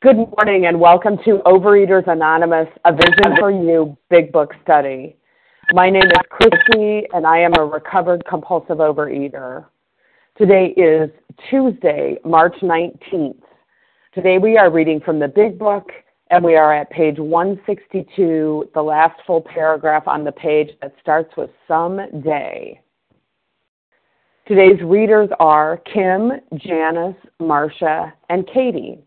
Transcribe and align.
Good 0.00 0.14
morning 0.14 0.66
and 0.66 0.78
welcome 0.78 1.16
to 1.24 1.38
Overeaters 1.44 2.06
Anonymous, 2.06 2.68
a 2.84 2.92
Vision 2.92 3.36
for 3.36 3.50
You 3.50 3.98
Big 4.08 4.30
Book 4.30 4.52
Study. 4.62 5.16
My 5.72 5.90
name 5.90 6.04
is 6.04 6.22
Christy 6.30 7.02
and 7.12 7.26
I 7.26 7.38
am 7.38 7.52
a 7.58 7.64
recovered 7.64 8.24
compulsive 8.24 8.76
overeater. 8.76 9.64
Today 10.36 10.66
is 10.76 11.10
Tuesday, 11.50 12.16
March 12.24 12.54
19th. 12.62 13.42
Today 14.14 14.38
we 14.38 14.56
are 14.56 14.70
reading 14.70 15.00
from 15.00 15.18
the 15.18 15.26
Big 15.26 15.58
Book 15.58 15.90
and 16.30 16.44
we 16.44 16.54
are 16.54 16.72
at 16.72 16.88
page 16.90 17.18
162, 17.18 18.70
the 18.74 18.80
last 18.80 19.20
full 19.26 19.40
paragraph 19.40 20.06
on 20.06 20.22
the 20.22 20.30
page 20.30 20.70
that 20.80 20.94
starts 21.00 21.36
with 21.36 21.50
some 21.66 21.98
day. 22.22 22.80
Today's 24.46 24.80
readers 24.80 25.28
are 25.40 25.78
Kim, 25.92 26.30
Janice, 26.54 27.16
Marcia, 27.40 28.14
and 28.28 28.46
Katie. 28.46 29.02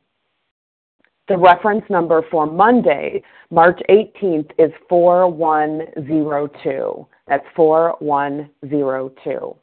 The 1.31 1.37
reference 1.37 1.85
number 1.89 2.23
for 2.29 2.45
Monday, 2.45 3.23
March 3.51 3.79
18th, 3.89 4.51
is 4.59 4.69
4102. 4.89 7.07
That's 7.25 7.45
4102. 7.55 9.55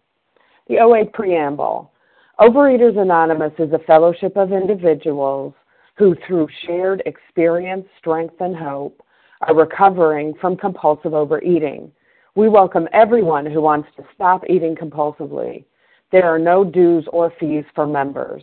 The 0.68 0.78
OA 0.78 1.04
Preamble 1.04 1.92
Overeaters 2.40 2.98
Anonymous 2.98 3.52
is 3.58 3.70
a 3.74 3.78
fellowship 3.80 4.34
of 4.38 4.50
individuals 4.50 5.52
who, 5.98 6.16
through 6.26 6.48
shared 6.64 7.02
experience, 7.04 7.84
strength, 7.98 8.40
and 8.40 8.56
hope, 8.56 9.02
are 9.42 9.54
recovering 9.54 10.32
from 10.40 10.56
compulsive 10.56 11.12
overeating. 11.12 11.92
We 12.34 12.48
welcome 12.48 12.88
everyone 12.94 13.44
who 13.44 13.60
wants 13.60 13.90
to 13.98 14.04
stop 14.14 14.42
eating 14.48 14.74
compulsively. 14.74 15.66
There 16.12 16.24
are 16.24 16.38
no 16.38 16.64
dues 16.64 17.06
or 17.12 17.30
fees 17.38 17.64
for 17.74 17.86
members. 17.86 18.42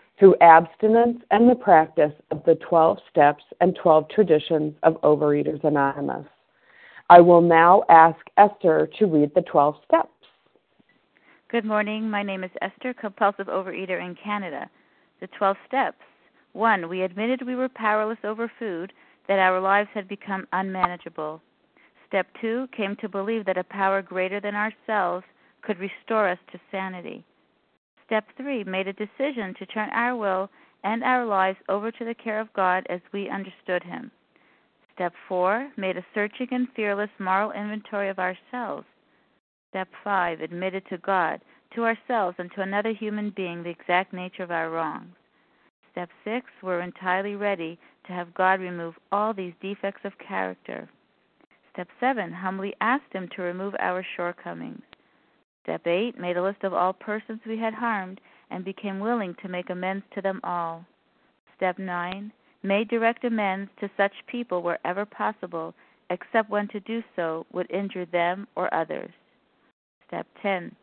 through 0.21 0.35
abstinence 0.39 1.17
and 1.31 1.49
the 1.49 1.55
practice 1.55 2.13
of 2.29 2.43
the 2.45 2.53
12 2.69 2.99
steps 3.09 3.43
and 3.59 3.75
12 3.81 4.07
traditions 4.09 4.71
of 4.83 5.01
Overeaters 5.01 5.63
Anonymous. 5.63 6.27
I 7.09 7.19
will 7.21 7.41
now 7.41 7.81
ask 7.89 8.19
Esther 8.37 8.87
to 8.99 9.07
read 9.07 9.31
the 9.33 9.41
12 9.41 9.77
steps. 9.83 10.09
Good 11.49 11.65
morning. 11.65 12.07
My 12.07 12.21
name 12.21 12.43
is 12.43 12.51
Esther, 12.61 12.93
compulsive 12.93 13.47
overeater 13.47 13.99
in 13.99 14.15
Canada. 14.23 14.69
The 15.21 15.27
12 15.39 15.57
steps. 15.67 15.97
1. 16.53 16.87
We 16.87 17.01
admitted 17.01 17.41
we 17.43 17.55
were 17.55 17.67
powerless 17.67 18.19
over 18.23 18.51
food, 18.59 18.93
that 19.27 19.39
our 19.39 19.59
lives 19.59 19.89
had 19.91 20.07
become 20.07 20.47
unmanageable. 20.53 21.41
Step 22.07 22.27
2. 22.41 22.67
Came 22.77 22.95
to 22.97 23.09
believe 23.09 23.43
that 23.47 23.57
a 23.57 23.63
power 23.63 24.03
greater 24.03 24.39
than 24.39 24.53
ourselves 24.53 25.25
could 25.63 25.79
restore 25.79 26.29
us 26.29 26.39
to 26.51 26.59
sanity. 26.69 27.25
Step 28.11 28.27
three, 28.35 28.65
made 28.65 28.89
a 28.89 28.93
decision 28.93 29.55
to 29.57 29.65
turn 29.67 29.89
our 29.91 30.17
will 30.17 30.49
and 30.83 31.01
our 31.01 31.25
lives 31.25 31.57
over 31.69 31.91
to 31.91 32.03
the 32.03 32.13
care 32.13 32.41
of 32.41 32.51
God 32.51 32.85
as 32.89 32.99
we 33.13 33.29
understood 33.29 33.81
Him. 33.83 34.11
Step 34.93 35.13
four, 35.29 35.71
made 35.77 35.95
a 35.95 36.05
searching 36.13 36.49
and 36.51 36.67
fearless 36.75 37.09
moral 37.19 37.53
inventory 37.53 38.09
of 38.09 38.19
ourselves. 38.19 38.85
Step 39.69 39.87
five, 40.03 40.41
admitted 40.41 40.83
to 40.89 40.97
God, 40.97 41.39
to 41.73 41.85
ourselves, 41.85 42.35
and 42.37 42.51
to 42.51 42.61
another 42.61 42.91
human 42.91 43.29
being 43.29 43.63
the 43.63 43.69
exact 43.69 44.11
nature 44.11 44.43
of 44.43 44.51
our 44.51 44.69
wrongs. 44.69 45.15
Step 45.93 46.09
six, 46.25 46.47
we're 46.61 46.81
entirely 46.81 47.37
ready 47.37 47.79
to 48.07 48.11
have 48.11 48.33
God 48.33 48.59
remove 48.59 48.95
all 49.13 49.33
these 49.33 49.53
defects 49.61 50.01
of 50.03 50.11
character. 50.19 50.89
Step 51.71 51.87
seven, 52.01 52.33
humbly 52.33 52.73
asked 52.81 53.13
Him 53.13 53.29
to 53.37 53.41
remove 53.41 53.73
our 53.79 54.05
shortcomings. 54.17 54.81
Step 55.63 55.85
8 55.85 56.19
made 56.19 56.37
a 56.37 56.43
list 56.43 56.63
of 56.63 56.73
all 56.73 56.93
persons 56.93 57.39
we 57.45 57.57
had 57.57 57.73
harmed 57.73 58.19
and 58.49 58.65
became 58.65 58.99
willing 58.99 59.35
to 59.41 59.47
make 59.47 59.69
amends 59.69 60.03
to 60.13 60.21
them 60.21 60.39
all. 60.43 60.85
Step 61.55 61.77
9 61.77 62.31
made 62.63 62.87
direct 62.87 63.23
amends 63.23 63.69
to 63.79 63.89
such 63.97 64.13
people 64.27 64.61
wherever 64.61 65.05
possible, 65.05 65.73
except 66.09 66.49
when 66.49 66.67
to 66.67 66.79
do 66.81 67.03
so 67.15 67.45
would 67.51 67.69
injure 67.71 68.05
them 68.05 68.47
or 68.55 68.73
others. 68.73 69.11
Step 70.07 70.27
10 70.41 70.75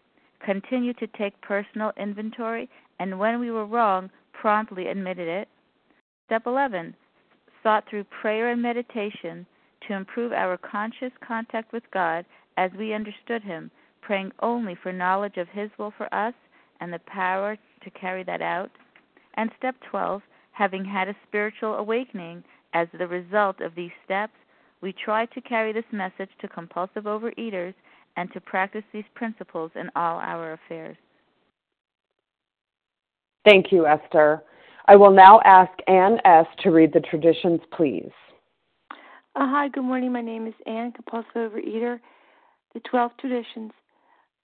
continued 0.44 0.96
to 0.98 1.06
take 1.08 1.40
personal 1.40 1.92
inventory 1.96 2.68
and 3.00 3.18
when 3.18 3.40
we 3.40 3.50
were 3.50 3.66
wrong, 3.66 4.10
promptly 4.32 4.86
admitted 4.86 5.28
it. 5.28 5.48
Step 6.26 6.46
11 6.46 6.94
sought 7.62 7.84
through 7.88 8.04
prayer 8.04 8.50
and 8.50 8.62
meditation 8.62 9.44
to 9.86 9.94
improve 9.94 10.32
our 10.32 10.56
conscious 10.56 11.12
contact 11.26 11.72
with 11.72 11.82
God 11.92 12.24
as 12.56 12.70
we 12.78 12.92
understood 12.92 13.42
Him 13.42 13.70
praying 14.08 14.32
only 14.40 14.74
for 14.82 14.90
knowledge 14.90 15.36
of 15.36 15.46
His 15.50 15.68
will 15.78 15.92
for 15.98 16.12
us 16.14 16.32
and 16.80 16.90
the 16.90 16.98
power 17.00 17.58
to 17.84 17.90
carry 17.90 18.24
that 18.24 18.40
out. 18.40 18.70
And 19.34 19.50
step 19.58 19.74
12, 19.90 20.22
having 20.52 20.82
had 20.82 21.08
a 21.08 21.16
spiritual 21.28 21.74
awakening 21.74 22.42
as 22.72 22.88
the 22.98 23.06
result 23.06 23.60
of 23.60 23.74
these 23.74 23.90
steps, 24.06 24.32
we 24.80 24.94
try 25.04 25.26
to 25.26 25.40
carry 25.42 25.74
this 25.74 25.84
message 25.92 26.30
to 26.40 26.48
compulsive 26.48 27.04
overeaters 27.04 27.74
and 28.16 28.32
to 28.32 28.40
practice 28.40 28.82
these 28.94 29.04
principles 29.14 29.70
in 29.74 29.90
all 29.94 30.18
our 30.20 30.54
affairs. 30.54 30.96
Thank 33.44 33.70
you, 33.70 33.86
Esther. 33.86 34.42
I 34.86 34.96
will 34.96 35.12
now 35.12 35.42
ask 35.44 35.72
Anne 35.86 36.18
S. 36.24 36.46
to 36.62 36.70
read 36.70 36.94
the 36.94 37.00
traditions, 37.00 37.60
please. 37.76 38.10
Uh, 39.36 39.46
hi, 39.46 39.68
good 39.68 39.84
morning. 39.84 40.12
My 40.12 40.22
name 40.22 40.46
is 40.46 40.54
Anne, 40.66 40.92
compulsive 40.92 41.34
overeater. 41.52 42.00
The 42.72 42.80
12 42.90 43.12
traditions. 43.20 43.72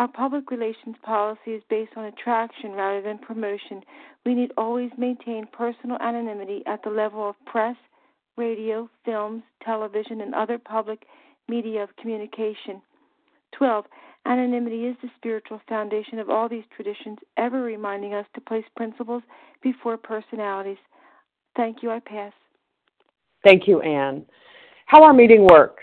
Our 0.00 0.08
public 0.08 0.50
relations 0.50 0.96
policy 1.02 1.50
is 1.50 1.62
based 1.68 1.92
on 1.94 2.06
attraction 2.06 2.72
rather 2.72 3.02
than 3.02 3.18
promotion. 3.18 3.82
We 4.24 4.34
need 4.34 4.50
always 4.56 4.90
maintain 4.96 5.46
personal 5.52 5.98
anonymity 6.00 6.62
at 6.66 6.82
the 6.82 6.88
level 6.88 7.28
of 7.28 7.34
press, 7.44 7.76
radio, 8.38 8.88
films, 9.04 9.42
television, 9.62 10.22
and 10.22 10.34
other 10.34 10.56
public 10.56 11.04
media 11.50 11.82
of 11.82 11.94
communication. 11.96 12.80
12. 13.52 13.84
Anonymity 14.24 14.86
is 14.86 14.96
the 15.02 15.10
spiritual 15.18 15.60
foundation 15.68 16.18
of 16.18 16.30
all 16.30 16.48
these 16.48 16.64
traditions, 16.74 17.18
ever 17.36 17.60
reminding 17.60 18.14
us 18.14 18.24
to 18.34 18.40
place 18.40 18.64
principles 18.74 19.22
before 19.62 19.98
personalities. 19.98 20.78
Thank 21.56 21.82
you. 21.82 21.90
I 21.90 22.00
pass. 22.00 22.32
Thank 23.44 23.68
you, 23.68 23.82
Anne. 23.82 24.24
How 24.86 25.02
our 25.02 25.12
meeting 25.12 25.46
works. 25.46 25.82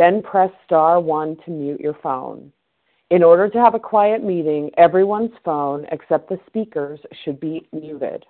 then 0.00 0.22
press 0.22 0.50
star 0.64 0.98
1 0.98 1.36
to 1.44 1.50
mute 1.50 1.78
your 1.78 1.96
phone. 2.02 2.50
In 3.10 3.22
order 3.22 3.50
to 3.50 3.58
have 3.58 3.74
a 3.74 3.78
quiet 3.78 4.24
meeting, 4.24 4.70
everyone's 4.78 5.34
phone 5.44 5.84
except 5.92 6.30
the 6.30 6.40
speaker's 6.46 7.00
should 7.22 7.38
be 7.38 7.68
muted. 7.70 8.24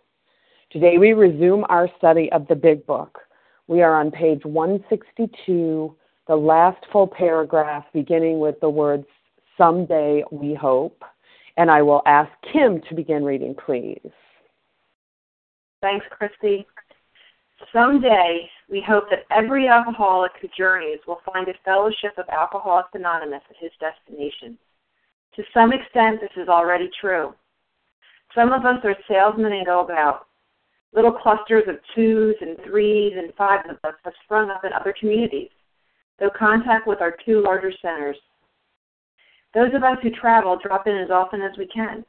Today 0.73 0.99
we 0.99 1.13
resume 1.13 1.65
our 1.69 1.89
study 1.97 2.29
of 2.33 2.49
the 2.49 2.57
Big 2.57 2.85
Book. 2.87 3.21
We 3.69 3.83
are 3.83 3.95
on 3.95 4.11
page 4.11 4.45
162, 4.45 5.95
the 6.27 6.35
last 6.35 6.85
full 6.91 7.07
paragraph 7.07 7.85
beginning 7.93 8.41
with 8.41 8.59
the 8.61 8.71
words, 8.71 9.07
Someday 9.57 10.25
we 10.33 10.55
hope. 10.55 11.05
And 11.57 11.71
I 11.71 11.83
will 11.83 12.03
ask 12.05 12.33
Kim 12.53 12.81
to 12.89 12.95
begin 12.97 13.23
reading, 13.23 13.55
please. 13.55 14.11
Thanks, 15.83 16.07
Christy. 16.11 16.67
Someday, 17.73 18.49
we 18.69 18.83
hope 18.87 19.05
that 19.11 19.27
every 19.31 19.69
alcoholic 19.69 20.33
who 20.41 20.49
journeys 20.57 20.99
will 21.07 21.21
find 21.31 21.49
a 21.49 21.55
fellowship 21.65 22.17
of 22.17 22.29
Alcoholics 22.29 22.91
Anonymous 22.95 23.43
at 23.49 23.57
his 23.59 23.71
destination. 23.79 24.59
To 25.37 25.43
some 25.55 25.73
extent, 25.73 26.21
this 26.21 26.31
is 26.37 26.49
already 26.49 26.91
true. 27.01 27.35
Some 28.35 28.53
of 28.53 28.65
us 28.65 28.79
are 28.85 28.97
salesmen 29.09 29.53
and 29.53 29.67
go 29.67 29.81
about. 29.81 30.27
Little 30.93 31.13
clusters 31.13 31.65
of 31.69 31.77
twos 31.95 32.35
and 32.41 32.57
threes 32.65 33.13
and 33.17 33.33
fives 33.35 33.69
of 33.69 33.77
us 33.85 33.95
have 34.05 34.15
sprung 34.25 34.51
up 34.51 34.65
in 34.65 34.73
other 34.73 34.95
communities, 34.99 35.51
though 36.19 36.31
contact 36.37 36.87
with 36.87 37.01
our 37.01 37.17
two 37.25 37.43
larger 37.43 37.73
centers. 37.81 38.17
Those 39.55 39.75
of 39.75 39.85
us 39.85 39.99
who 40.03 40.11
travel 40.11 40.59
drop 40.63 40.87
in 40.87 40.97
as 40.97 41.11
often 41.11 41.43
as 41.43 41.57
we 41.59 41.67
can. 41.67 42.05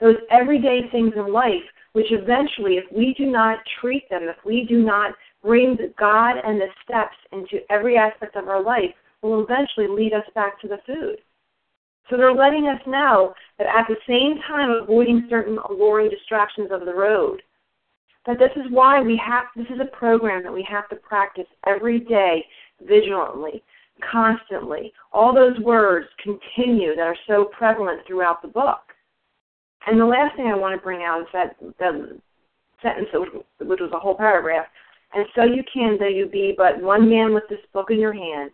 those 0.00 0.16
everyday 0.30 0.88
things 0.90 1.12
in 1.16 1.32
life, 1.32 1.64
which 1.92 2.10
eventually, 2.10 2.74
if 2.74 2.84
we 2.94 3.14
do 3.16 3.26
not 3.26 3.58
treat 3.80 4.08
them, 4.10 4.22
if 4.24 4.36
we 4.44 4.64
do 4.68 4.82
not 4.82 5.14
bring 5.42 5.76
God 5.98 6.36
and 6.44 6.60
the 6.60 6.68
steps 6.84 7.16
into 7.32 7.58
every 7.70 7.96
aspect 7.96 8.36
of 8.36 8.48
our 8.48 8.62
life, 8.62 8.94
will 9.22 9.42
eventually 9.42 9.88
lead 9.88 10.12
us 10.12 10.24
back 10.34 10.60
to 10.60 10.68
the 10.68 10.78
food. 10.86 11.16
So 12.08 12.16
they're 12.16 12.32
letting 12.32 12.68
us 12.68 12.80
know 12.86 13.34
that 13.58 13.66
at 13.66 13.86
the 13.88 13.96
same 14.06 14.40
time 14.46 14.70
avoiding 14.70 15.26
certain 15.28 15.58
alluring 15.68 16.10
distractions 16.10 16.70
of 16.70 16.86
the 16.86 16.94
road, 16.94 17.42
that 18.26 18.38
this 18.38 18.50
is 18.56 18.70
why 18.70 19.00
we 19.00 19.20
have, 19.24 19.44
this 19.56 19.66
is 19.74 19.80
a 19.80 19.96
program 19.96 20.42
that 20.42 20.52
we 20.52 20.66
have 20.68 20.88
to 20.90 20.96
practice 20.96 21.46
every 21.66 22.00
day 22.00 22.44
vigilantly, 22.86 23.62
constantly. 24.10 24.92
All 25.12 25.34
those 25.34 25.58
words 25.60 26.06
continue 26.22 26.94
that 26.94 27.02
are 27.02 27.16
so 27.26 27.46
prevalent 27.46 28.06
throughout 28.06 28.40
the 28.42 28.48
book. 28.48 28.87
And 29.88 29.98
the 29.98 30.04
last 30.04 30.36
thing 30.36 30.48
I 30.48 30.54
want 30.54 30.78
to 30.78 30.84
bring 30.84 31.02
out 31.02 31.22
is 31.22 31.26
that 31.32 31.56
the 31.78 32.20
sentence, 32.82 33.08
which 33.58 33.80
was 33.80 33.90
a 33.94 33.98
whole 33.98 34.14
paragraph, 34.14 34.66
and 35.14 35.24
so 35.34 35.44
you 35.44 35.62
can, 35.72 35.96
though 35.98 36.06
you 36.06 36.26
be 36.26 36.52
but 36.54 36.82
one 36.82 37.08
man 37.08 37.32
with 37.32 37.44
this 37.48 37.64
book 37.72 37.90
in 37.90 37.98
your 37.98 38.12
hand, 38.12 38.50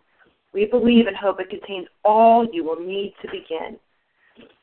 we 0.53 0.63
believe 0.63 1.07
and 1.07 1.17
hope 1.17 1.41
it 1.41 1.49
contains 1.49 1.87
all 2.05 2.47
you 2.53 2.63
will 2.63 2.79
need 2.79 3.13
to 3.21 3.27
begin. 3.27 3.77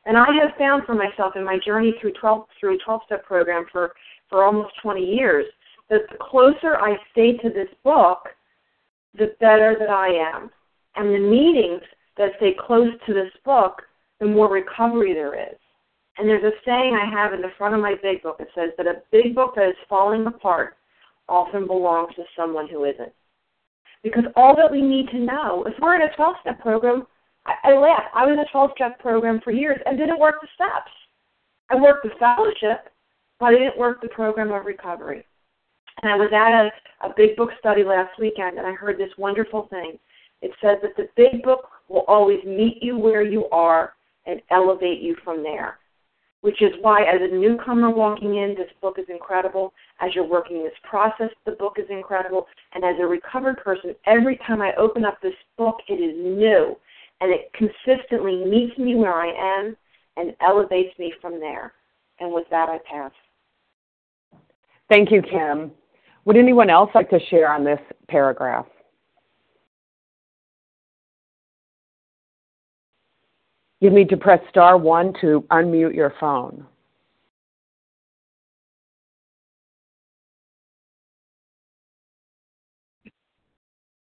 And 0.05 0.17
I 0.17 0.25
have 0.41 0.57
found 0.57 0.83
for 0.85 0.95
myself 0.95 1.33
in 1.35 1.45
my 1.45 1.59
journey 1.63 1.93
through 2.01 2.13
12 2.19 2.45
through 2.59 2.79
12 2.83 3.01
step 3.05 3.23
program 3.23 3.65
for 3.71 3.93
for 4.27 4.43
almost 4.43 4.73
20 4.81 4.99
years 4.99 5.45
that 5.91 6.01
the 6.09 6.17
closer 6.19 6.75
I 6.79 6.95
stay 7.11 7.37
to 7.37 7.49
this 7.49 7.69
book, 7.83 8.29
the 9.15 9.35
better 9.39 9.75
that 9.77 9.91
I 9.91 10.07
am. 10.07 10.49
And 10.95 11.13
the 11.13 11.19
meetings 11.19 11.83
that 12.17 12.31
stay 12.37 12.55
close 12.59 12.89
to 13.05 13.13
this 13.13 13.31
book, 13.45 13.83
the 14.19 14.25
more 14.25 14.51
recovery 14.51 15.13
there 15.13 15.39
is. 15.39 15.57
And 16.17 16.29
there's 16.29 16.43
a 16.43 16.51
saying 16.65 16.95
I 16.95 17.09
have 17.09 17.33
in 17.33 17.41
the 17.41 17.51
front 17.57 17.73
of 17.73 17.81
my 17.81 17.95
big 18.01 18.21
book. 18.21 18.37
It 18.39 18.49
says 18.53 18.69
that 18.77 18.85
a 18.85 19.01
big 19.11 19.33
book 19.33 19.55
that 19.55 19.69
is 19.69 19.75
falling 19.89 20.27
apart 20.27 20.77
often 21.27 21.65
belongs 21.65 22.13
to 22.15 22.23
someone 22.35 22.69
who 22.69 22.85
isn't. 22.85 23.11
Because 24.03 24.25
all 24.35 24.55
that 24.55 24.71
we 24.71 24.81
need 24.81 25.09
to 25.09 25.19
know, 25.19 25.63
if 25.65 25.73
we're 25.81 25.95
in 25.95 26.01
a 26.03 26.15
12 26.15 26.35
step 26.41 26.59
program, 26.59 27.07
I, 27.45 27.71
I 27.71 27.77
laugh. 27.77 28.03
I 28.13 28.25
was 28.25 28.33
in 28.33 28.39
a 28.39 28.51
12 28.51 28.71
step 28.75 28.99
program 28.99 29.41
for 29.43 29.51
years 29.51 29.79
and 29.85 29.97
didn't 29.97 30.19
work 30.19 30.35
the 30.41 30.47
steps. 30.53 30.91
I 31.71 31.75
worked 31.75 32.03
the 32.03 32.11
fellowship, 32.19 32.89
but 33.39 33.47
I 33.47 33.51
didn't 33.53 33.77
work 33.77 34.01
the 34.01 34.09
program 34.09 34.51
of 34.51 34.65
recovery. 34.65 35.25
And 36.01 36.11
I 36.11 36.15
was 36.15 36.31
at 36.33 36.51
a, 36.51 37.09
a 37.09 37.13
big 37.15 37.35
book 37.35 37.49
study 37.59 37.83
last 37.83 38.19
weekend 38.19 38.57
and 38.57 38.67
I 38.67 38.73
heard 38.73 38.99
this 38.99 39.11
wonderful 39.17 39.67
thing. 39.69 39.97
It 40.41 40.51
says 40.61 40.77
that 40.81 40.95
the 40.97 41.07
big 41.15 41.41
book 41.41 41.69
will 41.87 42.03
always 42.07 42.43
meet 42.43 42.83
you 42.83 42.97
where 42.97 43.23
you 43.23 43.47
are 43.49 43.93
and 44.25 44.41
elevate 44.51 45.01
you 45.01 45.15
from 45.23 45.41
there 45.41 45.79
which 46.43 46.61
is 46.61 46.73
why, 46.81 47.03
as 47.03 47.21
a 47.21 47.33
newcomer 47.33 47.89
walking 47.89 48.35
in, 48.35 48.53
this 48.57 48.69
book 48.81 48.97
is 48.99 49.05
incredible. 49.07 49.73
As 50.01 50.13
you're 50.13 50.27
working 50.27 50.61
this 50.61 50.73
process, 50.83 51.29
the 51.45 51.53
book 51.53 51.77
is 51.77 51.85
incredible. 51.89 52.47
And 52.73 52.83
as 52.83 52.95
a 52.99 53.05
recovered 53.05 53.63
person, 53.63 53.95
every 54.05 54.37
time 54.45 54.61
I 54.61 54.73
open 54.77 55.05
up 55.05 55.21
this 55.21 55.33
book, 55.57 55.77
it 55.87 55.93
is 55.93 56.13
new. 56.17 56.75
And 57.21 57.31
it 57.31 57.49
consistently 57.53 58.43
meets 58.43 58.77
me 58.77 58.95
where 58.95 59.13
I 59.13 59.27
am 59.27 59.77
and 60.17 60.35
elevates 60.41 60.99
me 60.99 61.13
from 61.21 61.39
there. 61.39 61.71
And 62.19 62.33
with 62.33 62.45
that, 62.51 62.67
I 62.67 62.79
pass. 62.91 63.11
Thank 64.89 65.11
you, 65.11 65.21
Kim. 65.21 65.71
Would 66.25 66.35
anyone 66.35 66.69
else 66.69 66.89
like 66.93 67.09
to 67.11 67.19
share 67.29 67.53
on 67.53 67.63
this 67.63 67.79
paragraph? 68.09 68.65
You 73.83 73.89
need 73.89 74.07
to 74.11 74.15
press 74.15 74.39
star 74.49 74.77
one 74.77 75.11
to 75.19 75.45
unmute 75.51 75.93
your 75.93 76.13
phone. 76.17 76.65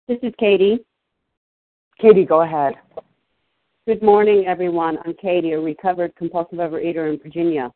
This 0.07 0.19
is 0.21 0.33
Katie. 0.37 0.85
Katie, 1.99 2.25
go 2.25 2.43
ahead. 2.43 2.75
Good 3.87 4.03
morning, 4.03 4.45
everyone. 4.45 4.99
I'm 5.03 5.15
Katie, 5.15 5.53
a 5.53 5.59
recovered 5.59 6.15
compulsive 6.15 6.59
overeater 6.59 7.11
in 7.11 7.17
Virginia. 7.17 7.71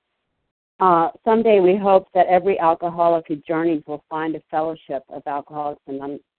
Uh, 0.79 1.09
someday 1.25 1.59
we 1.59 1.75
hope 1.75 2.07
that 2.13 2.27
every 2.27 2.59
alcoholic 2.59 3.25
who 3.27 3.37
journeys 3.37 3.81
will 3.87 4.03
find 4.11 4.35
a 4.35 4.41
fellowship 4.51 5.01
of 5.09 5.23
Alcoholics 5.25 5.81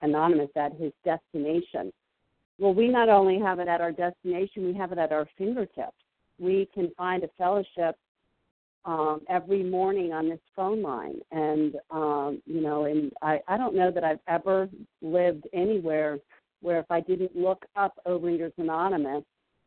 Anonymous 0.03 0.51
at 0.55 0.73
his 0.73 0.91
destination 1.03 1.91
well, 2.59 2.73
we 2.73 2.87
not 2.87 3.09
only 3.09 3.39
have 3.39 3.59
it 3.59 3.67
at 3.67 3.81
our 3.81 3.91
destination, 3.91 4.65
we 4.65 4.73
have 4.73 4.91
it 4.91 4.97
at 4.97 5.11
our 5.11 5.27
fingertips. 5.37 5.95
We 6.39 6.67
can 6.73 6.91
find 6.97 7.23
a 7.23 7.29
fellowship 7.37 7.95
um, 8.85 9.21
every 9.29 9.63
morning 9.63 10.13
on 10.13 10.29
this 10.29 10.39
phone 10.55 10.81
line, 10.81 11.19
and 11.31 11.75
um, 11.91 12.41
you 12.45 12.61
know, 12.61 12.85
and 12.85 13.11
I, 13.21 13.39
I 13.47 13.57
don't 13.57 13.75
know 13.75 13.91
that 13.91 14.03
I've 14.03 14.19
ever 14.27 14.69
lived 15.01 15.47
anywhere 15.53 16.19
where 16.61 16.79
if 16.79 16.85
I 16.89 16.99
didn't 17.01 17.35
look 17.35 17.65
up 17.75 17.99
Overeaters 18.05 18.53
Anonymous 18.57 19.23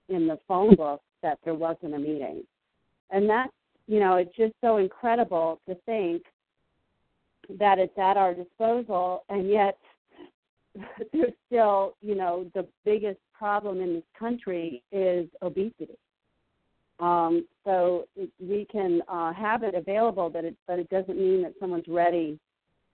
in 0.09 0.27
the 0.27 0.39
phone 0.47 0.75
book 0.75 1.01
that 1.23 1.39
there 1.45 1.55
wasn't 1.55 1.95
a 1.95 1.99
meeting, 1.99 2.43
and 3.11 3.29
that's 3.29 3.53
you 3.87 4.01
know, 4.01 4.17
it's 4.17 4.35
just 4.37 4.55
so 4.61 4.77
incredible 4.77 5.61
to 5.69 5.75
think 5.87 6.23
that 7.59 7.79
it's 7.79 7.97
at 7.99 8.17
our 8.17 8.35
disposal, 8.35 9.25
and 9.29 9.49
yet 9.49 9.79
there's 11.13 11.33
still, 11.47 11.95
you 12.01 12.15
know, 12.15 12.51
the 12.55 12.67
biggest 12.85 13.21
problem 13.33 13.81
in 13.81 13.95
this 13.95 14.05
country 14.19 14.83
is 14.93 15.29
obesity. 15.43 15.99
Um, 17.01 17.47
so 17.65 18.07
we 18.41 18.67
can 18.71 19.03
uh, 19.09 19.33
have 19.33 19.63
it 19.65 19.75
available, 19.75 20.31
but 20.31 20.45
it, 20.45 20.57
but 20.67 20.79
it 20.79 20.89
doesn't 20.89 21.19
mean 21.19 21.43
that 21.43 21.55
someone's 21.59 21.89
ready 21.89 22.39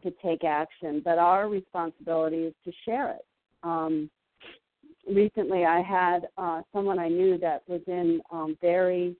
to 0.02 0.10
take 0.22 0.44
action. 0.44 1.02
But 1.04 1.18
our 1.18 1.48
responsibility 1.48 2.44
is 2.44 2.54
to 2.64 2.72
share 2.84 3.10
it. 3.10 3.26
Um, 3.62 4.08
recently, 5.06 5.64
I 5.64 5.82
had 5.82 6.28
uh, 6.38 6.62
someone 6.72 6.98
I 6.98 7.08
knew 7.08 7.38
that 7.38 7.62
was 7.66 7.82
in 7.86 8.20
um, 8.30 8.56
very 8.60 9.16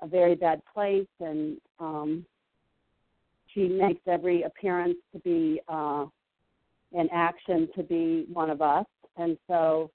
a 0.00 0.06
very 0.06 0.34
bad 0.34 0.60
place, 0.72 1.06
and 1.20 1.56
um, 1.80 2.26
she 3.52 3.66
makes 3.68 4.00
every 4.06 4.42
appearance 4.42 4.98
to 5.12 5.18
be 5.20 5.60
uh, 5.68 6.04
in 6.96 7.08
action 7.12 7.68
to 7.76 7.82
be 7.82 8.26
one 8.32 8.50
of 8.50 8.62
us. 8.62 8.86
And 9.16 9.36
so, 9.46 9.90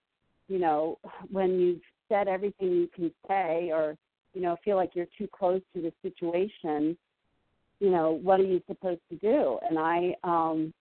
you 0.47 0.59
know, 0.59 0.99
when 1.31 1.59
you've 1.59 1.81
said 2.07 2.27
everything 2.27 2.69
you 2.69 2.89
can 2.93 3.11
say 3.27 3.71
or, 3.73 3.97
you 4.33 4.41
know, 4.41 4.55
feel 4.63 4.75
like 4.75 4.91
you're 4.93 5.07
too 5.17 5.27
close 5.27 5.61
to 5.75 5.81
the 5.81 5.91
situation, 6.01 6.95
you 7.79 7.89
know, 7.89 8.19
what 8.21 8.39
are 8.39 8.45
you 8.45 8.61
supposed 8.67 9.01
to 9.09 9.17
do? 9.17 9.57
And 9.67 9.77
I 9.79 10.15
um 10.23 10.73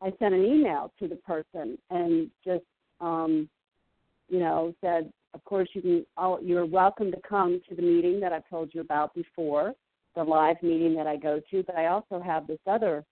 I 0.00 0.12
sent 0.18 0.34
an 0.34 0.44
email 0.44 0.92
to 0.98 1.06
the 1.08 1.16
person 1.16 1.78
and 1.90 2.30
just 2.44 2.64
um 3.00 3.48
you 4.30 4.40
know, 4.40 4.74
said, 4.80 5.12
of 5.34 5.44
course 5.44 5.68
you 5.74 5.82
can 5.82 6.06
oh, 6.16 6.40
you're 6.40 6.64
welcome 6.64 7.10
to 7.10 7.20
come 7.28 7.60
to 7.68 7.74
the 7.74 7.82
meeting 7.82 8.20
that 8.20 8.32
I've 8.32 8.48
told 8.48 8.70
you 8.72 8.80
about 8.80 9.14
before, 9.14 9.74
the 10.16 10.24
live 10.24 10.56
meeting 10.62 10.94
that 10.96 11.06
I 11.06 11.16
go 11.16 11.42
to, 11.50 11.62
but 11.62 11.76
I 11.76 11.86
also 11.88 12.22
have 12.24 12.46
this 12.46 12.60
other 12.66 13.04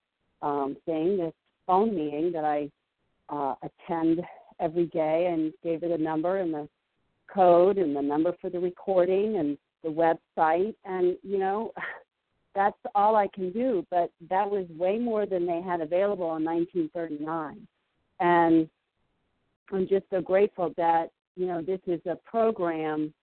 um, 0.43 0.77
thing, 0.85 1.17
this 1.17 1.33
phone 1.67 1.95
meeting 1.95 2.33
that 2.33 2.45
I 2.45 2.71
uh, 3.29 3.55
attend 3.63 4.21
every 4.61 4.87
day, 4.87 5.31
and 5.33 5.53
gave 5.63 5.83
it 5.83 5.91
a 5.91 6.03
number 6.03 6.39
and 6.39 6.53
the 6.53 6.69
code 7.33 7.79
and 7.79 7.97
the 7.97 8.03
number 8.03 8.35
for 8.41 8.51
the 8.51 8.61
recording 8.61 9.37
and 9.37 9.57
the 9.83 9.89
website, 9.89 10.75
and 10.85 11.17
you 11.23 11.39
know. 11.39 11.73
That's 12.55 12.77
all 12.95 13.17
I 13.17 13.29
can 13.29 13.51
do, 13.51 13.87
but 13.91 14.11
that 14.29 14.47
was 14.47 14.67
way 14.77 14.99
more 14.99 15.25
than 15.25 15.47
they 15.47 15.63
had 15.63 15.81
available 15.81 16.37
in 16.37 16.45
1939. 16.45 17.67
And 18.21 18.69
I'm 19.73 19.89
just 19.89 20.05
so 20.11 20.21
grateful 20.21 20.73
that, 20.77 21.11
you 21.35 21.47
know, 21.47 21.63
this 21.63 21.81
is 21.87 22.01
a 22.05 22.17
program 22.17 23.15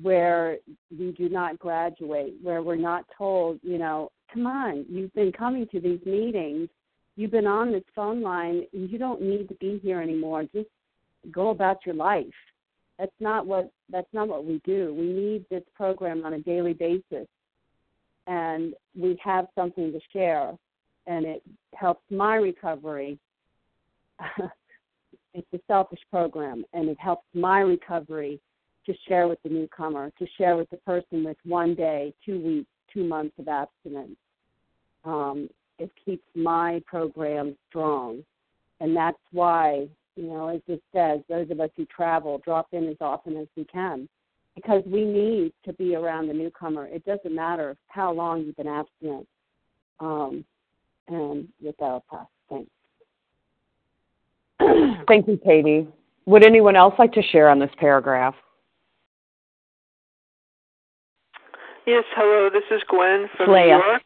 where 0.00 0.58
we 0.96 1.12
do 1.12 1.28
not 1.28 1.58
graduate, 1.58 2.34
where 2.42 2.62
we're 2.62 2.76
not 2.76 3.04
told, 3.16 3.58
you 3.62 3.78
know, 3.78 4.10
come 4.32 4.46
on, 4.46 4.86
you've 4.88 5.12
been 5.14 5.32
coming 5.32 5.66
to 5.72 5.80
these 5.80 6.00
meetings, 6.04 6.68
you've 7.16 7.30
been 7.30 7.46
on 7.46 7.72
this 7.72 7.84
phone 7.94 8.22
line, 8.22 8.64
you 8.72 8.98
don't 8.98 9.22
need 9.22 9.48
to 9.48 9.54
be 9.54 9.80
here 9.82 10.00
anymore. 10.00 10.44
Just 10.54 10.68
go 11.30 11.50
about 11.50 11.78
your 11.84 11.94
life. 11.94 12.26
That's 12.98 13.12
not 13.20 13.46
what 13.46 13.70
that's 13.90 14.12
not 14.12 14.28
what 14.28 14.44
we 14.44 14.60
do. 14.64 14.94
We 14.94 15.06
need 15.06 15.46
this 15.50 15.62
program 15.74 16.24
on 16.24 16.34
a 16.34 16.40
daily 16.40 16.74
basis. 16.74 17.26
And 18.26 18.74
we 18.94 19.18
have 19.24 19.46
something 19.54 19.92
to 19.92 20.00
share 20.12 20.52
and 21.06 21.24
it 21.24 21.42
helps 21.74 22.02
my 22.10 22.36
recovery. 22.36 23.18
it's 25.34 25.46
a 25.52 25.58
selfish 25.66 26.00
program 26.10 26.64
and 26.72 26.88
it 26.88 26.98
helps 27.00 27.24
my 27.34 27.60
recovery 27.60 28.40
to 28.86 28.94
share 29.08 29.28
with 29.28 29.38
the 29.42 29.48
newcomer, 29.48 30.10
to 30.18 30.26
share 30.38 30.56
with 30.56 30.68
the 30.70 30.76
person 30.78 31.24
with 31.24 31.36
one 31.44 31.74
day, 31.74 32.12
two 32.24 32.40
weeks, 32.40 32.70
two 32.92 33.04
months 33.04 33.34
of 33.38 33.48
abstinence. 33.48 34.16
Um, 35.04 35.48
it 35.78 35.90
keeps 36.04 36.24
my 36.34 36.82
program 36.86 37.56
strong. 37.68 38.22
And 38.80 38.96
that's 38.96 39.18
why, 39.32 39.88
you 40.16 40.24
know, 40.24 40.48
as 40.48 40.60
it 40.68 40.82
says, 40.92 41.20
those 41.28 41.50
of 41.50 41.60
us 41.60 41.70
who 41.76 41.86
travel 41.86 42.40
drop 42.44 42.68
in 42.72 42.88
as 42.88 42.96
often 43.00 43.36
as 43.36 43.46
we 43.56 43.64
can 43.64 44.08
because 44.54 44.82
we 44.86 45.04
need 45.04 45.52
to 45.64 45.72
be 45.74 45.94
around 45.94 46.26
the 46.28 46.34
newcomer. 46.34 46.86
It 46.86 47.04
doesn't 47.04 47.34
matter 47.34 47.76
how 47.88 48.12
long 48.12 48.44
you've 48.44 48.56
been 48.56 48.66
abstinent. 48.66 49.26
Um, 50.00 50.44
and 51.08 51.48
with 51.62 51.76
that, 51.78 51.84
I'll 51.84 52.04
pass. 52.10 52.26
Thanks. 52.48 52.70
Thank 55.08 55.28
you, 55.28 55.38
Katie. 55.42 55.88
Would 56.26 56.44
anyone 56.44 56.76
else 56.76 56.94
like 56.98 57.12
to 57.12 57.22
share 57.22 57.48
on 57.48 57.58
this 57.58 57.70
paragraph? 57.78 58.34
Yes, 61.86 62.04
hello. 62.14 62.50
This 62.52 62.64
is 62.70 62.82
Gwen 62.88 63.28
from 63.36 63.52
Leah. 63.52 63.62
New 63.62 63.70
York. 63.70 64.02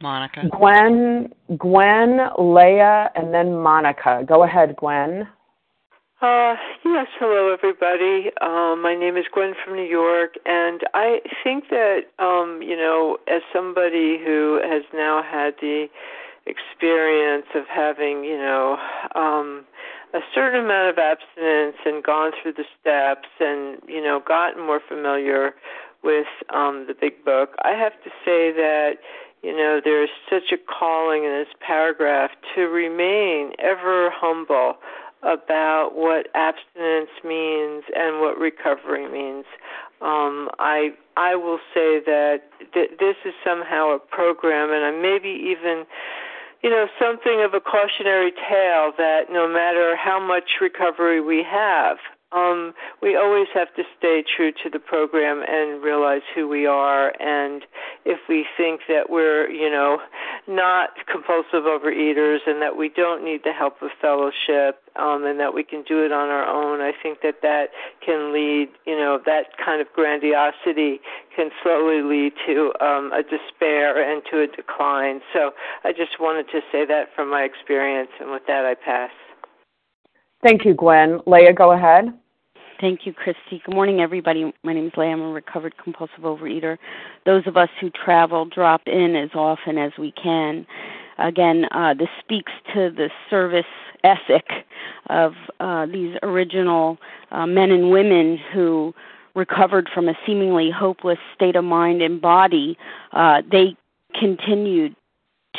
Monica. 0.00 0.42
Gwen, 0.50 1.32
Gwen, 1.56 2.20
Leah, 2.38 3.10
and 3.14 3.32
then 3.32 3.56
Monica. 3.56 4.24
Go 4.26 4.44
ahead, 4.44 4.76
Gwen. 4.76 5.26
Uh, 6.22 6.54
yes, 6.84 7.06
hello 7.18 7.52
everybody. 7.52 8.30
Um, 8.40 8.80
my 8.80 8.96
name 8.98 9.16
is 9.16 9.24
Gwen 9.32 9.52
from 9.62 9.76
New 9.76 9.84
York, 9.84 10.34
and 10.46 10.80
I 10.94 11.20
think 11.42 11.64
that 11.70 12.04
um, 12.18 12.60
you 12.62 12.76
know, 12.76 13.18
as 13.28 13.42
somebody 13.52 14.18
who 14.24 14.60
has 14.64 14.82
now 14.94 15.22
had 15.22 15.54
the 15.60 15.88
experience 16.46 17.46
of 17.54 17.64
having, 17.68 18.24
you 18.24 18.38
know, 18.38 18.78
um, 19.14 19.64
a 20.14 20.20
certain 20.34 20.64
amount 20.64 20.90
of 20.90 20.98
abstinence 20.98 21.76
and 21.84 22.02
gone 22.02 22.32
through 22.40 22.54
the 22.54 22.64
steps, 22.80 23.28
and 23.40 23.82
you 23.86 24.02
know, 24.02 24.22
gotten 24.26 24.64
more 24.64 24.80
familiar 24.86 25.54
with 26.04 26.26
um, 26.52 26.84
the 26.86 26.94
big 26.94 27.24
book, 27.24 27.56
I 27.64 27.72
have 27.72 27.92
to 28.04 28.10
say 28.24 28.52
that 28.52 28.92
you 29.42 29.56
know 29.56 29.80
there's 29.82 30.10
such 30.30 30.52
a 30.52 30.56
calling 30.56 31.24
in 31.24 31.30
this 31.30 31.52
paragraph 31.60 32.30
to 32.54 32.62
remain 32.62 33.52
ever 33.58 34.10
humble 34.14 34.74
about 35.22 35.92
what 35.94 36.28
abstinence 36.34 37.10
means 37.24 37.84
and 37.96 38.20
what 38.20 38.38
recovery 38.38 39.08
means. 39.10 39.46
Um, 40.02 40.50
I 40.58 40.90
I 41.16 41.34
will 41.34 41.60
say 41.72 42.00
that 42.04 42.42
th- 42.74 42.90
this 43.00 43.16
is 43.24 43.32
somehow 43.42 43.96
a 43.96 43.98
program, 43.98 44.70
and 44.70 45.00
maybe 45.00 45.30
even 45.30 45.86
you 46.64 46.70
know, 46.70 46.86
something 46.98 47.42
of 47.44 47.52
a 47.52 47.60
cautionary 47.60 48.32
tale 48.32 48.90
that 48.96 49.24
no 49.30 49.46
matter 49.46 49.94
how 49.96 50.18
much 50.18 50.62
recovery 50.62 51.20
we 51.20 51.44
have, 51.44 51.98
um, 52.34 52.74
we 53.00 53.16
always 53.16 53.46
have 53.54 53.72
to 53.76 53.82
stay 53.96 54.24
true 54.36 54.50
to 54.62 54.70
the 54.70 54.78
program 54.78 55.42
and 55.46 55.82
realize 55.82 56.22
who 56.34 56.48
we 56.48 56.66
are. 56.66 57.12
And 57.20 57.62
if 58.04 58.18
we 58.28 58.46
think 58.56 58.82
that 58.88 59.08
we're, 59.08 59.48
you 59.50 59.70
know, 59.70 59.98
not 60.48 60.90
compulsive 61.10 61.62
overeaters 61.62 62.38
and 62.46 62.60
that 62.60 62.76
we 62.76 62.88
don't 62.88 63.24
need 63.24 63.42
the 63.44 63.52
help 63.52 63.80
of 63.82 63.90
fellowship 64.00 64.82
um, 64.96 65.24
and 65.24 65.38
that 65.38 65.54
we 65.54 65.62
can 65.62 65.82
do 65.86 66.04
it 66.04 66.12
on 66.12 66.28
our 66.28 66.46
own, 66.46 66.80
I 66.80 66.92
think 67.02 67.20
that 67.22 67.36
that 67.42 67.68
can 68.04 68.32
lead, 68.32 68.68
you 68.86 68.96
know, 68.96 69.20
that 69.26 69.56
kind 69.64 69.80
of 69.80 69.86
grandiosity 69.94 71.00
can 71.36 71.50
slowly 71.62 72.02
lead 72.02 72.32
to 72.46 72.72
um, 72.80 73.12
a 73.12 73.22
despair 73.22 74.02
and 74.02 74.22
to 74.30 74.42
a 74.42 74.46
decline. 74.46 75.20
So 75.32 75.52
I 75.84 75.92
just 75.92 76.18
wanted 76.18 76.46
to 76.50 76.60
say 76.72 76.84
that 76.86 77.08
from 77.14 77.30
my 77.30 77.42
experience. 77.42 78.10
And 78.20 78.30
with 78.30 78.42
that, 78.46 78.64
I 78.64 78.74
pass. 78.74 79.10
Thank 80.42 80.64
you, 80.64 80.74
Gwen. 80.74 81.20
Leah, 81.26 81.54
go 81.54 81.72
ahead. 81.72 82.12
Thank 82.80 83.06
you, 83.06 83.12
Christy. 83.12 83.62
Good 83.64 83.74
morning, 83.74 84.00
everybody. 84.00 84.52
My 84.62 84.72
name 84.72 84.86
is 84.86 84.92
Leah. 84.96 85.10
I'm 85.10 85.20
a 85.20 85.28
recovered 85.28 85.76
compulsive 85.76 86.20
overeater. 86.20 86.76
Those 87.24 87.46
of 87.46 87.56
us 87.56 87.68
who 87.80 87.90
travel 87.90 88.46
drop 88.46 88.82
in 88.86 89.14
as 89.14 89.30
often 89.34 89.78
as 89.78 89.92
we 89.98 90.12
can. 90.12 90.66
Again, 91.18 91.66
uh, 91.70 91.94
this 91.94 92.08
speaks 92.18 92.52
to 92.74 92.90
the 92.90 93.10
service 93.30 93.64
ethic 94.02 94.46
of 95.08 95.34
uh, 95.60 95.86
these 95.86 96.16
original 96.22 96.98
uh, 97.30 97.46
men 97.46 97.70
and 97.70 97.90
women 97.90 98.38
who 98.52 98.92
recovered 99.34 99.88
from 99.94 100.08
a 100.08 100.14
seemingly 100.26 100.70
hopeless 100.70 101.18
state 101.34 101.56
of 101.56 101.64
mind 101.64 102.02
and 102.02 102.20
body. 102.20 102.76
Uh, 103.12 103.42
they 103.50 103.76
continued 104.18 104.96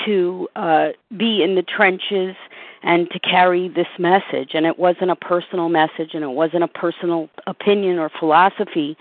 to 0.06 0.50
uh, 0.56 0.90
be 1.16 1.42
in 1.44 1.56
the 1.56 1.64
trenches 1.64 2.36
and 2.86 3.10
to 3.10 3.20
carry 3.20 3.68
this 3.68 3.88
message. 3.98 4.52
And 4.54 4.66
it 4.66 4.78
wasn't 4.78 5.10
a 5.10 5.16
personal 5.16 5.70
message 5.70 6.12
and 6.14 6.24
it 6.24 6.30
wasn't 6.30 6.64
a 6.64 6.68
personal 6.68 7.30
opinion 7.48 7.98
or 7.98 8.10
philosophy. 8.10 8.96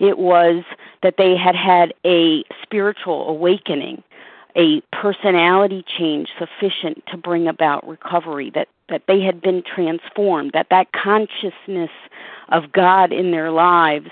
It 0.00 0.18
was 0.18 0.64
that 1.02 1.14
they 1.16 1.36
had 1.36 1.54
had 1.54 1.94
a 2.04 2.42
spiritual 2.62 3.28
awakening, 3.28 4.02
a 4.56 4.80
personality 4.92 5.84
change 5.86 6.30
sufficient 6.36 7.04
to 7.06 7.16
bring 7.16 7.46
about 7.46 7.86
recovery, 7.88 8.50
that, 8.56 8.68
that 8.88 9.04
they 9.06 9.20
had 9.20 9.40
been 9.40 9.62
transformed, 9.62 10.50
that 10.52 10.66
that 10.70 10.92
consciousness 10.92 11.90
of 12.48 12.72
God 12.72 13.12
in 13.12 13.30
their 13.30 13.52
lives 13.52 14.10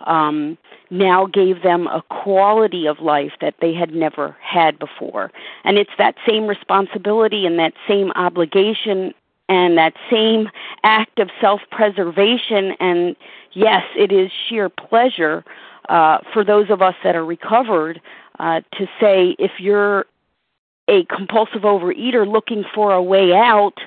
um, 0.00 0.58
now 0.90 1.26
gave 1.26 1.62
them 1.62 1.86
a 1.86 2.02
quality 2.10 2.86
of 2.86 3.00
life 3.00 3.32
that 3.40 3.54
they 3.60 3.74
had 3.74 3.94
never 3.94 4.36
had 4.40 4.78
before. 4.78 5.30
And 5.64 5.78
it's 5.78 5.90
that 5.98 6.16
same 6.26 6.46
responsibility 6.46 7.46
and 7.46 7.58
that 7.58 7.74
same 7.88 8.12
obligation 8.12 9.12
and 9.48 9.78
that 9.78 9.94
same 10.10 10.48
act 10.82 11.18
of 11.18 11.30
self 11.40 11.60
preservation. 11.70 12.72
And 12.80 13.16
yes, 13.52 13.84
it 13.96 14.12
is 14.12 14.30
sheer 14.48 14.68
pleasure 14.68 15.44
uh, 15.88 16.18
for 16.32 16.44
those 16.44 16.70
of 16.70 16.82
us 16.82 16.94
that 17.04 17.14
are 17.14 17.24
recovered 17.24 18.00
uh, 18.38 18.60
to 18.72 18.86
say 19.00 19.36
if 19.38 19.52
you're 19.58 20.06
a 20.88 21.04
compulsive 21.04 21.62
overeater 21.62 22.30
looking 22.30 22.64
for 22.74 22.92
a 22.92 23.02
way 23.02 23.32
out, 23.32 23.80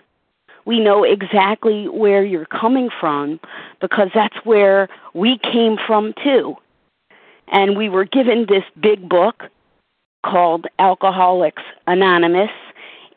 we 0.66 0.80
know 0.80 1.04
exactly 1.04 1.88
where 1.88 2.24
you're 2.24 2.46
coming 2.46 2.90
from 3.00 3.40
because 3.80 4.10
that's 4.14 4.36
where 4.44 4.90
we 5.14 5.38
came 5.40 5.78
from 5.88 6.14
too. 6.24 6.56
And 7.52 7.78
we 7.78 7.90
were 7.90 8.06
given 8.06 8.46
this 8.48 8.64
big 8.80 9.08
book 9.10 9.44
called 10.26 10.68
Alcoholics 10.78 11.64
Anonymous, 11.88 12.52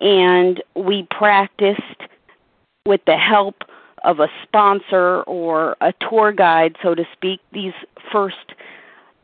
and 0.01 0.63
we 0.75 1.07
practiced 1.11 1.81
with 2.87 3.01
the 3.07 3.17
help 3.17 3.63
of 4.05 4.21
a 4.21 4.29
sponsor 4.43 5.23
or 5.23 5.77
a 5.81 5.93
tour 6.01 6.33
guide, 6.33 6.77
so 6.83 6.95
to 6.95 7.05
speak, 7.13 7.41
these 7.53 7.75
first 8.11 8.55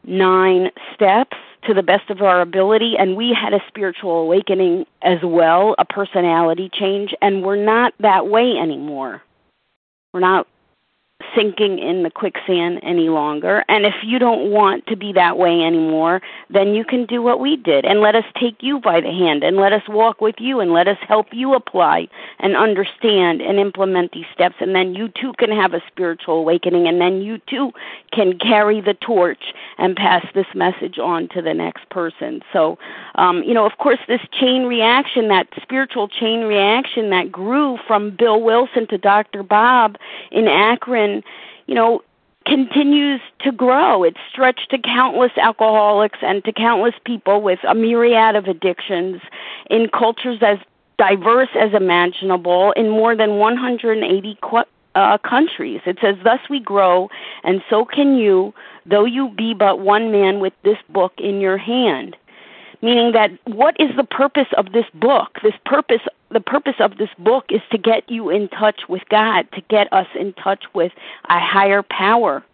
nine 0.05 0.71
steps 0.95 1.37
to 1.67 1.75
the 1.75 1.83
best 1.83 2.11
of 2.11 2.23
our 2.23 2.41
ability. 2.41 2.97
And 2.97 3.17
we 3.17 3.35
had 3.35 3.53
a 3.53 3.61
spiritual 3.67 4.23
awakening 4.23 4.87
as 5.03 5.19
well, 5.23 5.75
a 5.79 5.85
personality 5.85 6.71
change. 6.73 7.15
And 7.21 7.43
we're 7.43 7.63
not 7.63 7.95
that 8.01 8.29
way 8.29 8.57
anymore. 8.57 9.23
We're 10.15 10.21
not 10.21 10.47
sinking 11.35 11.79
in 11.79 12.03
the 12.03 12.11
quicksand 12.11 12.81
any 12.83 13.09
longer. 13.09 13.65
And 13.69 13.85
if 13.85 13.95
you 14.05 14.19
don't 14.19 14.51
want 14.51 14.87
to 14.87 14.97
be 14.97 15.13
that 15.13 15.39
way 15.39 15.63
anymore, 15.63 16.21
then 16.51 16.75
you 16.75 16.85
can 16.85 17.07
do 17.07 17.23
what 17.23 17.41
we 17.41 17.57
did 17.57 17.85
and 17.85 18.01
let 18.01 18.15
us 18.15 18.25
take 18.39 18.57
you 18.61 18.81
by 18.81 19.01
the 19.01 19.11
hand 19.11 19.43
and 19.43 19.57
let 19.57 19.73
us 19.73 19.83
walk 19.89 20.21
with 20.21 20.37
you 20.39 20.61
and 20.61 20.73
let 20.73 20.89
us 20.89 20.99
help 21.07 21.27
you 21.33 21.55
apply 21.55 22.09
and 22.39 22.57
understand 22.57 23.41
and 23.41 23.59
implement 23.59 24.13
these 24.13 24.27
steps. 24.33 24.57
And 24.61 24.75
then 24.75 24.95
you 24.95 25.09
too 25.09 25.33
can 25.39 25.51
have 25.51 25.75
a 25.75 25.83
spiritual 25.87 26.39
awakening 26.39 26.87
and 26.87 27.01
then 27.01 27.21
you 27.23 27.39
too 27.49 27.73
can 28.13 28.39
carry 28.39 28.81
the 28.81 28.95
torch 28.95 29.53
and 29.79 29.97
pass 29.97 30.25
this 30.35 30.47
message 30.55 30.99
on 30.99 31.29
to 31.29 31.43
the 31.43 31.55
next 31.55 31.89
person. 31.91 32.43
So, 32.53 32.79
um, 33.17 33.43
you 33.43 33.55
know, 33.55 33.67
of 33.67 33.79
course, 33.79 33.99
this 34.09 34.21
chain 34.33 34.65
reaction, 34.65 35.29
that 35.29 35.49
spiritual 35.61 36.09
chain 36.09 36.41
reaction 36.41 37.11
that 37.11 37.31
grew 37.31 37.79
from 37.87 38.17
Bill 38.17 38.41
Wilson 38.41 38.87
to 38.89 38.99
Dr. 38.99 39.43
Bob 39.43 39.97
in 40.31 40.49
Akron 40.49 41.18
you 41.67 41.75
know, 41.75 42.03
continues 42.47 43.21
to 43.41 43.53
grow. 43.53 44.03
It's 44.03 44.19
stretched 44.31 44.71
to 44.71 44.79
countless 44.79 45.33
alcoholics 45.37 46.19
and 46.23 46.43
to 46.45 46.53
countless 46.53 46.95
people 47.05 47.43
with 47.43 47.59
a 47.69 47.75
myriad 47.75 48.37
of 48.37 48.47
addictions 48.47 49.21
in 49.71 49.89
cultures 49.89 50.39
as 50.41 50.59
diverse 50.99 51.51
as 51.55 51.75
imaginable 51.75 52.73
in 52.73 52.89
more 52.89 53.15
than 53.15 53.37
180 53.37 54.39
qu- 54.41 54.65
uh, 54.95 55.19
countries. 55.19 55.81
It 55.87 55.99
says, 56.01 56.17
Thus 56.25 56.41
we 56.49 56.59
grow, 56.59 57.11
and 57.45 57.63
so 57.69 57.85
can 57.85 58.17
you, 58.17 58.55
though 58.87 59.05
you 59.05 59.29
be 59.29 59.55
but 59.55 59.81
one 59.81 60.11
man 60.11 60.41
with 60.41 60.55
this 60.65 60.79
book 60.89 61.13
in 61.19 61.41
your 61.41 61.59
hand 61.59 62.17
meaning 62.83 63.13
that 63.13 63.31
what 63.45 63.77
is 63.79 63.91
the 63.97 64.05
purpose 64.05 64.49
of 64.57 64.73
this 64.73 64.87
book? 64.95 65.39
This 65.43 65.55
purpose 65.65 66.03
the 66.31 66.41
purpose 66.41 66.77
of 66.79 66.99
this 66.99 67.09
book 67.19 67.47
is 67.51 67.63
to 67.73 67.79
get 67.79 68.09
you 68.11 68.29
in 68.29 68.49
touch 68.49 68.83
with 68.89 69.03
god 69.09 69.51
to 69.53 69.63
get 69.63 69.91
us 69.93 70.07
in 70.19 70.33
touch 70.35 70.65
with 70.75 70.93
a 71.31 71.41
higher 71.41 71.83
power. 71.83 72.45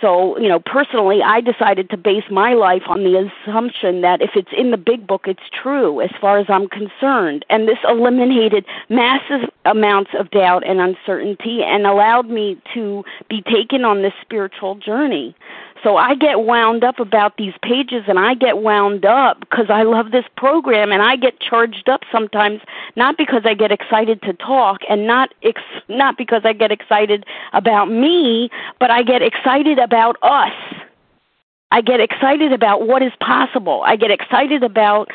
So 0.00 0.38
you 0.38 0.48
know 0.48 0.60
personally 0.60 1.22
i 1.22 1.40
decided 1.40 1.90
to 1.90 1.96
base 1.96 2.24
my 2.30 2.54
life 2.54 2.84
on 2.88 3.02
the 3.02 3.30
assumption 3.46 4.00
that 4.00 4.22
if 4.22 4.30
it's 4.34 4.52
in 4.56 4.70
the 4.70 4.78
big 4.78 5.06
book 5.06 5.24
it's 5.26 5.48
true 5.52 6.00
as 6.00 6.10
far 6.20 6.38
as 6.38 6.46
i'm 6.48 6.68
concerned. 6.68 7.44
And 7.50 7.68
this 7.68 7.78
eliminated 7.88 8.64
massive 8.88 9.50
amounts 9.64 10.12
of 10.18 10.30
doubt 10.30 10.66
and 10.66 10.80
uncertainty 10.80 11.62
and 11.62 11.86
allowed 11.86 12.28
me 12.30 12.60
to 12.74 13.04
be 13.28 13.42
taken 13.42 13.84
on 13.84 14.02
this 14.02 14.14
spiritual 14.22 14.76
journey 14.76 15.34
so 15.82 15.96
I 15.96 16.14
get 16.14 16.40
wound 16.40 16.84
up 16.84 16.98
about 17.00 17.36
these 17.36 17.54
pages 17.62 18.04
and 18.06 18.18
I 18.18 18.34
get 18.34 18.58
wound 18.58 19.04
up 19.04 19.40
because 19.40 19.66
I 19.70 19.82
love 19.82 20.10
this 20.10 20.24
program 20.36 20.92
and 20.92 21.02
I 21.02 21.16
get 21.16 21.40
charged 21.40 21.88
up 21.88 22.02
sometimes 22.12 22.60
not 22.96 23.16
because 23.16 23.42
I 23.44 23.54
get 23.54 23.72
excited 23.72 24.20
to 24.22 24.32
talk 24.34 24.80
and 24.88 25.06
not 25.06 25.32
ex- 25.42 25.62
not 25.88 26.18
because 26.18 26.42
I 26.44 26.52
get 26.52 26.70
excited 26.70 27.24
about 27.52 27.90
me, 27.90 28.50
but 28.78 28.90
I 28.90 29.02
get 29.02 29.22
excited 29.22 29.78
about 29.78 30.16
us. 30.22 30.52
I 31.72 31.80
get 31.80 32.00
excited 32.00 32.52
about 32.52 32.86
what 32.86 33.02
is 33.02 33.12
possible. 33.20 33.82
I 33.86 33.96
get 33.96 34.10
excited 34.10 34.62
about 34.62 35.08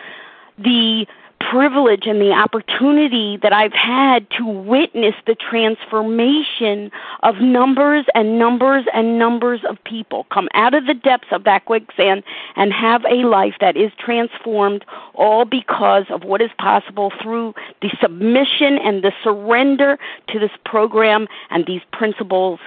the 0.58 1.06
privilege 1.49 2.05
and 2.05 2.19
the 2.19 2.31
opportunity 2.31 3.38
that 3.41 3.53
I've 3.53 3.73
had 3.73 4.29
to 4.31 4.45
witness 4.45 5.15
the 5.27 5.36
transformation 5.36 6.91
of 7.23 7.39
numbers 7.39 8.05
and 8.15 8.39
numbers 8.39 8.86
and 8.93 9.19
numbers 9.19 9.62
of 9.67 9.77
people 9.84 10.25
come 10.31 10.47
out 10.53 10.73
of 10.73 10.86
the 10.86 10.93
depths 10.93 11.27
of 11.31 11.43
that 11.43 11.65
quicksand 11.65 12.23
and 12.55 12.73
have 12.73 13.03
a 13.05 13.25
life 13.27 13.55
that 13.60 13.77
is 13.77 13.91
transformed 13.97 14.86
all 15.13 15.45
because 15.45 16.05
of 16.10 16.23
what 16.23 16.41
is 16.41 16.51
possible 16.58 17.12
through 17.21 17.53
the 17.81 17.89
submission 18.01 18.77
and 18.77 19.03
the 19.03 19.12
surrender 19.23 19.97
to 20.27 20.39
this 20.39 20.51
program 20.65 21.27
and 21.49 21.65
these 21.65 21.81
principles 21.91 22.60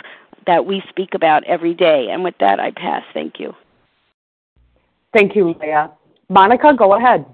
that 0.47 0.67
we 0.67 0.83
speak 0.89 1.15
about 1.15 1.45
every 1.45 1.75
day. 1.75 2.09
And 2.11 2.25
with 2.25 2.35
that, 2.41 2.59
I 2.61 2.71
pass. 2.71 3.05
Thank 3.13 3.39
you. 3.39 3.55
Thank 5.13 5.35
you, 5.35 5.55
Leah. 5.61 5.91
Monica, 6.29 6.75
go 6.75 6.95
ahead. 6.95 7.25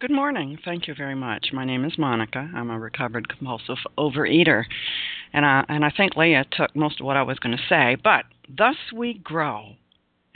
Good 0.00 0.12
morning. 0.12 0.56
Thank 0.64 0.86
you 0.86 0.94
very 0.94 1.16
much. 1.16 1.48
My 1.52 1.64
name 1.64 1.84
is 1.84 1.98
Monica. 1.98 2.48
I'm 2.54 2.70
a 2.70 2.78
recovered 2.78 3.28
compulsive 3.28 3.78
overeater. 3.98 4.62
And 5.32 5.44
I, 5.44 5.64
and 5.68 5.84
I 5.84 5.90
think 5.90 6.14
Leah 6.14 6.44
took 6.52 6.76
most 6.76 7.00
of 7.00 7.06
what 7.06 7.16
I 7.16 7.24
was 7.24 7.40
going 7.40 7.56
to 7.56 7.62
say. 7.68 7.96
But 7.96 8.24
thus 8.48 8.76
we 8.94 9.14
grow, 9.14 9.72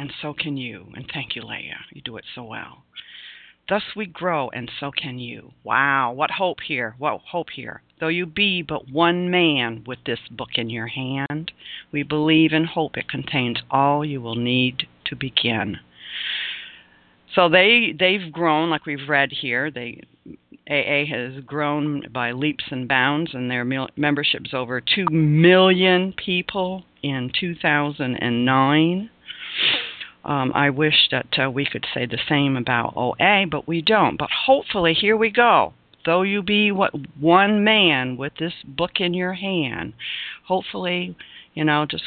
and 0.00 0.12
so 0.20 0.34
can 0.34 0.56
you. 0.56 0.86
And 0.96 1.08
thank 1.14 1.36
you, 1.36 1.42
Leah. 1.42 1.78
You 1.92 2.02
do 2.02 2.16
it 2.16 2.24
so 2.34 2.42
well. 2.42 2.82
Thus 3.68 3.84
we 3.94 4.04
grow, 4.04 4.48
and 4.48 4.68
so 4.80 4.90
can 4.90 5.20
you. 5.20 5.52
Wow, 5.62 6.10
what 6.10 6.32
hope 6.32 6.58
here. 6.66 6.96
What 6.98 7.20
hope 7.30 7.50
here. 7.54 7.82
Though 8.00 8.08
you 8.08 8.26
be 8.26 8.62
but 8.62 8.90
one 8.90 9.30
man 9.30 9.84
with 9.86 10.00
this 10.04 10.18
book 10.28 10.56
in 10.56 10.70
your 10.70 10.88
hand, 10.88 11.52
we 11.92 12.02
believe 12.02 12.50
and 12.52 12.66
hope 12.66 12.96
it 12.96 13.08
contains 13.08 13.58
all 13.70 14.04
you 14.04 14.20
will 14.20 14.34
need 14.34 14.88
to 15.04 15.14
begin. 15.14 15.78
So 17.34 17.48
they 17.48 17.94
they've 17.98 18.32
grown 18.32 18.70
like 18.70 18.86
we've 18.86 19.08
read 19.08 19.30
here. 19.32 19.70
They 19.70 20.02
AA 20.68 21.04
has 21.10 21.42
grown 21.44 22.04
by 22.12 22.32
leaps 22.32 22.64
and 22.70 22.86
bounds, 22.88 23.34
and 23.34 23.50
their 23.50 23.64
membership's 23.96 24.54
over 24.54 24.80
2 24.80 25.06
million 25.10 26.12
people 26.12 26.84
in 27.02 27.32
2009. 27.38 29.10
Um, 30.24 30.52
I 30.54 30.70
wish 30.70 31.08
that 31.10 31.26
uh, 31.36 31.50
we 31.50 31.66
could 31.66 31.84
say 31.92 32.06
the 32.06 32.18
same 32.28 32.56
about 32.56 32.94
OA, 32.96 33.44
but 33.50 33.66
we 33.66 33.82
don't. 33.82 34.16
But 34.16 34.30
hopefully, 34.46 34.94
here 34.94 35.16
we 35.16 35.30
go. 35.30 35.74
Though 36.06 36.22
you 36.22 36.42
be 36.42 36.70
what 36.70 36.92
one 37.18 37.64
man 37.64 38.16
with 38.16 38.34
this 38.38 38.54
book 38.64 39.00
in 39.00 39.14
your 39.14 39.34
hand, 39.34 39.94
hopefully, 40.46 41.16
you 41.54 41.64
know, 41.64 41.86
just 41.86 42.04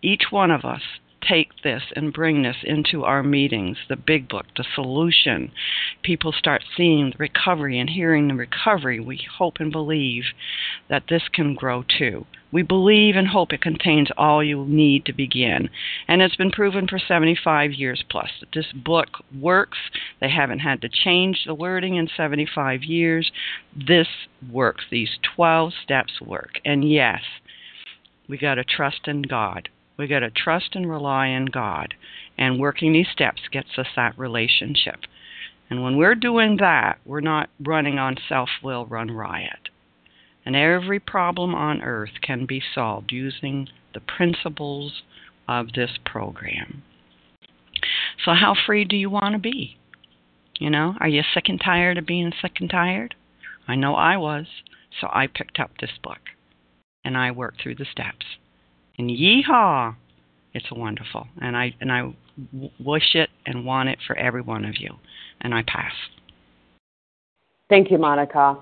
each 0.00 0.24
one 0.30 0.50
of 0.50 0.64
us 0.64 0.82
take 1.28 1.62
this 1.62 1.82
and 1.96 2.12
bring 2.12 2.42
this 2.42 2.56
into 2.64 3.04
our 3.04 3.22
meetings, 3.22 3.78
the 3.88 3.96
big 3.96 4.28
book, 4.28 4.46
the 4.56 4.64
solution. 4.74 5.50
People 6.02 6.32
start 6.32 6.62
seeing 6.76 7.10
the 7.10 7.16
recovery 7.18 7.78
and 7.78 7.90
hearing 7.90 8.28
the 8.28 8.34
recovery. 8.34 9.00
We 9.00 9.20
hope 9.38 9.54
and 9.60 9.72
believe 9.72 10.24
that 10.88 11.04
this 11.08 11.22
can 11.32 11.54
grow 11.54 11.82
too. 11.82 12.26
We 12.52 12.62
believe 12.62 13.16
and 13.16 13.26
hope 13.26 13.52
it 13.52 13.62
contains 13.62 14.10
all 14.16 14.44
you 14.44 14.64
need 14.64 15.06
to 15.06 15.12
begin. 15.12 15.70
And 16.06 16.22
it's 16.22 16.36
been 16.36 16.52
proven 16.52 16.86
for 16.86 17.00
75 17.00 17.72
years 17.72 18.04
plus 18.08 18.30
that 18.38 18.50
this 18.54 18.70
book 18.72 19.08
works. 19.36 19.78
They 20.20 20.30
haven't 20.30 20.60
had 20.60 20.80
to 20.82 20.88
change 20.88 21.42
the 21.44 21.54
wording 21.54 21.96
in 21.96 22.08
75 22.16 22.84
years. 22.84 23.32
This 23.74 24.06
works. 24.48 24.84
These 24.88 25.18
12 25.34 25.72
steps 25.82 26.20
work. 26.20 26.60
And 26.64 26.88
yes, 26.88 27.22
we 28.28 28.38
got 28.38 28.54
to 28.54 28.64
trust 28.64 29.08
in 29.08 29.22
God. 29.22 29.68
We 29.96 30.06
got 30.06 30.20
to 30.20 30.30
trust 30.30 30.70
and 30.74 30.90
rely 30.90 31.28
on 31.28 31.46
God. 31.46 31.94
And 32.36 32.58
working 32.58 32.92
these 32.92 33.08
steps 33.12 33.42
gets 33.50 33.78
us 33.78 33.86
that 33.96 34.18
relationship. 34.18 35.00
And 35.70 35.82
when 35.82 35.96
we're 35.96 36.14
doing 36.14 36.58
that, 36.58 36.98
we're 37.04 37.20
not 37.20 37.48
running 37.60 37.98
on 37.98 38.16
self 38.28 38.48
will 38.62 38.86
run 38.86 39.10
riot. 39.10 39.68
And 40.44 40.54
every 40.54 41.00
problem 41.00 41.54
on 41.54 41.82
earth 41.82 42.20
can 42.22 42.44
be 42.44 42.62
solved 42.74 43.12
using 43.12 43.68
the 43.94 44.00
principles 44.00 45.02
of 45.48 45.72
this 45.72 45.92
program. 46.04 46.82
So, 48.24 48.32
how 48.34 48.54
free 48.66 48.84
do 48.84 48.96
you 48.96 49.08
want 49.08 49.34
to 49.34 49.38
be? 49.38 49.76
You 50.58 50.70
know, 50.70 50.94
are 51.00 51.08
you 51.08 51.22
sick 51.32 51.48
and 51.48 51.60
tired 51.60 51.98
of 51.98 52.06
being 52.06 52.32
sick 52.40 52.52
and 52.60 52.70
tired? 52.70 53.14
I 53.66 53.74
know 53.74 53.94
I 53.94 54.16
was, 54.16 54.46
so 55.00 55.08
I 55.10 55.26
picked 55.26 55.58
up 55.58 55.70
this 55.80 55.98
book 56.02 56.20
and 57.04 57.16
I 57.16 57.30
worked 57.30 57.62
through 57.62 57.76
the 57.76 57.86
steps. 57.90 58.24
And 58.98 59.10
yeehaw! 59.10 59.96
It's 60.52 60.70
wonderful, 60.70 61.26
and 61.40 61.56
I 61.56 61.74
and 61.80 61.90
I 61.90 62.14
wish 62.78 63.14
it 63.14 63.28
and 63.44 63.64
want 63.64 63.88
it 63.88 63.98
for 64.06 64.16
every 64.16 64.40
one 64.40 64.64
of 64.64 64.74
you. 64.78 64.94
And 65.40 65.52
I 65.52 65.62
pass. 65.62 65.92
Thank 67.68 67.90
you, 67.90 67.98
Monica. 67.98 68.56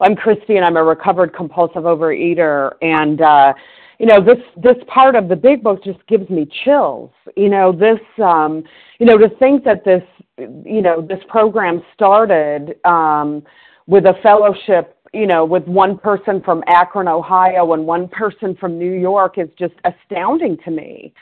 I'm 0.00 0.14
Christy, 0.14 0.56
and 0.56 0.64
I'm 0.64 0.76
a 0.76 0.84
recovered 0.84 1.34
compulsive 1.34 1.82
overeater, 1.82 2.72
and 2.80 3.20
uh, 3.20 3.54
you 3.98 4.06
know 4.06 4.24
this 4.24 4.38
this 4.56 4.76
part 4.86 5.16
of 5.16 5.28
the 5.28 5.36
big 5.36 5.62
book 5.62 5.82
just 5.82 6.04
gives 6.06 6.28
me 6.30 6.46
chills. 6.64 7.10
You 7.36 7.48
know 7.48 7.72
this, 7.72 8.00
um, 8.22 8.62
you 8.98 9.06
know, 9.06 9.18
to 9.18 9.28
think 9.38 9.64
that 9.64 9.84
this, 9.84 10.02
you 10.38 10.82
know, 10.82 11.00
this 11.00 11.20
program 11.28 11.82
started 11.94 12.76
um, 12.84 13.42
with 13.86 14.04
a 14.04 14.14
fellowship 14.22 14.96
you 15.14 15.26
know, 15.26 15.44
with 15.44 15.64
one 15.64 15.96
person 15.98 16.42
from 16.42 16.62
Akron, 16.66 17.08
Ohio, 17.08 17.72
and 17.72 17.86
one 17.86 18.08
person 18.08 18.56
from 18.56 18.78
New 18.78 18.92
York 18.92 19.38
is 19.38 19.48
just 19.58 19.74
astounding 19.84 20.58
to 20.64 20.70
me. 20.70 21.12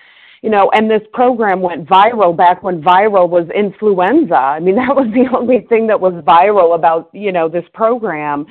You 0.42 0.50
know, 0.50 0.70
and 0.74 0.90
this 0.90 1.02
program 1.12 1.60
went 1.60 1.88
viral 1.88 2.36
back 2.36 2.64
when 2.64 2.82
viral 2.82 3.28
was 3.28 3.48
influenza. 3.54 4.34
I 4.34 4.58
mean, 4.60 4.74
that 4.76 4.94
was 4.94 5.06
the 5.12 5.36
only 5.36 5.66
thing 5.68 5.86
that 5.88 6.00
was 6.00 6.14
viral 6.24 6.74
about, 6.74 7.10
you 7.12 7.30
know, 7.30 7.48
this 7.48 7.64
program. 7.74 8.46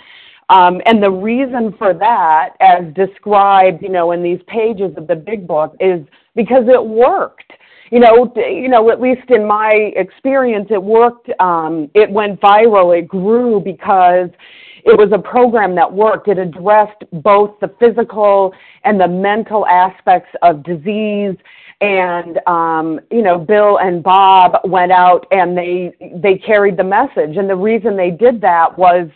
Um, 0.49 0.81
and 0.85 1.01
the 1.01 1.09
reason 1.09 1.73
for 1.77 1.93
that, 1.93 2.55
as 2.59 2.93
described, 2.93 3.81
you 3.81 3.89
know, 3.89 4.11
in 4.11 4.21
these 4.21 4.41
pages 4.47 4.91
of 4.97 5.07
the 5.07 5.15
big 5.15 5.47
book, 5.47 5.75
is 5.79 6.05
because 6.35 6.65
it 6.67 6.83
worked. 6.83 7.53
You 7.89 7.99
know, 7.99 8.31
you 8.37 8.69
know, 8.69 8.89
at 8.89 9.01
least 9.01 9.29
in 9.29 9.45
my 9.45 9.91
experience, 9.97 10.67
it 10.69 10.81
worked. 10.81 11.29
Um, 11.41 11.89
it 11.93 12.09
went 12.09 12.39
viral. 12.39 12.97
It 12.97 13.07
grew 13.07 13.59
because 13.59 14.29
it 14.85 14.97
was 14.97 15.11
a 15.13 15.19
program 15.19 15.75
that 15.75 15.91
worked. 15.91 16.27
It 16.27 16.37
addressed 16.37 17.03
both 17.11 17.59
the 17.59 17.73
physical 17.79 18.53
and 18.83 18.99
the 18.99 19.07
mental 19.07 19.65
aspects 19.67 20.29
of 20.41 20.63
disease. 20.63 21.35
And 21.81 22.39
um, 22.47 22.99
you 23.09 23.21
know, 23.21 23.39
Bill 23.39 23.79
and 23.79 24.03
Bob 24.03 24.59
went 24.63 24.91
out 24.91 25.25
and 25.31 25.57
they 25.57 25.93
they 26.21 26.37
carried 26.37 26.77
the 26.77 26.83
message. 26.83 27.37
And 27.37 27.49
the 27.49 27.55
reason 27.55 27.97
they 27.97 28.11
did 28.11 28.39
that 28.41 28.77
was, 28.77 29.09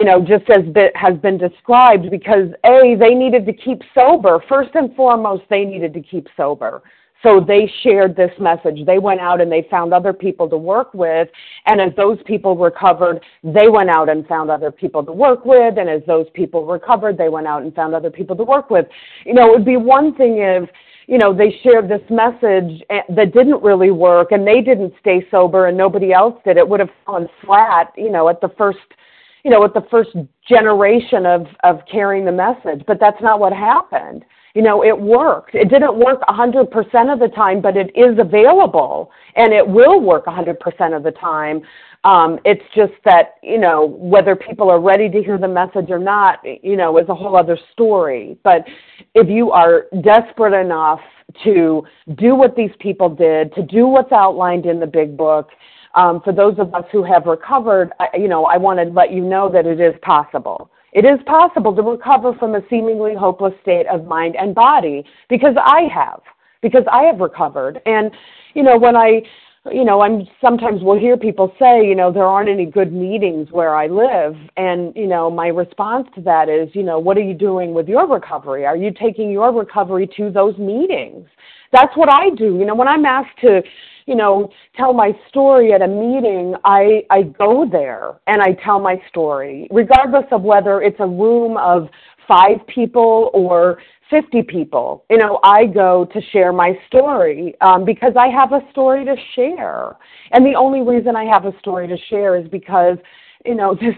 you 0.00 0.06
know, 0.06 0.20
just 0.20 0.48
as 0.50 0.64
bit 0.72 0.96
has 0.96 1.16
been 1.18 1.38
described, 1.38 2.10
because 2.10 2.48
a 2.64 2.96
they 2.96 3.14
needed 3.14 3.46
to 3.46 3.52
keep 3.52 3.82
sober. 3.94 4.42
First 4.48 4.70
and 4.74 4.94
foremost, 4.96 5.44
they 5.48 5.64
needed 5.64 5.94
to 5.94 6.00
keep 6.00 6.26
sober. 6.36 6.82
So 7.22 7.40
they 7.40 7.70
shared 7.82 8.14
this 8.14 8.30
message. 8.38 8.86
They 8.86 8.98
went 8.98 9.20
out 9.20 9.40
and 9.40 9.50
they 9.50 9.66
found 9.70 9.92
other 9.92 10.12
people 10.12 10.48
to 10.50 10.56
work 10.56 10.94
with. 10.94 11.28
And 11.66 11.80
as 11.80 11.90
those 11.96 12.18
people 12.26 12.56
recovered, 12.56 13.20
they 13.42 13.68
went 13.68 13.90
out 13.90 14.08
and 14.08 14.26
found 14.26 14.50
other 14.50 14.70
people 14.70 15.04
to 15.04 15.12
work 15.12 15.44
with. 15.44 15.78
And 15.78 15.88
as 15.88 16.02
those 16.06 16.26
people 16.34 16.64
recovered, 16.64 17.18
they 17.18 17.28
went 17.28 17.46
out 17.46 17.62
and 17.62 17.74
found 17.74 17.94
other 17.94 18.10
people 18.10 18.36
to 18.36 18.44
work 18.44 18.70
with. 18.70 18.86
You 19.26 19.34
know, 19.34 19.48
it 19.48 19.50
would 19.50 19.64
be 19.64 19.76
one 19.76 20.14
thing 20.14 20.38
if, 20.38 20.68
you 21.08 21.18
know, 21.18 21.34
they 21.34 21.58
shared 21.64 21.88
this 21.88 22.02
message 22.08 22.82
eh, 22.90 23.00
that 23.08 23.32
didn't 23.32 23.62
really 23.62 23.90
work 23.90 24.30
and 24.30 24.46
they 24.46 24.60
didn't 24.60 24.92
stay 25.00 25.26
sober 25.30 25.66
and 25.66 25.76
nobody 25.76 26.12
else 26.12 26.40
did. 26.44 26.56
It 26.56 26.68
would 26.68 26.80
have 26.80 26.90
fallen 27.04 27.28
flat, 27.44 27.92
you 27.96 28.10
know, 28.10 28.28
at 28.28 28.40
the 28.40 28.50
first 28.56 28.78
you 29.48 29.54
know, 29.54 29.62
with 29.62 29.72
the 29.72 29.86
first 29.90 30.10
generation 30.46 31.24
of, 31.24 31.46
of 31.64 31.80
carrying 31.90 32.26
the 32.26 32.32
message, 32.32 32.84
but 32.86 33.00
that's 33.00 33.16
not 33.22 33.40
what 33.40 33.50
happened 33.50 34.22
you 34.54 34.62
know, 34.64 34.82
it 34.82 34.98
worked. 34.98 35.54
It 35.54 35.68
didn't 35.68 35.96
work 35.96 36.20
100% 36.22 37.12
of 37.12 37.20
the 37.20 37.28
time, 37.28 37.60
but 37.60 37.76
it 37.76 37.92
is 37.94 38.18
available 38.18 39.12
and 39.36 39.52
it 39.52 39.64
will 39.64 40.00
work 40.00 40.26
100% 40.26 40.96
of 40.96 41.04
the 41.04 41.12
time. 41.12 41.62
Um, 42.02 42.40
it's 42.44 42.64
just 42.74 42.94
that, 43.04 43.34
you 43.40 43.58
know, 43.58 43.86
whether 43.86 44.34
people 44.34 44.68
are 44.68 44.80
ready 44.80 45.08
to 45.10 45.22
hear 45.22 45.38
the 45.38 45.46
message 45.46 45.90
or 45.90 46.00
not, 46.00 46.40
you 46.44 46.74
know, 46.74 46.98
is 46.98 47.08
a 47.08 47.14
whole 47.14 47.36
other 47.36 47.56
story. 47.72 48.36
But 48.42 48.64
if 49.14 49.28
you 49.28 49.52
are 49.52 49.84
desperate 50.02 50.60
enough 50.60 51.00
to 51.44 51.84
do 52.16 52.34
what 52.34 52.56
these 52.56 52.72
people 52.80 53.08
did, 53.08 53.54
to 53.54 53.62
do 53.62 53.86
what's 53.86 54.10
outlined 54.10 54.66
in 54.66 54.80
the 54.80 54.86
big 54.86 55.16
book, 55.16 55.50
um, 55.94 56.20
for 56.22 56.32
those 56.32 56.58
of 56.58 56.74
us 56.74 56.84
who 56.92 57.02
have 57.02 57.26
recovered, 57.26 57.92
I, 57.98 58.08
you 58.16 58.28
know, 58.28 58.44
I 58.46 58.56
want 58.56 58.78
to 58.78 58.84
let 58.84 59.12
you 59.12 59.22
know 59.22 59.50
that 59.52 59.66
it 59.66 59.80
is 59.80 59.94
possible. 60.02 60.70
It 60.92 61.04
is 61.04 61.18
possible 61.26 61.74
to 61.76 61.82
recover 61.82 62.34
from 62.34 62.54
a 62.54 62.60
seemingly 62.70 63.14
hopeless 63.14 63.54
state 63.62 63.86
of 63.86 64.06
mind 64.06 64.36
and 64.36 64.54
body 64.54 65.04
because 65.28 65.54
I 65.62 65.82
have, 65.92 66.20
because 66.62 66.84
I 66.90 67.02
have 67.04 67.20
recovered. 67.20 67.80
And, 67.84 68.10
you 68.54 68.62
know, 68.62 68.78
when 68.78 68.96
I, 68.96 69.22
you 69.70 69.84
know, 69.84 70.00
I'm 70.00 70.26
sometimes 70.40 70.82
will 70.82 70.98
hear 70.98 71.16
people 71.16 71.52
say, 71.58 71.86
you 71.86 71.94
know, 71.94 72.10
there 72.10 72.24
aren't 72.24 72.48
any 72.48 72.64
good 72.64 72.92
meetings 72.92 73.48
where 73.50 73.74
I 73.74 73.86
live. 73.86 74.34
And, 74.56 74.94
you 74.96 75.06
know, 75.06 75.30
my 75.30 75.48
response 75.48 76.08
to 76.14 76.22
that 76.22 76.48
is, 76.48 76.68
you 76.74 76.82
know, 76.82 76.98
what 76.98 77.18
are 77.18 77.22
you 77.22 77.34
doing 77.34 77.74
with 77.74 77.86
your 77.86 78.08
recovery? 78.08 78.64
Are 78.64 78.76
you 78.76 78.90
taking 78.90 79.30
your 79.30 79.52
recovery 79.52 80.08
to 80.16 80.30
those 80.30 80.56
meetings? 80.56 81.28
That's 81.70 81.94
what 81.96 82.08
I 82.10 82.30
do. 82.30 82.56
You 82.56 82.64
know, 82.64 82.74
when 82.74 82.88
I'm 82.88 83.04
asked 83.04 83.38
to, 83.42 83.62
you 84.08 84.14
know, 84.14 84.50
tell 84.74 84.94
my 84.94 85.12
story 85.28 85.74
at 85.74 85.82
a 85.82 85.86
meeting, 85.86 86.54
I, 86.64 87.02
I 87.10 87.24
go 87.24 87.68
there 87.70 88.14
and 88.26 88.40
I 88.40 88.54
tell 88.64 88.80
my 88.80 89.00
story, 89.10 89.68
regardless 89.70 90.24
of 90.32 90.40
whether 90.40 90.80
it's 90.80 90.98
a 90.98 91.06
room 91.06 91.58
of 91.58 91.90
five 92.26 92.66
people 92.66 93.30
or 93.34 93.78
50 94.08 94.42
people. 94.44 95.04
You 95.10 95.18
know, 95.18 95.40
I 95.44 95.66
go 95.66 96.06
to 96.06 96.22
share 96.32 96.54
my 96.54 96.72
story 96.86 97.54
um, 97.60 97.84
because 97.84 98.14
I 98.18 98.28
have 98.28 98.52
a 98.52 98.62
story 98.70 99.04
to 99.04 99.14
share. 99.34 99.96
And 100.32 100.44
the 100.44 100.54
only 100.54 100.80
reason 100.80 101.14
I 101.14 101.24
have 101.24 101.44
a 101.44 101.52
story 101.58 101.86
to 101.86 101.96
share 102.08 102.38
is 102.38 102.48
because, 102.48 102.96
you 103.44 103.54
know, 103.54 103.74
this 103.80 103.94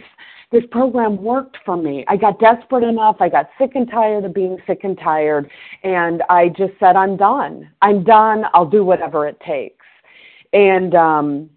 this 0.51 0.65
program 0.73 1.23
worked 1.23 1.59
for 1.65 1.77
me. 1.77 2.05
I 2.09 2.17
got 2.17 2.41
desperate 2.41 2.83
enough. 2.83 3.19
I 3.21 3.29
got 3.29 3.51
sick 3.57 3.71
and 3.77 3.89
tired 3.89 4.25
of 4.25 4.35
being 4.35 4.57
sick 4.67 4.81
and 4.83 4.99
tired. 4.99 5.49
And 5.85 6.25
I 6.29 6.49
just 6.49 6.73
said, 6.81 6.97
I'm 6.97 7.17
done. 7.17 7.71
I'm 7.83 8.03
done. 8.03 8.43
I'll 8.53 8.69
do 8.69 8.85
whatever 8.85 9.29
it 9.29 9.39
takes 9.47 9.80
and 10.53 10.95
um 10.95 11.51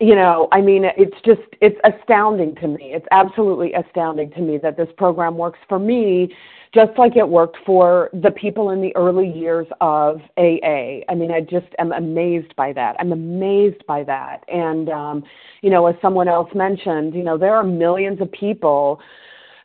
you 0.00 0.14
know 0.14 0.48
i 0.52 0.60
mean 0.60 0.84
it's 0.96 1.16
just 1.24 1.42
it's 1.60 1.78
astounding 1.84 2.54
to 2.56 2.68
me. 2.68 2.92
It's 2.92 3.06
absolutely 3.10 3.72
astounding 3.74 4.30
to 4.32 4.40
me 4.40 4.58
that 4.58 4.76
this 4.76 4.88
program 4.96 5.36
works 5.36 5.58
for 5.68 5.78
me 5.78 6.34
just 6.74 6.98
like 6.98 7.16
it 7.16 7.28
worked 7.28 7.56
for 7.64 8.10
the 8.12 8.32
people 8.32 8.70
in 8.70 8.80
the 8.82 8.94
early 8.96 9.30
years 9.30 9.66
of 9.80 10.20
aa 10.38 11.00
i 11.08 11.14
mean 11.14 11.30
i 11.30 11.40
just 11.40 11.68
am 11.78 11.92
amazed 11.92 12.54
by 12.56 12.72
that. 12.72 12.96
I'm 12.98 13.12
amazed 13.12 13.84
by 13.86 14.02
that. 14.04 14.44
And 14.48 14.88
um 14.88 15.24
you 15.62 15.70
know 15.70 15.86
as 15.86 15.94
someone 16.02 16.28
else 16.28 16.50
mentioned 16.54 17.14
you 17.14 17.22
know 17.22 17.38
there 17.38 17.54
are 17.54 17.64
millions 17.64 18.20
of 18.20 18.30
people 18.32 19.00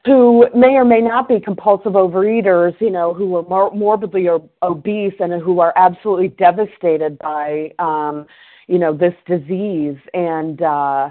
who 0.05 0.47
may 0.55 0.75
or 0.75 0.85
may 0.85 1.01
not 1.01 1.27
be 1.27 1.39
compulsive 1.39 1.93
overeaters, 1.93 2.79
you 2.79 2.89
know, 2.89 3.13
who 3.13 3.35
are 3.35 3.43
mor- 3.43 3.71
morbidly 3.71 4.27
obese 4.63 5.13
and 5.19 5.41
who 5.41 5.59
are 5.59 5.73
absolutely 5.75 6.29
devastated 6.29 7.17
by 7.19 7.71
um, 7.79 8.25
you 8.67 8.77
know 8.79 8.93
this 8.95 9.15
disease 9.27 9.97
and 10.13 10.61
uh 10.61 11.09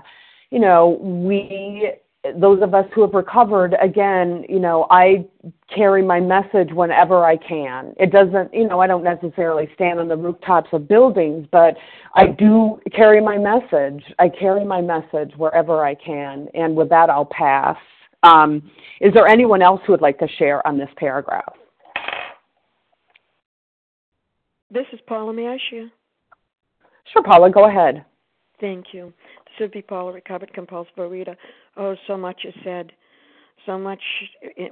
you 0.51 0.59
know, 0.59 0.99
we 1.01 1.93
those 2.37 2.61
of 2.63 2.75
us 2.75 2.85
who 2.95 3.03
have 3.03 3.15
recovered, 3.15 3.75
again, 3.81 4.45
you 4.49 4.59
know, 4.59 4.87
I 4.91 5.25
carry 5.75 6.03
my 6.03 6.21
message 6.21 6.71
whenever 6.73 7.25
I 7.25 7.37
can. 7.37 7.95
It 7.99 8.11
doesn't, 8.11 8.53
you 8.53 8.67
know, 8.67 8.81
I 8.81 8.87
don't 8.87 9.05
necessarily 9.05 9.71
stand 9.75 10.01
on 10.01 10.09
the 10.09 10.17
rooftops 10.17 10.69
of 10.73 10.89
buildings, 10.89 11.47
but 11.53 11.77
I 12.15 12.27
do 12.27 12.81
carry 12.93 13.21
my 13.21 13.39
message. 13.39 14.03
I 14.19 14.29
carry 14.29 14.65
my 14.65 14.81
message 14.81 15.33
wherever 15.37 15.85
I 15.85 15.95
can. 15.95 16.49
And 16.55 16.75
with 16.75 16.89
that, 16.91 17.09
I'll 17.09 17.25
pass. 17.25 17.77
Um, 18.23 18.71
is 19.01 19.13
there 19.15 19.27
anyone 19.27 19.63
else 19.63 19.81
who 19.87 19.93
would 19.93 20.01
like 20.01 20.19
to 20.19 20.29
share 20.39 20.67
on 20.67 20.77
this 20.77 20.91
paragraph? 20.97 21.55
This 24.71 24.87
is 24.93 25.01
Paula. 25.07 25.33
May 25.33 25.49
I 25.49 25.59
share? 25.71 25.91
Sure, 27.13 27.23
Paula, 27.23 27.51
go 27.51 27.67
ahead. 27.67 28.05
Thank 28.61 28.87
you. 28.93 29.13
This 29.47 29.55
would 29.61 29.73
be 29.73 29.83
Paula, 29.83 30.13
recovered 30.13 30.53
compulsive 30.53 30.93
reader. 30.97 31.37
Oh, 31.77 31.95
so 32.07 32.17
much 32.17 32.45
is 32.45 32.55
said, 32.65 32.93
so 33.65 33.79
much 33.79 34.03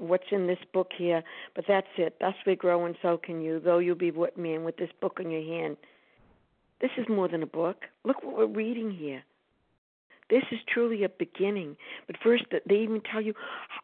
what's 0.00 0.24
in 0.32 0.46
this 0.46 0.58
book 0.72 0.90
here. 0.96 1.22
But 1.54 1.64
that's 1.68 1.86
it. 1.96 2.16
Thus 2.20 2.34
we 2.46 2.56
grow, 2.56 2.84
and 2.84 2.96
so 3.00 3.16
can 3.16 3.40
you. 3.40 3.60
Though 3.60 3.78
you 3.78 3.94
be 3.94 4.10
with 4.10 4.36
me, 4.36 4.54
and 4.54 4.64
with 4.64 4.76
this 4.76 4.90
book 5.00 5.18
in 5.20 5.30
your 5.30 5.42
hand. 5.42 5.76
This 6.80 6.90
is 6.98 7.06
more 7.08 7.28
than 7.28 7.42
a 7.42 7.46
book. 7.46 7.84
Look 8.04 8.22
what 8.22 8.36
we're 8.36 8.46
reading 8.46 8.90
here. 8.90 9.22
This 10.28 10.42
is 10.50 10.58
truly 10.66 11.04
a 11.04 11.08
beginning. 11.08 11.76
But 12.06 12.16
first, 12.22 12.44
they 12.50 12.74
even 12.76 13.00
tell 13.00 13.20
you 13.20 13.34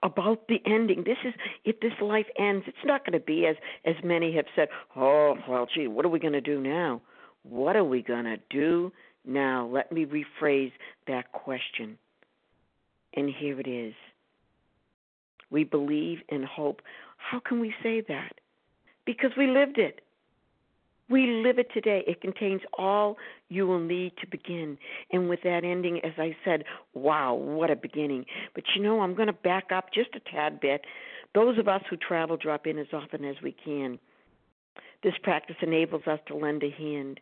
about 0.02 0.48
the 0.48 0.60
ending. 0.66 1.04
This 1.04 1.18
is 1.24 1.34
if 1.64 1.80
this 1.80 1.92
life 2.00 2.26
ends, 2.38 2.64
it's 2.66 2.84
not 2.84 3.04
going 3.04 3.18
to 3.18 3.24
be 3.24 3.46
as 3.46 3.56
as 3.84 3.94
many 4.02 4.34
have 4.34 4.46
said. 4.56 4.68
Oh, 4.96 5.36
well, 5.48 5.68
gee, 5.72 5.86
what 5.86 6.04
are 6.04 6.08
we 6.08 6.18
going 6.18 6.32
to 6.32 6.40
do 6.40 6.60
now? 6.60 7.00
What 7.44 7.76
are 7.76 7.84
we 7.84 8.02
going 8.02 8.24
to 8.24 8.38
do 8.50 8.92
now? 9.24 9.68
Let 9.72 9.92
me 9.92 10.04
rephrase 10.06 10.72
that 11.06 11.32
question. 11.32 11.98
And 13.14 13.30
here 13.30 13.60
it 13.60 13.68
is. 13.68 13.94
We 15.50 15.64
believe 15.64 16.18
and 16.30 16.44
hope. 16.44 16.82
How 17.18 17.40
can 17.40 17.60
we 17.60 17.74
say 17.82 18.02
that? 18.08 18.32
Because 19.04 19.32
we 19.36 19.46
lived 19.46 19.78
it. 19.78 20.00
We 21.12 21.26
live 21.26 21.58
it 21.58 21.68
today. 21.74 22.02
It 22.06 22.22
contains 22.22 22.62
all 22.78 23.18
you 23.50 23.66
will 23.66 23.78
need 23.78 24.12
to 24.22 24.26
begin. 24.26 24.78
And 25.12 25.28
with 25.28 25.40
that 25.44 25.62
ending, 25.62 26.00
as 26.02 26.12
I 26.16 26.34
said, 26.42 26.64
wow, 26.94 27.34
what 27.34 27.70
a 27.70 27.76
beginning. 27.76 28.24
But 28.54 28.64
you 28.74 28.82
know, 28.82 29.00
I'm 29.00 29.14
going 29.14 29.26
to 29.26 29.34
back 29.34 29.64
up 29.74 29.92
just 29.92 30.08
a 30.14 30.20
tad 30.30 30.58
bit. 30.58 30.80
Those 31.34 31.58
of 31.58 31.68
us 31.68 31.82
who 31.90 31.98
travel 31.98 32.38
drop 32.38 32.66
in 32.66 32.78
as 32.78 32.86
often 32.94 33.26
as 33.26 33.36
we 33.42 33.52
can. 33.52 33.98
This 35.02 35.12
practice 35.22 35.56
enables 35.60 36.06
us 36.06 36.18
to 36.28 36.34
lend 36.34 36.62
a 36.62 36.70
hand 36.70 37.20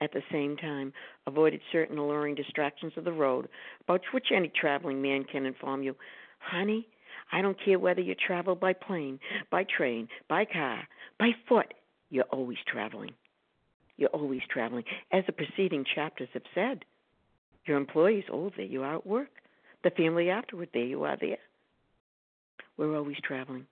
at 0.00 0.12
the 0.12 0.22
same 0.32 0.56
time, 0.56 0.92
avoided 1.28 1.60
certain 1.70 1.98
alluring 1.98 2.34
distractions 2.34 2.92
of 2.96 3.04
the 3.04 3.12
road, 3.12 3.48
about 3.84 4.00
which 4.12 4.26
any 4.34 4.48
traveling 4.60 5.00
man 5.00 5.22
can 5.24 5.46
inform 5.46 5.84
you. 5.84 5.94
Honey, 6.40 6.88
I 7.30 7.40
don't 7.40 7.56
care 7.64 7.78
whether 7.78 8.00
you 8.00 8.14
travel 8.14 8.56
by 8.56 8.72
plane, 8.72 9.20
by 9.50 9.64
train, 9.64 10.08
by 10.28 10.44
car, 10.44 10.88
by 11.18 11.30
foot, 11.48 11.72
you're 12.10 12.24
always 12.24 12.58
traveling. 12.66 13.12
You're 13.96 14.10
always 14.10 14.42
traveling. 14.50 14.84
As 15.12 15.24
the 15.26 15.32
preceding 15.32 15.84
chapters 15.94 16.28
have 16.34 16.42
said, 16.54 16.84
your 17.66 17.76
employees, 17.76 18.24
oh, 18.32 18.50
there 18.56 18.66
you 18.66 18.82
are 18.82 18.96
at 18.96 19.06
work. 19.06 19.30
The 19.82 19.90
family 19.90 20.30
afterward, 20.30 20.68
there 20.72 20.84
you 20.84 21.04
are 21.04 21.16
there. 21.20 21.38
We're 22.76 22.96
always 22.96 23.16
traveling 23.26 23.66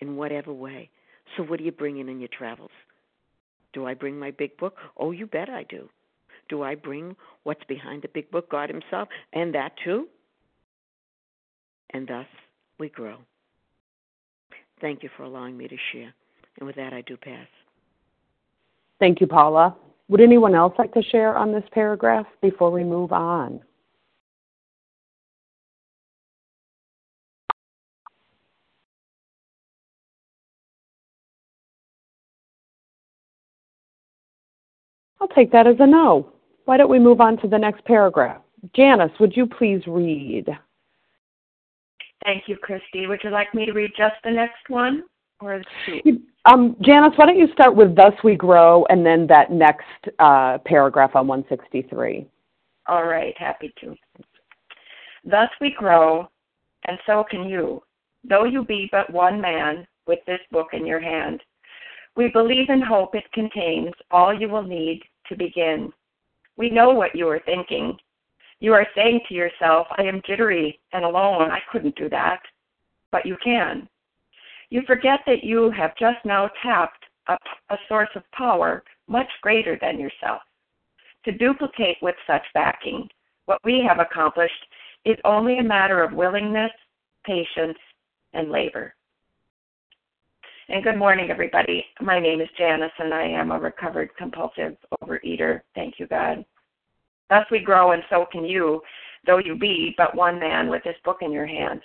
in 0.00 0.16
whatever 0.16 0.52
way. 0.52 0.90
So, 1.36 1.42
what 1.42 1.60
are 1.60 1.64
you 1.64 1.72
bringing 1.72 2.08
in 2.08 2.20
your 2.20 2.28
travels? 2.36 2.70
Do 3.72 3.86
I 3.86 3.94
bring 3.94 4.18
my 4.18 4.30
big 4.30 4.56
book? 4.56 4.76
Oh, 4.96 5.10
you 5.10 5.26
bet 5.26 5.48
I 5.48 5.64
do. 5.64 5.88
Do 6.48 6.62
I 6.62 6.74
bring 6.74 7.16
what's 7.42 7.64
behind 7.64 8.02
the 8.02 8.08
big 8.08 8.30
book, 8.30 8.50
God 8.50 8.70
Himself, 8.70 9.08
and 9.32 9.54
that 9.54 9.72
too? 9.84 10.08
And 11.90 12.06
thus 12.06 12.26
we 12.78 12.88
grow. 12.88 13.16
Thank 14.80 15.02
you 15.02 15.10
for 15.16 15.24
allowing 15.24 15.56
me 15.56 15.68
to 15.68 15.76
share. 15.92 16.14
And 16.58 16.66
with 16.66 16.76
that, 16.76 16.92
I 16.92 17.02
do 17.02 17.16
pass. 17.16 17.46
Thank 18.98 19.20
you, 19.20 19.26
Paula. 19.26 19.76
Would 20.08 20.20
anyone 20.20 20.54
else 20.54 20.74
like 20.78 20.92
to 20.94 21.02
share 21.02 21.36
on 21.36 21.52
this 21.52 21.64
paragraph 21.72 22.26
before 22.42 22.70
we 22.70 22.82
move 22.82 23.12
on? 23.12 23.60
I'll 35.20 35.28
take 35.28 35.52
that 35.52 35.66
as 35.66 35.76
a 35.80 35.86
no. 35.86 36.32
Why 36.64 36.76
don't 36.76 36.90
we 36.90 36.98
move 36.98 37.20
on 37.20 37.36
to 37.38 37.48
the 37.48 37.58
next 37.58 37.84
paragraph? 37.84 38.40
Janice, 38.74 39.12
would 39.20 39.36
you 39.36 39.46
please 39.46 39.82
read? 39.86 40.46
Thank 42.24 42.44
you, 42.46 42.56
Christy. 42.56 43.06
Would 43.06 43.20
you 43.22 43.30
like 43.30 43.54
me 43.54 43.66
to 43.66 43.72
read 43.72 43.90
just 43.96 44.14
the 44.24 44.30
next 44.30 44.68
one 44.68 45.04
or 45.40 45.62
two? 45.86 46.20
Um, 46.48 46.76
Janice, 46.80 47.12
why 47.16 47.26
don't 47.26 47.38
you 47.38 47.52
start 47.52 47.76
with 47.76 47.94
Thus 47.94 48.14
We 48.24 48.34
Grow 48.34 48.86
and 48.88 49.04
then 49.04 49.26
that 49.26 49.52
next 49.52 49.84
uh, 50.18 50.56
paragraph 50.64 51.14
on 51.14 51.26
163? 51.26 52.26
All 52.86 53.04
right, 53.04 53.34
happy 53.36 53.70
to. 53.82 53.94
Thus 55.24 55.50
we 55.60 55.74
grow, 55.76 56.26
and 56.86 56.98
so 57.04 57.22
can 57.30 57.46
you, 57.46 57.82
though 58.26 58.44
you 58.44 58.64
be 58.64 58.88
but 58.90 59.12
one 59.12 59.42
man 59.42 59.86
with 60.06 60.20
this 60.26 60.40
book 60.50 60.68
in 60.72 60.86
your 60.86 61.00
hand. 61.00 61.42
We 62.16 62.28
believe 62.28 62.70
and 62.70 62.82
hope 62.82 63.14
it 63.14 63.30
contains 63.34 63.92
all 64.10 64.32
you 64.32 64.48
will 64.48 64.62
need 64.62 65.02
to 65.28 65.36
begin. 65.36 65.92
We 66.56 66.70
know 66.70 66.90
what 66.90 67.14
you 67.14 67.28
are 67.28 67.42
thinking. 67.44 67.98
You 68.60 68.72
are 68.72 68.86
saying 68.96 69.20
to 69.28 69.34
yourself, 69.34 69.86
I 69.98 70.04
am 70.04 70.22
jittery 70.26 70.80
and 70.94 71.04
alone. 71.04 71.50
I 71.50 71.60
couldn't 71.70 71.96
do 71.96 72.08
that. 72.08 72.40
But 73.12 73.26
you 73.26 73.36
can. 73.44 73.86
You 74.70 74.82
forget 74.86 75.20
that 75.26 75.42
you 75.42 75.70
have 75.70 75.96
just 75.96 76.24
now 76.24 76.50
tapped 76.62 77.04
a, 77.28 77.36
a 77.70 77.76
source 77.88 78.10
of 78.14 78.22
power 78.32 78.82
much 79.06 79.28
greater 79.42 79.78
than 79.80 79.98
yourself. 79.98 80.42
To 81.24 81.32
duplicate 81.32 81.96
with 82.02 82.14
such 82.26 82.42
backing 82.54 83.08
what 83.46 83.60
we 83.64 83.82
have 83.86 83.98
accomplished 83.98 84.52
is 85.04 85.16
only 85.24 85.58
a 85.58 85.62
matter 85.62 86.02
of 86.02 86.12
willingness, 86.12 86.70
patience, 87.24 87.78
and 88.34 88.50
labor. 88.50 88.94
And 90.68 90.84
good 90.84 90.98
morning, 90.98 91.30
everybody. 91.30 91.84
My 92.02 92.20
name 92.20 92.42
is 92.42 92.48
Janice, 92.58 92.92
and 92.98 93.14
I 93.14 93.22
am 93.22 93.52
a 93.52 93.58
recovered 93.58 94.10
compulsive 94.18 94.76
overeater. 95.02 95.62
Thank 95.74 95.98
you, 95.98 96.06
God. 96.06 96.44
Thus 97.30 97.46
we 97.50 97.60
grow, 97.60 97.92
and 97.92 98.02
so 98.10 98.26
can 98.30 98.44
you, 98.44 98.82
though 99.26 99.38
you 99.38 99.56
be 99.56 99.94
but 99.96 100.14
one 100.14 100.38
man 100.38 100.68
with 100.68 100.84
this 100.84 100.96
book 101.04 101.18
in 101.22 101.32
your 101.32 101.46
hand. 101.46 101.80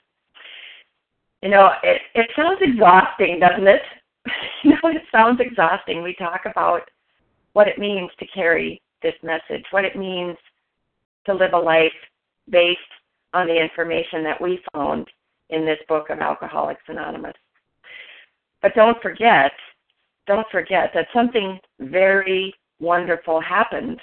You 1.43 1.49
know, 1.49 1.71
it, 1.83 2.01
it 2.15 2.29
sounds 2.37 2.59
exhausting, 2.61 3.37
doesn't 3.41 3.67
it? 3.67 3.81
you 4.63 4.71
know, 4.71 4.89
it 4.89 5.01
sounds 5.11 5.41
exhausting. 5.41 6.01
We 6.01 6.15
talk 6.15 6.43
about 6.49 6.89
what 7.51 7.67
it 7.67 7.77
means 7.77 8.09
to 8.19 8.27
carry 8.27 8.81
this 9.01 9.15
message, 9.23 9.65
what 9.71 9.83
it 9.83 9.97
means 9.97 10.37
to 11.25 11.33
live 11.33 11.51
a 11.51 11.57
life 11.57 11.91
based 12.49 12.79
on 13.33 13.47
the 13.47 13.61
information 13.61 14.23
that 14.23 14.39
we 14.39 14.63
found 14.73 15.09
in 15.49 15.65
this 15.65 15.79
book 15.89 16.09
of 16.09 16.19
Alcoholics 16.19 16.83
Anonymous. 16.87 17.33
But 18.61 18.73
don't 18.73 19.01
forget, 19.01 19.51
don't 20.25 20.47
forget 20.49 20.91
that 20.93 21.07
something 21.13 21.59
very 21.81 22.53
wonderful 22.79 23.41
happens 23.41 23.97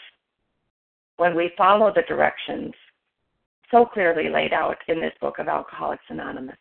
when 1.16 1.34
we 1.34 1.52
follow 1.56 1.90
the 1.90 2.02
directions 2.06 2.74
so 3.70 3.86
clearly 3.86 4.28
laid 4.28 4.52
out 4.52 4.76
in 4.88 5.00
this 5.00 5.14
book 5.22 5.38
of 5.38 5.48
Alcoholics 5.48 6.04
Anonymous. 6.10 6.58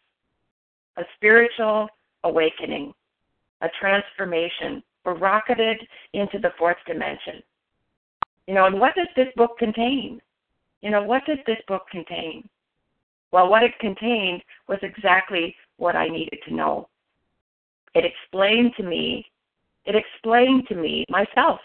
A 1.00 1.04
spiritual 1.16 1.88
awakening, 2.26 2.94
a 3.62 3.70
transformation. 3.80 4.84
We're 5.06 5.16
rocketed 5.18 5.78
into 6.14 6.40
the 6.40 6.52
fourth 6.58 6.76
dimension. 6.86 7.42
You 8.48 8.56
know, 8.56 8.66
and 8.66 8.80
what 8.80 8.96
does 8.96 9.08
this 9.16 9.30
book 9.38 9.58
contain? 9.58 10.20
You 10.82 10.92
know, 10.92 11.02
what 11.02 11.26
does 11.26 11.38
this 11.48 11.60
book 11.70 11.84
contain? 11.90 12.50
Well, 13.32 13.50
what 13.50 13.64
it 13.64 13.80
contained 13.80 14.42
was 14.68 14.80
exactly 14.82 15.56
what 15.78 15.96
I 15.96 16.10
needed 16.10 16.40
to 16.48 16.54
know. 16.54 16.90
It 17.96 18.04
explained 18.04 18.74
to 18.76 18.84
me, 18.84 19.26
it 19.86 19.96
explained 19.96 20.68
to 20.68 20.76
me 20.76 21.06
myself. 21.10 21.62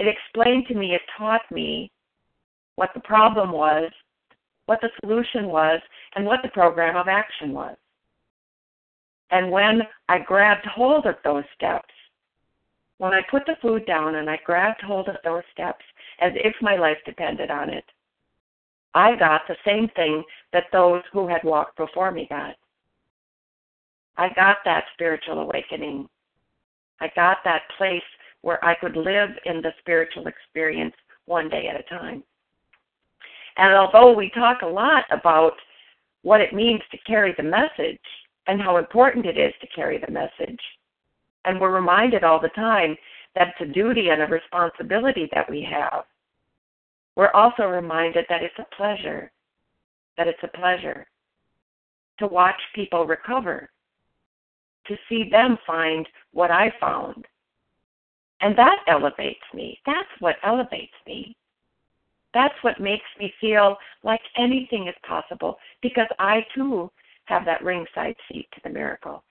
It 0.00 0.08
explained 0.08 0.66
to 0.68 0.74
me, 0.74 0.94
it 0.94 1.02
taught 1.16 1.42
me 1.52 1.92
what 2.74 2.90
the 2.94 3.00
problem 3.00 3.52
was, 3.52 3.92
what 4.66 4.80
the 4.80 4.90
solution 5.00 5.46
was, 5.46 5.80
and 6.16 6.26
what 6.26 6.40
the 6.42 6.48
program 6.48 6.96
of 6.96 7.06
action 7.06 7.52
was. 7.52 7.76
And 9.32 9.50
when 9.50 9.82
I 10.08 10.18
grabbed 10.18 10.66
hold 10.66 11.06
of 11.06 11.16
those 11.24 11.44
steps, 11.56 11.88
when 12.98 13.14
I 13.14 13.22
put 13.30 13.44
the 13.46 13.56
food 13.60 13.86
down 13.86 14.16
and 14.16 14.28
I 14.30 14.38
grabbed 14.44 14.82
hold 14.82 15.08
of 15.08 15.16
those 15.24 15.42
steps 15.52 15.84
as 16.20 16.32
if 16.36 16.54
my 16.60 16.76
life 16.76 16.98
depended 17.06 17.50
on 17.50 17.70
it, 17.70 17.84
I 18.94 19.16
got 19.16 19.40
the 19.48 19.56
same 19.64 19.88
thing 19.96 20.22
that 20.52 20.66
those 20.70 21.02
who 21.12 21.26
had 21.26 21.42
walked 21.44 21.78
before 21.78 22.10
me 22.10 22.26
got. 22.28 22.56
I 24.18 24.28
got 24.34 24.58
that 24.66 24.84
spiritual 24.92 25.40
awakening. 25.40 26.08
I 27.00 27.10
got 27.16 27.38
that 27.44 27.62
place 27.78 28.02
where 28.42 28.62
I 28.62 28.74
could 28.74 28.96
live 28.96 29.30
in 29.46 29.62
the 29.62 29.72
spiritual 29.78 30.26
experience 30.26 30.94
one 31.24 31.48
day 31.48 31.68
at 31.68 31.80
a 31.80 31.84
time. 31.84 32.22
And 33.56 33.72
although 33.72 34.12
we 34.12 34.30
talk 34.30 34.60
a 34.60 34.66
lot 34.66 35.04
about 35.10 35.54
what 36.20 36.42
it 36.42 36.52
means 36.52 36.82
to 36.90 36.98
carry 37.06 37.34
the 37.36 37.42
message 37.42 37.98
and 38.46 38.60
how 38.60 38.76
important 38.76 39.26
it 39.26 39.38
is 39.38 39.52
to 39.60 39.66
carry 39.68 39.98
the 39.98 40.12
message, 40.12 40.60
and 41.44 41.60
we're 41.60 41.74
reminded 41.74 42.24
all 42.24 42.40
the 42.40 42.48
time 42.50 42.96
that 43.34 43.48
it's 43.48 43.70
a 43.70 43.72
duty 43.72 44.08
and 44.10 44.22
a 44.22 44.26
responsibility 44.26 45.28
that 45.32 45.50
we 45.50 45.62
have, 45.62 46.04
we're 47.16 47.30
also 47.32 47.64
reminded 47.64 48.24
that 48.28 48.42
it's 48.42 48.58
a 48.58 48.76
pleasure, 48.76 49.30
that 50.16 50.28
it's 50.28 50.42
a 50.42 50.56
pleasure 50.56 51.06
to 52.18 52.26
watch 52.26 52.60
people 52.74 53.06
recover, 53.06 53.70
to 54.86 54.96
see 55.08 55.28
them 55.30 55.58
find 55.66 56.08
what 56.32 56.50
I 56.50 56.72
found. 56.80 57.26
And 58.40 58.56
that 58.58 58.78
elevates 58.88 59.44
me. 59.54 59.78
That's 59.86 60.08
what 60.18 60.36
elevates 60.42 60.92
me. 61.06 61.36
That's 62.34 62.54
what 62.62 62.80
makes 62.80 63.04
me 63.18 63.32
feel 63.40 63.76
like 64.02 64.20
anything 64.36 64.88
is 64.88 64.94
possible 65.06 65.58
because 65.82 66.08
I 66.18 66.44
too 66.54 66.90
have 67.26 67.44
that 67.44 67.62
ringside 67.62 68.16
seat 68.28 68.48
to 68.54 68.60
the 68.64 68.70
miracle. 68.70 69.22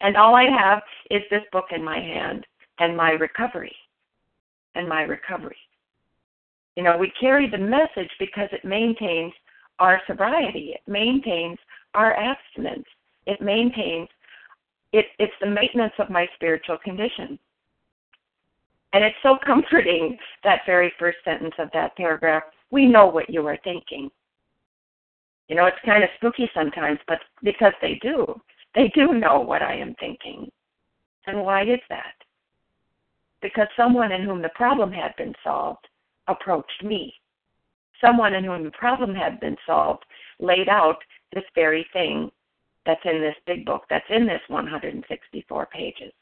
And 0.00 0.16
all 0.16 0.34
I 0.34 0.44
have 0.44 0.82
is 1.10 1.22
this 1.30 1.42
book 1.52 1.66
in 1.70 1.82
my 1.82 1.98
hand 1.98 2.46
and 2.78 2.96
my 2.96 3.10
recovery. 3.10 3.74
And 4.74 4.88
my 4.88 5.02
recovery. 5.02 5.56
You 6.76 6.84
know, 6.84 6.96
we 6.96 7.12
carry 7.20 7.50
the 7.50 7.58
message 7.58 8.10
because 8.20 8.48
it 8.52 8.64
maintains 8.64 9.32
our 9.80 10.00
sobriety, 10.06 10.74
it 10.74 10.90
maintains 10.90 11.58
our 11.94 12.14
abstinence, 12.14 12.86
it 13.26 13.40
maintains 13.40 14.08
it, 14.92 15.06
it's 15.18 15.34
the 15.40 15.46
maintenance 15.46 15.92
of 15.98 16.10
my 16.10 16.26
spiritual 16.34 16.78
condition. 16.78 17.38
And 18.92 19.04
it's 19.04 19.16
so 19.22 19.36
comforting, 19.46 20.16
that 20.44 20.60
very 20.66 20.92
first 20.98 21.18
sentence 21.24 21.54
of 21.58 21.68
that 21.74 21.96
paragraph. 21.96 22.44
We 22.70 22.86
know 22.86 23.06
what 23.06 23.28
you 23.28 23.46
are 23.46 23.58
thinking. 23.64 24.10
You 25.48 25.56
know, 25.56 25.64
it's 25.64 25.78
kind 25.84 26.04
of 26.04 26.10
spooky 26.16 26.50
sometimes, 26.54 26.98
but 27.08 27.20
because 27.42 27.72
they 27.80 27.98
do, 28.02 28.40
they 28.74 28.88
do 28.94 29.14
know 29.14 29.40
what 29.40 29.62
I 29.62 29.74
am 29.74 29.94
thinking. 29.98 30.50
And 31.26 31.42
why 31.42 31.62
is 31.62 31.80
that? 31.88 32.14
Because 33.40 33.68
someone 33.76 34.12
in 34.12 34.22
whom 34.22 34.42
the 34.42 34.50
problem 34.50 34.92
had 34.92 35.16
been 35.16 35.34
solved 35.42 35.86
approached 36.26 36.84
me. 36.84 37.14
Someone 38.00 38.34
in 38.34 38.44
whom 38.44 38.64
the 38.64 38.70
problem 38.72 39.14
had 39.14 39.40
been 39.40 39.56
solved 39.66 40.04
laid 40.38 40.68
out 40.68 40.98
this 41.32 41.44
very 41.54 41.86
thing 41.92 42.30
that's 42.84 43.04
in 43.04 43.20
this 43.20 43.36
big 43.46 43.64
book, 43.64 43.84
that's 43.88 44.08
in 44.10 44.26
this 44.26 44.40
164 44.48 45.66
pages. 45.66 46.12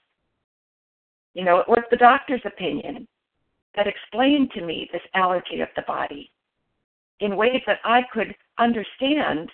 You 1.35 1.45
know, 1.45 1.59
it 1.59 1.69
was 1.69 1.85
the 1.91 1.97
doctor's 1.97 2.41
opinion 2.45 3.07
that 3.75 3.87
explained 3.87 4.51
to 4.53 4.65
me 4.65 4.89
this 4.93 5.03
allergy 5.15 5.61
of 5.61 5.69
the 5.77 5.83
body 5.83 6.31
in 7.21 7.37
ways 7.37 7.63
that 7.67 7.81
I 7.85 8.03
could 8.13 8.35
understand 8.59 9.51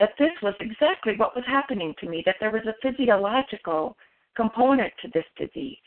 that 0.00 0.14
this 0.18 0.32
was 0.42 0.54
exactly 0.60 1.16
what 1.16 1.36
was 1.36 1.44
happening 1.46 1.94
to 2.00 2.08
me, 2.08 2.22
that 2.26 2.36
there 2.40 2.50
was 2.50 2.66
a 2.66 2.74
physiological 2.82 3.96
component 4.36 4.92
to 5.02 5.08
this 5.14 5.24
disease. 5.36 5.78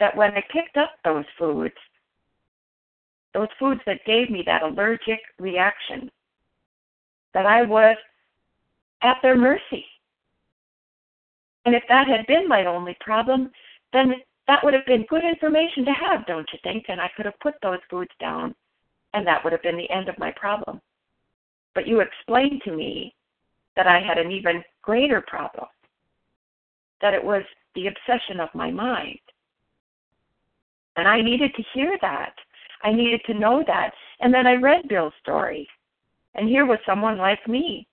That 0.00 0.16
when 0.16 0.32
I 0.32 0.42
picked 0.50 0.76
up 0.76 0.92
those 1.04 1.24
foods, 1.38 1.74
those 3.34 3.48
foods 3.58 3.80
that 3.86 4.04
gave 4.06 4.30
me 4.30 4.42
that 4.46 4.62
allergic 4.62 5.20
reaction, 5.38 6.10
that 7.34 7.46
I 7.46 7.62
was 7.62 7.96
at 9.02 9.18
their 9.22 9.36
mercy. 9.36 9.84
And 11.66 11.74
if 11.74 11.82
that 11.88 12.08
had 12.08 12.26
been 12.26 12.48
my 12.48 12.64
only 12.64 12.96
problem, 13.00 13.50
then 13.92 14.14
that 14.46 14.64
would 14.64 14.72
have 14.72 14.86
been 14.86 15.04
good 15.10 15.24
information 15.24 15.84
to 15.84 15.92
have, 15.92 16.26
don't 16.26 16.48
you 16.52 16.58
think? 16.62 16.86
And 16.88 17.00
I 17.00 17.10
could 17.14 17.26
have 17.26 17.38
put 17.40 17.54
those 17.62 17.80
foods 17.90 18.10
down, 18.18 18.54
and 19.18 19.26
that 19.26 19.42
would 19.44 19.52
have 19.52 19.62
been 19.62 19.76
the 19.76 19.90
end 19.90 20.08
of 20.08 20.18
my 20.18 20.32
problem. 20.32 20.80
But 21.74 21.86
you 21.86 22.00
explained 22.00 22.62
to 22.64 22.72
me 22.72 23.14
that 23.76 23.86
I 23.86 24.00
had 24.00 24.18
an 24.18 24.32
even 24.32 24.64
greater 24.82 25.22
problem, 25.26 25.66
that 27.00 27.14
it 27.14 27.22
was 27.22 27.42
the 27.74 27.88
obsession 27.88 28.40
of 28.40 28.48
my 28.54 28.70
mind. 28.70 29.18
And 30.96 31.06
I 31.06 31.20
needed 31.20 31.52
to 31.54 31.62
hear 31.74 31.96
that. 32.00 32.34
I 32.82 32.92
needed 32.92 33.20
to 33.26 33.34
know 33.34 33.62
that. 33.66 33.92
And 34.20 34.32
then 34.32 34.46
I 34.46 34.54
read 34.54 34.88
Bill's 34.88 35.12
story. 35.22 35.68
And 36.34 36.48
here 36.48 36.66
was 36.66 36.78
someone 36.86 37.18
like 37.18 37.46
me 37.46 37.86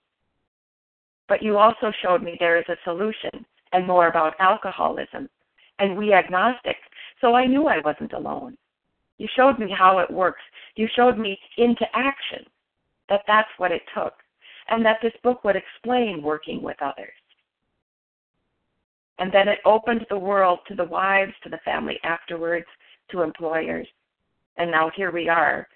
but 1.28 1.42
you 1.42 1.58
also 1.58 1.92
showed 2.02 2.22
me 2.22 2.36
there 2.38 2.58
is 2.58 2.68
a 2.68 2.76
solution 2.84 3.44
and 3.72 3.86
more 3.86 4.08
about 4.08 4.34
alcoholism 4.38 5.28
and 5.78 5.96
we 5.96 6.12
agnostics. 6.12 6.78
So 7.20 7.34
I 7.34 7.46
knew 7.46 7.66
I 7.66 7.80
wasn't 7.84 8.12
alone. 8.12 8.56
You 9.18 9.28
showed 9.34 9.58
me 9.58 9.74
how 9.76 9.98
it 9.98 10.10
works. 10.10 10.42
You 10.74 10.88
showed 10.94 11.18
me 11.18 11.38
into 11.56 11.84
action 11.94 12.44
that 13.08 13.22
that's 13.26 13.48
what 13.56 13.72
it 13.72 13.82
took 13.94 14.14
and 14.68 14.84
that 14.84 14.98
this 15.02 15.12
book 15.22 15.44
would 15.44 15.56
explain 15.56 16.22
working 16.22 16.62
with 16.62 16.76
others. 16.82 17.12
And 19.18 19.32
then 19.32 19.48
it 19.48 19.58
opened 19.64 20.04
the 20.10 20.18
world 20.18 20.58
to 20.68 20.74
the 20.74 20.84
wives, 20.84 21.32
to 21.42 21.48
the 21.48 21.60
family 21.64 21.98
afterwards, 22.04 22.66
to 23.10 23.22
employers. 23.22 23.86
And 24.56 24.70
now 24.70 24.90
here 24.94 25.10
we 25.10 25.28
are, 25.28 25.66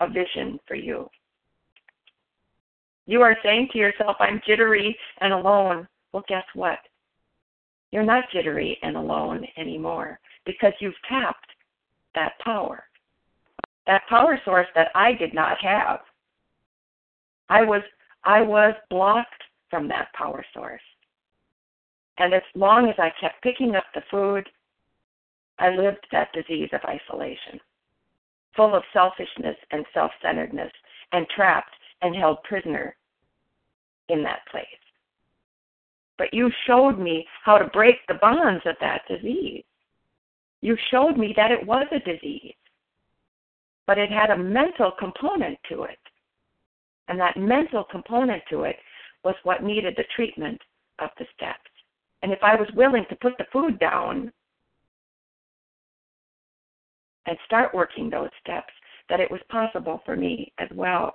a 0.00 0.08
vision 0.08 0.58
for 0.66 0.76
you. 0.76 1.08
You 3.06 3.22
are 3.22 3.36
saying 3.42 3.68
to 3.72 3.78
yourself, 3.78 4.16
I'm 4.18 4.40
jittery 4.46 4.96
and 5.20 5.32
alone. 5.32 5.86
Well, 6.12 6.24
guess 6.28 6.44
what? 6.54 6.78
You're 7.92 8.02
not 8.02 8.24
jittery 8.32 8.78
and 8.82 8.96
alone 8.96 9.44
anymore 9.56 10.18
because 10.44 10.72
you've 10.80 10.94
tapped 11.08 11.46
that 12.14 12.32
power. 12.42 12.84
That 13.86 14.02
power 14.08 14.40
source 14.44 14.66
that 14.74 14.88
I 14.94 15.12
did 15.12 15.32
not 15.34 15.58
have. 15.62 16.00
I 17.48 17.62
was 17.62 17.82
I 18.24 18.42
was 18.42 18.74
blocked 18.90 19.44
from 19.70 19.88
that 19.88 20.12
power 20.14 20.44
source. 20.52 20.80
And 22.18 22.34
as 22.34 22.42
long 22.54 22.88
as 22.88 22.96
I 22.98 23.12
kept 23.20 23.42
picking 23.42 23.76
up 23.76 23.84
the 23.94 24.02
food, 24.10 24.48
I 25.58 25.70
lived 25.70 26.06
that 26.12 26.32
disease 26.32 26.70
of 26.72 26.80
isolation, 26.84 27.60
full 28.54 28.74
of 28.74 28.82
selfishness 28.92 29.56
and 29.70 29.84
self 29.94 30.10
centeredness, 30.22 30.72
and 31.12 31.26
trapped 31.34 31.74
and 32.02 32.14
held 32.14 32.42
prisoner 32.42 32.96
in 34.08 34.22
that 34.22 34.40
place. 34.50 34.66
But 36.18 36.32
you 36.32 36.50
showed 36.66 36.98
me 36.98 37.26
how 37.44 37.58
to 37.58 37.68
break 37.68 37.96
the 38.08 38.14
bonds 38.14 38.62
of 38.66 38.76
that 38.80 39.02
disease. 39.08 39.64
You 40.62 40.76
showed 40.90 41.16
me 41.16 41.32
that 41.36 41.52
it 41.52 41.64
was 41.66 41.86
a 41.92 41.98
disease, 41.98 42.54
but 43.86 43.98
it 43.98 44.10
had 44.10 44.30
a 44.30 44.38
mental 44.38 44.92
component 44.98 45.58
to 45.68 45.84
it. 45.84 45.98
And 47.08 47.20
that 47.20 47.36
mental 47.36 47.84
component 47.84 48.42
to 48.50 48.62
it 48.62 48.76
was 49.24 49.34
what 49.44 49.62
needed 49.62 49.94
the 49.96 50.04
treatment 50.14 50.60
of 50.98 51.10
the 51.18 51.26
steps. 51.34 51.70
And 52.22 52.32
if 52.32 52.42
I 52.42 52.56
was 52.56 52.68
willing 52.74 53.04
to 53.08 53.16
put 53.16 53.38
the 53.38 53.46
food 53.52 53.78
down 53.78 54.32
and 57.26 57.38
start 57.44 57.74
working 57.74 58.10
those 58.10 58.30
steps, 58.40 58.72
that 59.08 59.20
it 59.20 59.30
was 59.30 59.40
possible 59.48 60.00
for 60.04 60.16
me 60.16 60.52
as 60.58 60.68
well. 60.74 61.14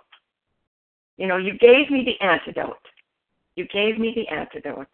You 1.17 1.27
know, 1.27 1.37
you 1.37 1.57
gave 1.57 1.89
me 1.89 2.05
the 2.05 2.25
antidote. 2.25 2.77
You 3.55 3.67
gave 3.67 3.99
me 3.99 4.13
the 4.15 4.27
antidote. 4.33 4.87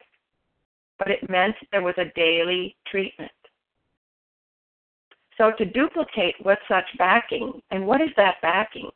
But 0.98 1.12
it 1.12 1.30
meant 1.30 1.56
there 1.72 1.84
was 1.84 1.94
a 1.98 2.12
daily 2.16 2.76
treatment. 2.90 3.32
So 5.38 5.52
to 5.58 5.66
duplicate 5.66 6.36
with 6.44 6.60
such 6.68 6.86
backing, 6.98 7.62
and 7.72 7.86
what 7.86 8.02
is 8.02 8.10
that 8.18 8.42
backing? 8.42 8.90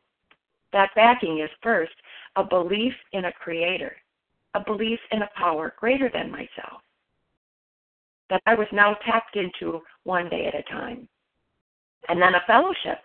That 0.74 0.90
backing 0.96 1.40
is 1.40 1.50
first 1.62 1.94
a 2.36 2.44
belief 2.44 2.94
in 3.14 3.26
a 3.26 3.34
creator, 3.34 3.96
a 4.54 4.64
belief 4.64 5.00
in 5.12 5.22
a 5.22 5.30
power 5.36 5.74
greater 5.78 6.10
than 6.12 6.32
myself 6.32 6.82
that 8.32 8.42
I 8.46 8.56
was 8.56 8.68
now 8.72 8.96
tapped 9.06 9.36
into 9.36 9.82
one 10.04 10.30
day 10.30 10.48
at 10.48 10.56
a 10.56 10.64
time. 10.64 11.08
And 12.08 12.20
then 12.20 12.34
a 12.34 12.42
fellowship 12.48 13.00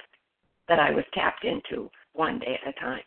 that 0.68 0.78
I 0.78 0.92
was 0.92 1.04
tapped 1.12 1.44
into 1.44 1.90
one 2.12 2.38
day 2.38 2.58
at 2.62 2.68
a 2.68 2.80
time 2.80 3.02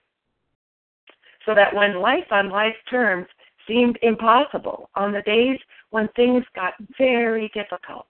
so 1.45 1.55
that 1.55 1.73
when 1.73 2.01
life 2.01 2.27
on 2.29 2.49
life 2.49 2.75
terms 2.89 3.25
seemed 3.67 3.97
impossible, 4.01 4.89
on 4.95 5.13
the 5.13 5.21
days 5.21 5.57
when 5.91 6.09
things 6.09 6.43
got 6.55 6.73
very 6.97 7.49
difficult, 7.53 8.05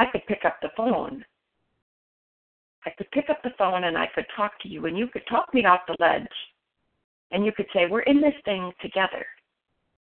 I 0.00 0.06
could 0.06 0.26
pick 0.26 0.46
up 0.46 0.56
the 0.62 0.70
phone. 0.78 1.22
I 2.86 2.90
could 2.96 3.10
pick 3.10 3.28
up 3.28 3.42
the 3.42 3.52
phone 3.58 3.84
and 3.84 3.98
I 3.98 4.06
could 4.14 4.24
talk 4.34 4.52
to 4.62 4.68
you, 4.68 4.86
and 4.86 4.96
you 4.96 5.08
could 5.08 5.26
talk 5.28 5.52
me 5.52 5.66
off 5.66 5.80
the 5.86 5.96
ledge. 6.00 6.26
And 7.32 7.44
you 7.44 7.52
could 7.52 7.66
say, 7.74 7.86
We're 7.86 8.00
in 8.00 8.22
this 8.22 8.34
thing 8.46 8.72
together. 8.80 9.26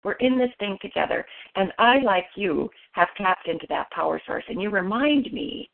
We're 0.05 0.13
in 0.13 0.37
this 0.37 0.51
thing 0.57 0.77
together. 0.81 1.25
And 1.55 1.73
I, 1.79 1.99
like 1.99 2.27
you, 2.35 2.69
have 2.93 3.09
tapped 3.17 3.49
into 3.49 3.67
that 3.67 3.91
power 3.91 4.21
source. 4.25 4.45
And 4.47 4.61
you 4.61 4.69
remind 4.69 5.33
me, 5.33 5.69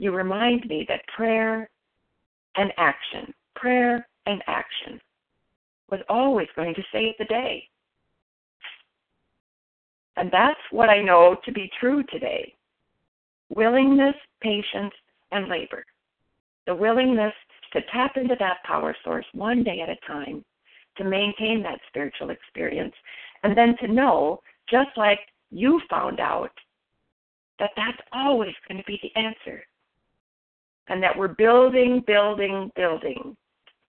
you 0.00 0.10
remind 0.10 0.66
me 0.66 0.84
that 0.88 1.06
prayer 1.16 1.70
and 2.56 2.72
action, 2.78 3.32
prayer 3.54 4.08
and 4.26 4.42
action 4.48 5.00
was 5.88 6.00
always 6.08 6.48
going 6.56 6.74
to 6.74 6.82
save 6.92 7.14
the 7.20 7.26
day. 7.26 7.68
And 10.16 10.32
that's 10.32 10.60
what 10.72 10.88
I 10.88 11.00
know 11.00 11.36
to 11.44 11.52
be 11.52 11.70
true 11.80 12.02
today 12.10 12.54
willingness, 13.54 14.14
patience, 14.40 14.92
and 15.32 15.48
labor. 15.48 15.84
The 16.66 16.74
willingness 16.74 17.32
to 17.72 17.80
tap 17.92 18.16
into 18.16 18.36
that 18.38 18.62
power 18.64 18.96
source 19.04 19.26
one 19.32 19.62
day 19.62 19.80
at 19.80 19.88
a 19.88 19.96
time, 20.06 20.44
to 20.96 21.04
maintain 21.04 21.62
that 21.62 21.80
spiritual 21.88 22.30
experience, 22.30 22.94
and 23.42 23.56
then 23.56 23.76
to 23.78 23.88
know, 23.88 24.40
just 24.70 24.90
like 24.96 25.20
you 25.50 25.80
found 25.90 26.20
out, 26.20 26.52
that 27.58 27.70
that's 27.76 27.98
always 28.12 28.54
going 28.68 28.78
to 28.78 28.84
be 28.86 28.98
the 29.02 29.20
answer. 29.20 29.64
And 30.88 31.02
that 31.02 31.16
we're 31.16 31.28
building, 31.28 32.02
building, 32.06 32.70
building 32.76 33.36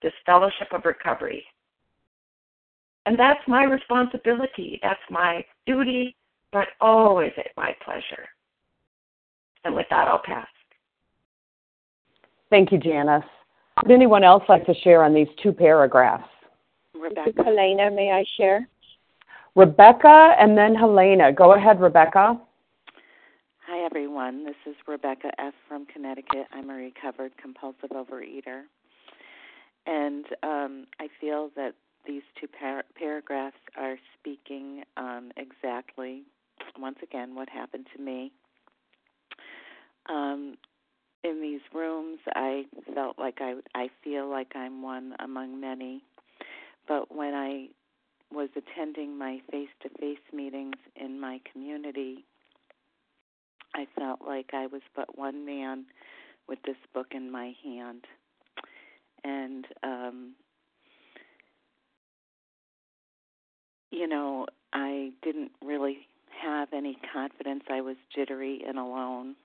this 0.02 0.14
fellowship 0.26 0.68
of 0.72 0.86
recovery. 0.86 1.44
And 3.06 3.20
that's 3.20 3.42
my 3.48 3.64
responsibility. 3.64 4.80
That's 4.82 5.00
my 5.10 5.46
duty, 5.66 6.16
but 6.52 6.70
always 6.82 7.32
at 7.38 7.52
my 7.56 7.76
pleasure. 7.84 8.28
And 9.66 9.76
with 9.76 9.88
that, 9.90 10.08
I'll 10.08 10.22
pass. 10.24 10.48
Thank 12.50 12.72
you, 12.72 12.78
Janice. 12.78 13.24
Would 13.84 13.92
anyone 13.92 14.24
else 14.24 14.44
like 14.48 14.66
to 14.68 14.74
share 14.84 15.04
on 15.04 15.14
these 15.14 15.28
two 15.42 15.52
paragraphs? 15.52 16.30
Rebecca. 16.94 17.44
Helena, 17.44 17.92
may 17.92 18.12
I 18.12 18.24
share? 18.38 18.70
Rebecca 19.56 20.36
and 20.40 20.58
then 20.58 20.76
Helena. 20.76 21.34
Go 21.34 21.54
ahead, 21.54 21.82
Rebecca. 21.82 22.40
Hi, 23.68 23.86
everyone. 23.86 24.46
This 24.46 24.56
is 24.68 24.76
Rebecca 24.88 25.32
F. 25.40 25.54
from 25.68 25.88
Connecticut. 25.88 26.46
I'm 26.54 26.70
a 26.70 26.76
recovered 26.76 27.32
compulsive 27.42 27.90
overeater. 27.90 28.62
And 29.88 30.26
um, 30.44 30.86
I 31.00 31.08
feel 31.20 31.50
that 31.56 31.74
these 32.06 32.22
two 32.40 32.48
par- 32.48 32.86
paragraphs 32.96 33.58
are 33.76 33.98
speaking 34.20 34.84
um, 34.98 35.32
exactly, 35.38 36.24
once 36.80 37.00
again, 37.02 37.34
what 37.34 37.50
happened 37.50 37.88
to 37.96 38.02
me. 38.02 38.32
Um, 40.08 40.58
in 41.24 41.42
these 41.42 41.62
rooms, 41.74 42.20
I 42.36 42.66
felt 42.94 43.18
like 43.18 43.40
I, 43.40 43.56
I 43.74 43.90
feel 44.04 44.30
like 44.30 44.56
I'm 44.56 44.82
one 44.82 45.14
among 45.20 45.60
many. 45.60 46.04
But 46.88 47.14
when 47.14 47.34
I 47.34 47.68
was 48.32 48.50
attending 48.56 49.18
my 49.18 49.40
face 49.50 49.70
to 49.82 49.90
face 50.00 50.20
meetings 50.32 50.76
in 50.96 51.20
my 51.20 51.40
community, 51.52 52.26
I 53.74 53.88
felt 53.98 54.20
like 54.26 54.52
I 54.54 54.68
was 54.68 54.82
but 54.96 55.18
one 55.18 55.46
man 55.46 55.86
with 56.48 56.60
this 56.64 56.78
book 56.94 57.08
in 57.12 57.32
my 57.32 57.54
hand. 57.64 58.06
And, 59.24 59.66
um, 59.84 60.34
you 63.92 64.08
know, 64.08 64.46
I 64.74 65.12
didn't 65.24 65.52
really 65.64 66.08
have 66.44 66.70
any 66.74 66.98
confidence. 67.14 67.64
I 67.70 67.82
was 67.82 67.96
jittery 68.14 68.64
and 68.68 68.78
alone. 68.78 69.36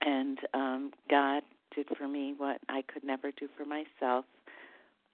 And 0.00 0.38
um, 0.54 0.92
God 1.10 1.42
did 1.74 1.86
for 1.96 2.08
me 2.08 2.34
what 2.36 2.58
I 2.68 2.82
could 2.82 3.04
never 3.04 3.30
do 3.32 3.48
for 3.56 3.64
myself. 3.64 4.24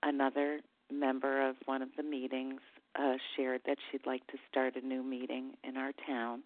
Another 0.03 0.61
member 0.93 1.49
of 1.49 1.57
one 1.65 1.83
of 1.83 1.89
the 1.97 2.03
meetings 2.03 2.61
uh, 2.99 3.15
shared 3.37 3.63
that 3.67 3.79
she'd 3.91 4.07
like 4.07 4.27
to 4.29 4.39
start 4.51 4.77
a 4.77 4.87
new 4.87 5.03
meeting 5.03 5.53
in 5.65 5.77
our 5.77 5.93
town, 6.07 6.43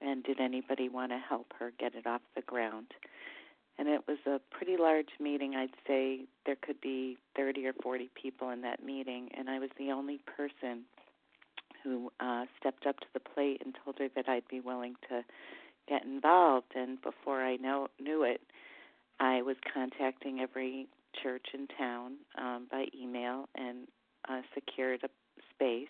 and 0.00 0.24
did 0.24 0.40
anybody 0.40 0.88
want 0.88 1.12
to 1.12 1.18
help 1.18 1.52
her 1.58 1.72
get 1.78 1.94
it 1.94 2.06
off 2.06 2.20
the 2.34 2.42
ground? 2.42 2.86
And 3.78 3.88
it 3.88 4.02
was 4.06 4.18
a 4.26 4.40
pretty 4.50 4.76
large 4.76 5.08
meeting. 5.20 5.54
I'd 5.54 5.70
say 5.86 6.20
there 6.46 6.56
could 6.60 6.80
be 6.80 7.18
30 7.36 7.66
or 7.66 7.72
40 7.82 8.10
people 8.14 8.50
in 8.50 8.62
that 8.62 8.84
meeting, 8.84 9.28
and 9.36 9.50
I 9.50 9.58
was 9.58 9.70
the 9.78 9.90
only 9.90 10.20
person 10.36 10.84
who 11.82 12.10
uh, 12.20 12.46
stepped 12.58 12.86
up 12.86 12.98
to 13.00 13.06
the 13.12 13.20
plate 13.20 13.60
and 13.64 13.76
told 13.84 13.98
her 13.98 14.08
that 14.16 14.28
I'd 14.28 14.48
be 14.48 14.60
willing 14.60 14.94
to 15.10 15.22
get 15.88 16.04
involved. 16.04 16.72
And 16.74 17.00
before 17.02 17.42
I 17.42 17.56
know, 17.56 17.88
knew 18.00 18.22
it, 18.22 18.40
I 19.20 19.42
was 19.42 19.56
contacting 19.72 20.40
every 20.40 20.88
church 21.22 21.46
in 21.54 21.68
town 21.78 22.14
um, 22.38 22.66
by 22.70 22.86
email 22.98 23.48
and 23.54 23.86
uh, 24.28 24.40
secured 24.54 25.00
a 25.04 25.08
space. 25.54 25.88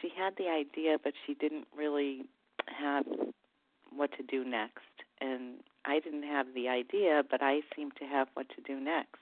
She 0.00 0.08
had 0.16 0.34
the 0.38 0.48
idea, 0.48 0.96
but 1.02 1.12
she 1.26 1.34
didn't 1.34 1.66
really 1.76 2.22
have 2.66 3.04
what 3.94 4.10
to 4.16 4.22
do 4.22 4.44
next. 4.44 4.78
And 5.20 5.56
I 5.84 6.00
didn't 6.00 6.22
have 6.22 6.46
the 6.54 6.68
idea, 6.68 7.22
but 7.28 7.42
I 7.42 7.60
seemed 7.76 7.92
to 7.98 8.04
have 8.04 8.28
what 8.34 8.46
to 8.50 8.62
do 8.62 8.80
next 8.80 9.18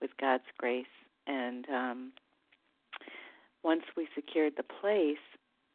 with 0.00 0.10
God's 0.20 0.44
grace. 0.58 0.84
And 1.26 1.66
um, 1.68 2.12
once 3.64 3.82
we 3.96 4.06
secured 4.14 4.54
the 4.56 4.62
place, 4.62 5.18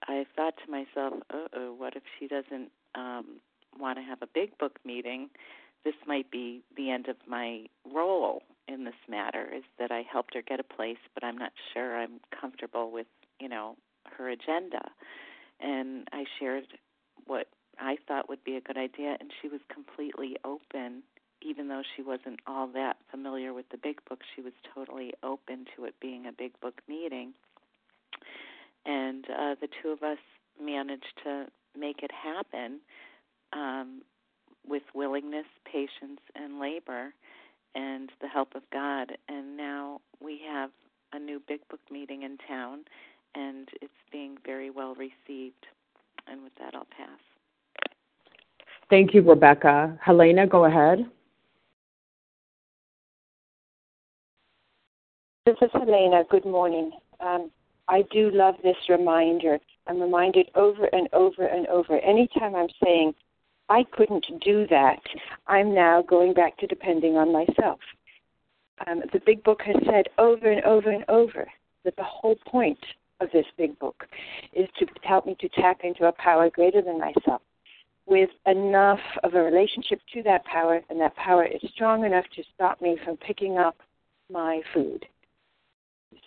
I 0.08 0.26
thought 0.36 0.54
to 0.66 0.72
myself, 0.72 1.22
"Uh 1.30 1.48
oh, 1.54 1.74
what 1.78 1.96
if 1.96 2.04
she 2.18 2.28
doesn't 2.28 2.72
um, 2.96 3.39
want 3.80 3.98
to 3.98 4.04
have 4.04 4.22
a 4.22 4.28
big 4.34 4.58
book 4.58 4.80
meeting?" 4.86 5.30
This 5.84 5.96
might 6.06 6.30
be 6.30 6.62
the 6.78 6.92
end 6.92 7.08
of 7.08 7.16
my 7.28 7.66
role 7.92 8.44
in 8.68 8.84
this 8.86 8.94
matter 9.10 9.50
is 9.54 9.64
that 9.80 9.92
I 9.92 10.04
helped 10.10 10.36
her 10.36 10.42
get 10.42 10.60
a 10.60 10.64
place, 10.64 10.98
but 11.14 11.24
I'm 11.24 11.38
not 11.38 11.52
sure 11.74 11.98
I'm 11.98 12.20
comfortable 12.39 12.92
with, 12.92 13.08
you 13.39 13.50
know, 13.50 13.76
her 14.18 14.30
agenda. 14.30 14.92
And 15.60 16.08
I 16.12 16.26
shared 16.39 16.66
what 17.26 17.48
I 17.80 17.98
thought 18.08 18.30
would 18.30 18.44
be 18.44 18.56
a 18.56 18.62
good 18.62 18.78
idea, 18.78 19.18
and 19.20 19.32
she 19.42 19.48
was 19.48 19.62
completely 19.74 20.38
open. 20.44 21.04
Even 21.42 21.68
though 21.68 21.82
she 21.96 22.04
wasn't 22.04 22.39
all 22.46 22.68
that 22.68 22.98
familiar 23.10 23.54
with 23.54 23.68
the 23.70 23.78
big 23.78 23.98
book, 24.08 24.22
she 24.36 24.42
was 24.42 24.54
totally 24.76 25.14
open 25.24 25.66
to 25.76 25.86
it 25.86 25.96
being 26.00 26.28
a 26.28 26.32
big 26.32 26.60
book 26.62 26.82
meeting. 26.88 27.34
And 28.86 29.26
uh, 29.26 29.56
the 29.60 29.68
two 29.82 29.89
of 29.89 30.04
us 30.04 30.20
managed 30.64 31.14
to 31.24 31.48
make 31.78 32.04
it 32.04 32.12
happen 32.12 32.80
um, 33.54 34.02
with 34.68 34.84
willingness, 34.94 35.46
patience, 35.66 36.20
and 36.36 36.60
labor 36.60 37.14
and 37.76 38.12
the 38.22 38.28
help 38.28 38.56
of 38.56 38.64
God. 38.72 39.14
And 39.28 39.58
now 39.58 40.02
we 40.20 40.42
have 40.50 40.70
a 41.14 41.20
new 41.20 41.42
Big 41.48 41.62
Book 41.70 41.80
meeting 41.92 42.24
in 42.24 42.38
town, 42.48 42.82
and 43.36 43.70
it's 43.82 43.92
being 44.12 44.38
very 44.46 44.70
well 44.70 44.96
received. 44.96 45.66
And 46.28 46.44
with 46.44 46.54
that, 46.60 46.76
I'll 46.76 46.86
pass. 46.86 47.20
Thank 48.90 49.14
you, 49.14 49.22
Rebecca. 49.22 49.98
Helena, 50.02 50.46
go 50.46 50.66
ahead. 50.66 51.06
This 55.46 55.56
is 55.62 55.70
Helena. 55.74 56.24
Good 56.30 56.46
morning. 56.46 56.92
Um, 57.20 57.50
I 57.88 58.04
do 58.12 58.30
love 58.32 58.56
this 58.64 58.76
reminder. 58.90 59.60
I'm 59.88 60.02
reminded 60.02 60.50
over 60.56 60.86
and 60.86 61.08
over 61.14 61.46
and 61.46 61.68
over. 61.68 62.00
Anytime 62.00 62.56
I'm 62.56 62.70
saying, 62.84 63.14
I 63.70 63.84
couldn't 63.92 64.26
do 64.44 64.68
that. 64.68 65.02
I'm 65.48 65.74
now 65.74 66.02
going 66.02 66.34
back 66.34 66.58
to 66.58 66.68
depending 66.68 67.18
on 67.18 67.32
myself. 67.32 67.80
Um, 68.88 69.02
the 69.14 69.22
big 69.26 69.44
book 69.44 69.62
has 69.66 69.76
said 69.86 70.08
over 70.18 70.50
and 70.52 70.64
over 70.66 70.90
and 70.90 71.06
over 71.08 71.48
that 71.86 71.96
the 71.96 72.04
whole 72.04 72.36
point 72.48 72.80
of 73.20 73.30
this 73.32 73.46
big 73.58 73.78
book 73.80 74.06
is 74.54 74.68
to 74.80 74.88
help 75.04 75.26
me 75.26 75.36
to 75.40 75.50
tap 75.50 75.82
into 75.84 76.06
a 76.06 76.12
power 76.12 76.50
greater 76.50 76.82
than 76.82 77.00
myself 77.00 77.42
with 78.08 78.30
enough 78.46 79.00
of 79.24 79.36
a 79.36 79.42
relationship 79.42 80.00
to 80.14 80.24
that 80.24 80.44
power, 80.46 80.82
and 80.90 81.00
that 81.00 81.16
power 81.16 81.46
is 81.46 81.62
strong 81.74 82.04
enough 82.04 82.26
to 82.36 82.44
stop 82.54 82.82
me 82.82 82.98
from 83.06 83.16
picking 83.18 83.58
up 83.58 83.78
my 84.30 84.62
food. 84.74 85.06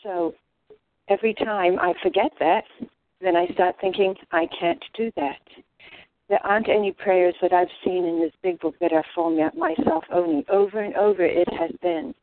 So 0.03 0.35
every 1.09 1.35
time 1.35 1.79
I 1.79 1.93
forget 2.03 2.31
that, 2.39 2.65
then 3.25 3.37
I 3.37 3.47
start 3.55 3.77
thinking, 3.81 4.15
I 4.33 4.47
can't 4.61 4.83
do 4.97 5.11
that 5.17 5.41
there 6.29 6.45
aren't 6.45 6.69
any 6.69 6.93
prayers 6.93 7.35
that 7.43 7.53
I've 7.53 7.69
seen 7.85 8.05
in 8.05 8.21
this 8.21 8.33
big 8.43 8.61
book 8.61 8.75
that 8.81 8.93
are 8.93 9.05
for 9.15 9.31
myself 9.55 10.05
only. 10.13 10.45
Over 10.49 10.81
and 10.81 10.95
over 10.97 11.25
it 11.25 11.49
has 11.53 11.71
been 11.83 12.15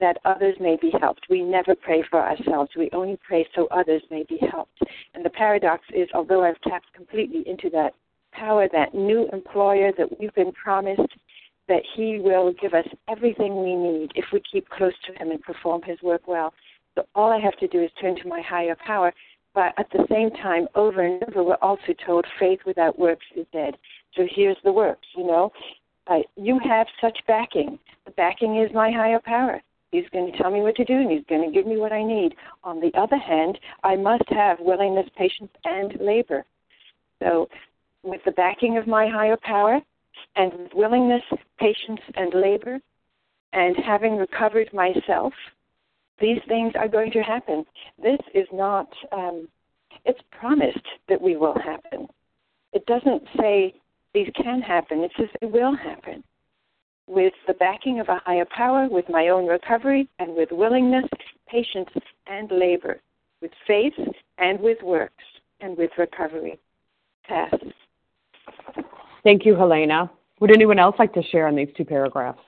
that 0.00 0.18
others 0.24 0.56
may 0.60 0.76
be 0.80 0.92
helped. 1.00 1.26
We 1.30 1.42
never 1.42 1.74
pray 1.74 2.04
for 2.10 2.20
ourselves. 2.20 2.72
We 2.76 2.90
only 2.92 3.18
pray 3.26 3.46
so 3.54 3.68
others 3.70 4.02
may 4.10 4.24
be 4.28 4.38
helped. 4.50 4.78
And 5.14 5.24
the 5.24 5.30
paradox 5.30 5.84
is, 5.94 6.08
although 6.12 6.44
I've 6.44 6.60
tapped 6.62 6.92
completely 6.92 7.44
into 7.46 7.70
that 7.70 7.94
power, 8.32 8.68
that 8.72 8.94
new 8.94 9.28
employer 9.32 9.92
that 9.96 10.18
we've 10.18 10.34
been 10.34 10.52
promised, 10.52 11.00
that 11.68 11.82
he 11.94 12.18
will 12.18 12.52
give 12.60 12.74
us 12.74 12.86
everything 13.08 13.62
we 13.62 13.76
need 13.76 14.10
if 14.16 14.26
we 14.32 14.42
keep 14.50 14.68
close 14.68 14.94
to 15.06 15.12
him 15.12 15.30
and 15.30 15.40
perform 15.40 15.82
his 15.82 16.02
work 16.02 16.26
well. 16.26 16.52
So 16.96 17.06
all 17.14 17.32
I 17.32 17.38
have 17.38 17.56
to 17.58 17.68
do 17.68 17.80
is 17.80 17.90
turn 18.00 18.16
to 18.16 18.28
my 18.28 18.42
higher 18.42 18.76
power 18.84 19.14
but 19.54 19.74
at 19.78 19.90
the 19.90 20.06
same 20.10 20.30
time, 20.30 20.66
over 20.74 21.02
and 21.02 21.22
over, 21.24 21.42
we're 21.42 21.54
also 21.56 21.92
told 22.04 22.26
faith 22.38 22.60
without 22.64 22.98
works 22.98 23.26
is 23.36 23.46
dead. 23.52 23.76
So 24.14 24.26
here's 24.30 24.56
the 24.64 24.72
works, 24.72 25.06
you 25.16 25.26
know. 25.26 25.52
Uh, 26.06 26.20
you 26.36 26.58
have 26.58 26.86
such 27.00 27.18
backing. 27.26 27.78
The 28.06 28.10
backing 28.12 28.56
is 28.56 28.72
my 28.74 28.90
higher 28.90 29.20
power. 29.20 29.60
He's 29.90 30.08
going 30.10 30.32
to 30.32 30.38
tell 30.38 30.50
me 30.50 30.62
what 30.62 30.74
to 30.76 30.84
do, 30.84 30.94
and 30.94 31.10
he's 31.10 31.24
going 31.28 31.46
to 31.46 31.54
give 31.54 31.66
me 31.66 31.76
what 31.76 31.92
I 31.92 32.02
need. 32.02 32.34
On 32.64 32.80
the 32.80 32.90
other 32.98 33.18
hand, 33.18 33.58
I 33.84 33.94
must 33.96 34.24
have 34.30 34.58
willingness, 34.58 35.08
patience, 35.16 35.50
and 35.64 35.94
labor. 36.00 36.44
So, 37.22 37.48
with 38.02 38.22
the 38.24 38.32
backing 38.32 38.78
of 38.78 38.86
my 38.86 39.06
higher 39.06 39.36
power, 39.36 39.80
and 40.34 40.70
willingness, 40.74 41.22
patience, 41.58 42.00
and 42.14 42.32
labor, 42.34 42.80
and 43.52 43.76
having 43.76 44.16
recovered 44.16 44.72
myself, 44.72 45.34
these 46.20 46.38
things 46.48 46.72
are 46.76 46.88
going 46.88 47.10
to 47.12 47.22
happen. 47.22 47.64
This 48.02 48.20
is 48.34 48.46
not, 48.52 48.88
um, 49.12 49.48
it's 50.04 50.20
promised 50.30 50.86
that 51.08 51.20
we 51.20 51.36
will 51.36 51.56
happen. 51.58 52.08
It 52.72 52.86
doesn't 52.86 53.22
say 53.38 53.74
these 54.14 54.30
can 54.36 54.60
happen, 54.60 55.00
it 55.00 55.12
says 55.16 55.28
they 55.40 55.46
will 55.46 55.74
happen. 55.74 56.22
with 57.06 57.32
the 57.46 57.54
backing 57.54 58.00
of 58.00 58.08
a 58.08 58.20
higher 58.24 58.44
power, 58.44 58.88
with 58.88 59.04
my 59.08 59.28
own 59.28 59.46
recovery, 59.46 60.08
and 60.18 60.34
with 60.34 60.50
willingness, 60.52 61.04
patience, 61.48 61.90
and 62.26 62.50
labor, 62.50 63.00
with 63.40 63.50
faith, 63.66 63.94
and 64.38 64.60
with 64.60 64.78
works, 64.82 65.24
and 65.60 65.76
with 65.76 65.90
recovery. 65.98 66.58
Pass. 67.28 67.54
Thank 69.22 69.44
you, 69.44 69.54
Helena. 69.54 70.10
Would 70.40 70.50
anyone 70.50 70.78
else 70.78 70.96
like 70.98 71.12
to 71.14 71.22
share 71.22 71.46
on 71.46 71.54
these 71.54 71.68
two 71.76 71.84
paragraphs? 71.84 72.40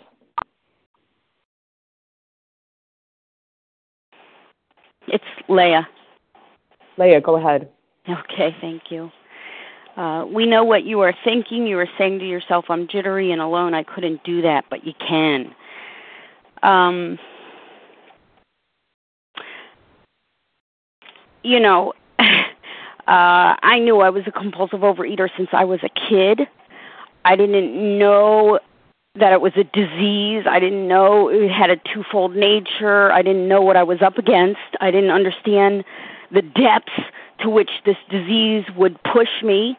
It's 5.08 5.24
Leah. 5.48 5.88
Leah, 6.98 7.20
go 7.20 7.36
ahead. 7.36 7.68
Okay, 8.08 8.54
thank 8.60 8.90
you. 8.90 9.10
Uh, 9.96 10.26
we 10.26 10.44
know 10.46 10.64
what 10.64 10.84
you 10.84 11.00
are 11.00 11.14
thinking. 11.24 11.66
You 11.66 11.78
are 11.78 11.88
saying 11.96 12.18
to 12.18 12.26
yourself, 12.26 12.66
I'm 12.68 12.88
jittery 12.88 13.30
and 13.30 13.40
alone. 13.40 13.74
I 13.74 13.84
couldn't 13.84 14.22
do 14.24 14.42
that, 14.42 14.64
but 14.68 14.84
you 14.84 14.92
can. 14.98 15.54
Um, 16.62 17.18
you 21.42 21.60
know, 21.60 21.92
uh, 22.18 22.24
I 23.06 23.78
knew 23.78 24.00
I 24.00 24.10
was 24.10 24.24
a 24.26 24.32
compulsive 24.32 24.80
overeater 24.80 25.28
since 25.36 25.50
I 25.52 25.64
was 25.64 25.80
a 25.84 25.90
kid. 26.08 26.48
I 27.24 27.36
didn't 27.36 27.98
know 27.98 28.58
that 29.16 29.32
it 29.32 29.40
was 29.40 29.52
a 29.56 29.62
disease. 29.62 30.44
I 30.48 30.58
didn't 30.58 30.88
know 30.88 31.28
it 31.28 31.48
had 31.48 31.70
a 31.70 31.76
twofold 31.76 32.34
nature. 32.34 33.12
I 33.12 33.22
didn't 33.22 33.46
know 33.46 33.60
what 33.60 33.76
I 33.76 33.84
was 33.84 34.02
up 34.02 34.18
against. 34.18 34.60
I 34.80 34.90
didn't 34.90 35.10
understand 35.10 35.84
the 36.32 36.42
depths 36.42 36.92
to 37.40 37.48
which 37.48 37.70
this 37.86 37.96
disease 38.10 38.64
would 38.76 39.00
push 39.04 39.42
me. 39.44 39.78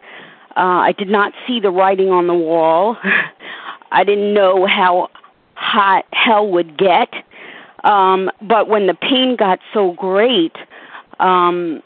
Uh, 0.55 0.87
I 0.87 0.93
did 0.93 1.09
not 1.09 1.33
see 1.45 1.59
the 1.59 1.69
writing 1.69 2.11
on 2.11 2.27
the 2.27 2.33
wall. 2.33 2.97
I 3.91 4.05
didn't 4.05 4.33
know 4.33 4.65
how 4.65 5.09
hot 5.55 6.05
hell 6.13 6.47
would 6.51 6.77
get. 6.77 7.09
Um, 7.83 8.31
but 8.41 8.69
when 8.69 8.87
the 8.87 8.93
pain 8.93 9.35
got 9.37 9.59
so 9.73 9.91
great, 9.93 10.55
um, 11.19 11.83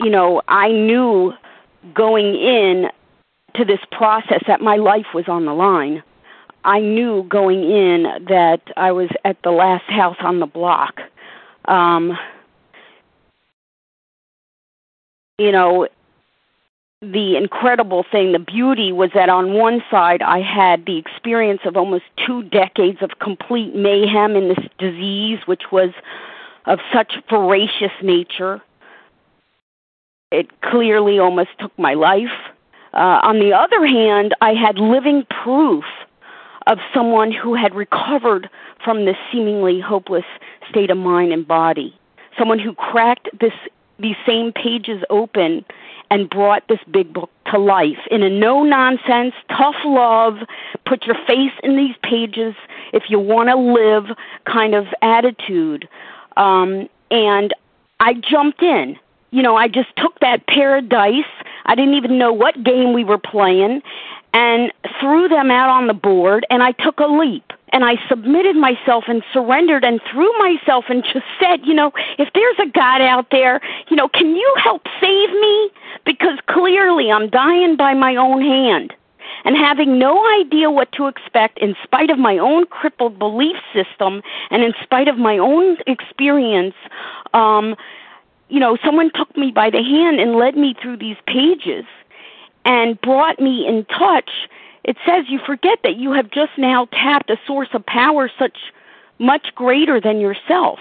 you 0.00 0.10
know, 0.10 0.40
I 0.46 0.68
knew 0.68 1.32
going 1.94 2.36
in 2.36 2.86
to 3.56 3.64
this 3.64 3.80
process 3.90 4.42
that 4.46 4.60
my 4.60 4.76
life 4.76 5.06
was 5.14 5.24
on 5.26 5.46
the 5.46 5.52
line. 5.52 6.02
I 6.64 6.80
knew 6.80 7.24
going 7.24 7.62
in 7.62 8.04
that 8.28 8.62
I 8.76 8.92
was 8.92 9.10
at 9.24 9.36
the 9.42 9.50
last 9.50 9.84
house 9.84 10.16
on 10.20 10.40
the 10.40 10.46
block. 10.46 11.00
Um, 11.66 12.16
you 15.38 15.52
know, 15.52 15.88
the 17.02 17.36
incredible 17.36 18.04
thing, 18.10 18.32
the 18.32 18.38
beauty 18.38 18.92
was 18.92 19.10
that 19.14 19.28
on 19.28 19.52
one 19.52 19.82
side 19.90 20.22
I 20.22 20.40
had 20.40 20.86
the 20.86 20.96
experience 20.96 21.60
of 21.66 21.76
almost 21.76 22.04
two 22.26 22.42
decades 22.44 22.98
of 23.02 23.18
complete 23.20 23.74
mayhem 23.74 24.36
in 24.36 24.48
this 24.48 24.64
disease, 24.78 25.40
which 25.46 25.64
was 25.70 25.90
of 26.66 26.78
such 26.92 27.14
voracious 27.28 27.92
nature. 28.02 28.62
It 30.32 30.48
clearly 30.62 31.18
almost 31.18 31.50
took 31.58 31.78
my 31.78 31.92
life. 31.94 32.32
Uh, 32.94 33.20
on 33.22 33.38
the 33.38 33.52
other 33.52 33.86
hand, 33.86 34.34
I 34.40 34.54
had 34.54 34.78
living 34.78 35.26
proof 35.42 35.84
of 36.66 36.78
someone 36.94 37.30
who 37.30 37.54
had 37.54 37.74
recovered 37.74 38.48
from 38.82 39.04
this 39.04 39.16
seemingly 39.32 39.80
hopeless 39.80 40.24
state 40.68 40.90
of 40.90 40.98
mind 40.98 41.32
and 41.32 41.46
body. 41.46 41.98
Someone 42.38 42.58
who 42.58 42.74
cracked 42.74 43.28
this 43.40 43.52
these 43.98 44.16
same 44.26 44.52
pages 44.52 45.04
open 45.08 45.64
and 46.10 46.28
brought 46.28 46.66
this 46.68 46.80
big 46.90 47.12
book 47.12 47.30
to 47.46 47.58
life 47.58 47.98
in 48.10 48.22
a 48.22 48.28
no 48.28 48.62
nonsense, 48.62 49.34
tough 49.48 49.76
love, 49.84 50.38
put 50.84 51.04
your 51.06 51.16
face 51.26 51.52
in 51.62 51.76
these 51.76 51.94
pages 52.02 52.54
if 52.92 53.04
you 53.08 53.18
want 53.18 53.48
to 53.48 53.56
live 53.56 54.16
kind 54.46 54.74
of 54.74 54.86
attitude. 55.00 55.88
Um, 56.36 56.88
and 57.10 57.54
I 58.00 58.14
jumped 58.14 58.62
in. 58.62 58.96
You 59.30 59.42
know, 59.42 59.56
I 59.56 59.68
just 59.68 59.88
took 59.96 60.18
that 60.20 60.46
pair 60.46 60.76
of 60.78 60.88
dice. 60.88 61.24
I 61.66 61.74
didn't 61.74 61.94
even 61.94 62.18
know 62.18 62.32
what 62.32 62.62
game 62.62 62.92
we 62.92 63.04
were 63.04 63.18
playing 63.18 63.82
and 64.34 64.72
threw 65.00 65.28
them 65.28 65.50
out 65.50 65.70
on 65.70 65.86
the 65.86 65.94
board 65.94 66.44
and 66.50 66.62
I 66.62 66.72
took 66.72 66.98
a 66.98 67.06
leap 67.06 67.52
and 67.72 67.84
I 67.84 67.96
submitted 68.08 68.56
myself 68.56 69.04
and 69.08 69.22
surrendered 69.32 69.84
and 69.84 70.00
threw 70.10 70.30
myself 70.38 70.84
and 70.88 71.02
just 71.02 71.24
said, 71.40 71.64
you 71.64 71.72
know, 71.72 71.92
if 72.18 72.28
there's 72.34 72.58
a 72.58 72.70
God 72.70 73.00
out 73.00 73.28
there, 73.30 73.60
you 73.88 73.96
know, 73.96 74.08
can 74.08 74.36
you 74.36 74.54
help 74.62 74.82
save 75.00 75.30
me? 75.30 75.70
Because 76.04 76.38
clearly 76.46 77.10
I'm 77.10 77.30
dying 77.30 77.76
by 77.76 77.94
my 77.94 78.16
own 78.16 78.42
hand. 78.42 78.92
And 79.44 79.56
having 79.56 79.98
no 79.98 80.24
idea 80.40 80.70
what 80.70 80.92
to 80.92 81.06
expect 81.06 81.58
in 81.58 81.74
spite 81.82 82.10
of 82.10 82.18
my 82.18 82.38
own 82.38 82.66
crippled 82.66 83.18
belief 83.18 83.56
system 83.72 84.22
and 84.50 84.62
in 84.62 84.72
spite 84.82 85.08
of 85.08 85.16
my 85.16 85.38
own 85.38 85.76
experience, 85.86 86.74
um, 87.34 87.74
you 88.48 88.60
know, 88.60 88.76
someone 88.84 89.10
took 89.14 89.36
me 89.36 89.50
by 89.50 89.70
the 89.70 89.82
hand 89.82 90.20
and 90.20 90.36
led 90.36 90.56
me 90.56 90.74
through 90.80 90.98
these 90.98 91.16
pages 91.26 91.84
and 92.64 93.00
brought 93.00 93.40
me 93.40 93.66
in 93.66 93.84
touch, 93.86 94.30
it 94.84 94.96
says 95.06 95.24
you 95.28 95.38
forget 95.44 95.78
that 95.82 95.96
you 95.96 96.12
have 96.12 96.30
just 96.30 96.52
now 96.58 96.86
tapped 96.86 97.30
a 97.30 97.36
source 97.46 97.68
of 97.72 97.84
power 97.86 98.30
such 98.38 98.56
much 99.18 99.54
greater 99.54 100.00
than 100.00 100.20
yourself. 100.20 100.78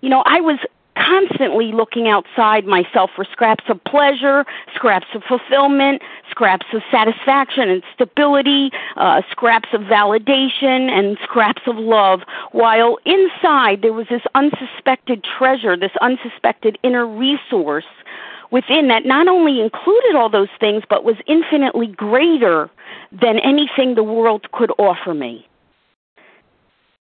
You 0.00 0.08
know, 0.08 0.22
I 0.24 0.40
was 0.40 0.58
constantly 0.96 1.72
looking 1.72 2.08
outside 2.08 2.66
myself 2.66 3.10
for 3.14 3.24
scraps 3.24 3.64
of 3.68 3.82
pleasure, 3.84 4.44
scraps 4.74 5.06
of 5.14 5.22
fulfillment, 5.22 6.02
scraps 6.30 6.66
of 6.72 6.82
satisfaction 6.90 7.68
and 7.68 7.82
stability, 7.94 8.70
uh, 8.96 9.22
scraps 9.30 9.68
of 9.72 9.82
validation, 9.82 10.90
and 10.90 11.18
scraps 11.22 11.62
of 11.66 11.76
love, 11.76 12.20
while 12.52 12.98
inside 13.04 13.82
there 13.82 13.92
was 13.92 14.06
this 14.08 14.22
unsuspected 14.34 15.24
treasure, 15.24 15.76
this 15.76 15.92
unsuspected 16.00 16.78
inner 16.82 17.06
resource 17.06 17.84
within 18.50 18.88
that 18.88 19.04
not 19.04 19.28
only 19.28 19.60
included 19.60 20.14
all 20.14 20.28
those 20.28 20.48
things, 20.58 20.82
but 20.88 21.04
was 21.04 21.16
infinitely 21.26 21.88
greater 21.88 22.70
than 23.12 23.38
anything 23.38 23.94
the 23.94 24.02
world 24.02 24.50
could 24.52 24.70
offer 24.78 25.14
me. 25.14 25.46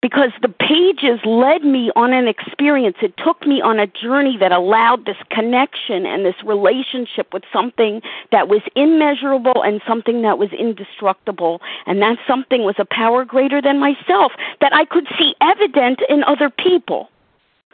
Because 0.01 0.31
the 0.41 0.49
pages 0.49 1.19
led 1.25 1.63
me 1.63 1.91
on 1.95 2.11
an 2.11 2.27
experience. 2.27 2.97
It 3.03 3.13
took 3.23 3.45
me 3.45 3.61
on 3.61 3.79
a 3.79 3.85
journey 3.85 4.35
that 4.39 4.51
allowed 4.51 5.05
this 5.05 5.17
connection 5.29 6.07
and 6.07 6.25
this 6.25 6.33
relationship 6.43 7.31
with 7.31 7.43
something 7.53 8.01
that 8.31 8.47
was 8.47 8.61
immeasurable 8.75 9.61
and 9.63 9.79
something 9.87 10.23
that 10.23 10.39
was 10.39 10.49
indestructible. 10.53 11.61
And 11.85 12.01
that 12.01 12.17
something 12.27 12.63
was 12.63 12.75
a 12.79 12.85
power 12.85 13.23
greater 13.23 13.61
than 13.61 13.79
myself 13.79 14.31
that 14.59 14.73
I 14.73 14.85
could 14.85 15.05
see 15.19 15.35
evident 15.39 15.99
in 16.09 16.23
other 16.23 16.49
people 16.49 17.09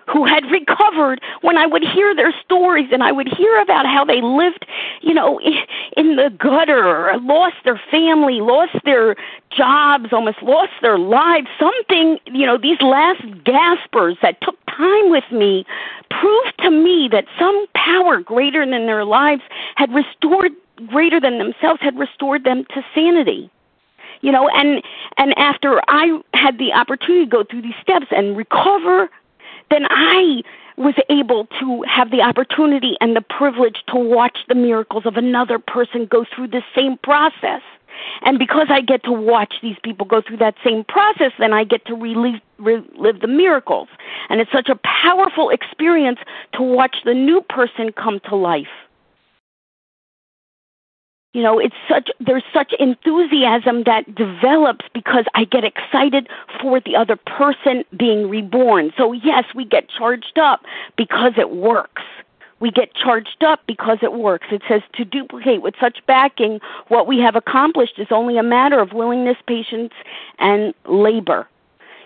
who 0.07 0.25
had 0.25 0.43
recovered 0.49 1.21
when 1.41 1.57
I 1.57 1.65
would 1.65 1.83
hear 1.83 2.15
their 2.15 2.33
stories 2.43 2.87
and 2.91 3.03
I 3.03 3.11
would 3.11 3.27
hear 3.27 3.59
about 3.61 3.85
how 3.85 4.05
they 4.05 4.21
lived, 4.21 4.65
you 5.01 5.13
know, 5.13 5.39
in 5.97 6.15
the 6.15 6.33
gutter, 6.37 7.13
lost 7.21 7.55
their 7.65 7.79
family, 7.91 8.39
lost 8.41 8.75
their 8.85 9.15
jobs, 9.55 10.13
almost 10.13 10.41
lost 10.41 10.71
their 10.81 10.97
lives. 10.97 11.47
Something, 11.59 12.19
you 12.25 12.45
know, 12.45 12.57
these 12.57 12.81
last 12.81 13.23
gaspers 13.43 14.17
that 14.21 14.39
took 14.41 14.55
time 14.67 15.09
with 15.09 15.29
me 15.31 15.65
proved 16.09 16.53
to 16.59 16.71
me 16.71 17.09
that 17.11 17.25
some 17.37 17.65
power 17.75 18.21
greater 18.21 18.65
than 18.65 18.85
their 18.85 19.03
lives 19.05 19.41
had 19.75 19.93
restored 19.93 20.53
greater 20.87 21.19
than 21.19 21.39
themselves 21.39 21.81
had 21.81 21.97
restored 21.97 22.43
them 22.43 22.63
to 22.65 22.85
sanity 22.93 23.49
you 24.21 24.31
know 24.31 24.47
and 24.49 24.83
and 25.17 25.37
after 25.37 25.81
i 25.87 26.19
had 26.35 26.59
the 26.59 26.71
opportunity 26.71 27.25
to 27.25 27.29
go 27.29 27.43
through 27.43 27.63
these 27.63 27.75
steps 27.81 28.05
and 28.11 28.37
recover 28.37 29.09
then 29.69 29.85
I 29.89 30.41
was 30.77 30.95
able 31.09 31.47
to 31.59 31.83
have 31.83 32.11
the 32.11 32.21
opportunity 32.21 32.95
and 33.01 33.15
the 33.15 33.21
privilege 33.21 33.83
to 33.87 33.95
watch 33.97 34.37
the 34.47 34.55
miracles 34.55 35.05
of 35.05 35.17
another 35.17 35.57
person 35.57 36.05
go 36.05 36.25
through 36.33 36.49
the 36.49 36.61
same 36.75 36.97
process. 36.97 37.61
And 38.21 38.37
because 38.37 38.67
I 38.69 38.81
get 38.81 39.03
to 39.05 39.11
watch 39.11 39.55
these 39.63 39.77
people 39.83 40.05
go 40.05 40.21
through 40.21 40.37
that 40.37 40.53
same 40.63 40.83
process, 40.83 41.31
then 41.39 41.51
I 41.51 41.63
get 41.63 41.83
to 41.85 41.95
relive, 41.95 42.39
relive 42.59 43.21
the 43.21 43.27
miracles. 43.27 43.87
And 44.29 44.39
it's 44.39 44.51
such 44.51 44.69
a 44.69 44.79
powerful 44.83 45.49
experience 45.49 46.19
to 46.53 46.61
watch 46.61 46.97
the 47.05 47.15
new 47.15 47.41
person 47.41 47.91
come 47.91 48.19
to 48.29 48.35
life 48.35 48.67
you 51.37 51.43
know 51.43 51.59
it's 51.59 51.75
such 51.87 52.09
there's 52.19 52.43
such 52.51 52.73
enthusiasm 52.79 53.83
that 53.83 54.03
develops 54.15 54.85
because 54.91 55.25
i 55.35 55.43
get 55.43 55.63
excited 55.63 56.27
for 56.59 56.79
the 56.79 56.95
other 56.95 57.15
person 57.15 57.83
being 57.95 58.27
reborn. 58.27 58.91
So 58.97 59.11
yes 59.11 59.45
we 59.53 59.63
get 59.63 59.87
charged 59.87 60.39
up 60.39 60.65
because 60.95 61.33
it 61.37 61.51
works. 61.51 62.01
We 62.59 62.71
get 62.71 62.95
charged 62.95 63.43
up 63.43 63.59
because 63.67 63.99
it 64.01 64.13
works. 64.13 64.47
It 64.49 64.63
says 64.67 64.81
to 64.93 65.05
duplicate 65.05 65.61
with 65.61 65.75
such 65.79 65.99
backing 66.07 66.59
what 66.87 67.05
we 67.05 67.19
have 67.19 67.35
accomplished 67.35 67.99
is 67.99 68.07
only 68.09 68.39
a 68.39 68.43
matter 68.43 68.79
of 68.79 68.93
willingness 68.93 69.37
patience 69.45 69.93
and 70.39 70.73
labor 70.87 71.47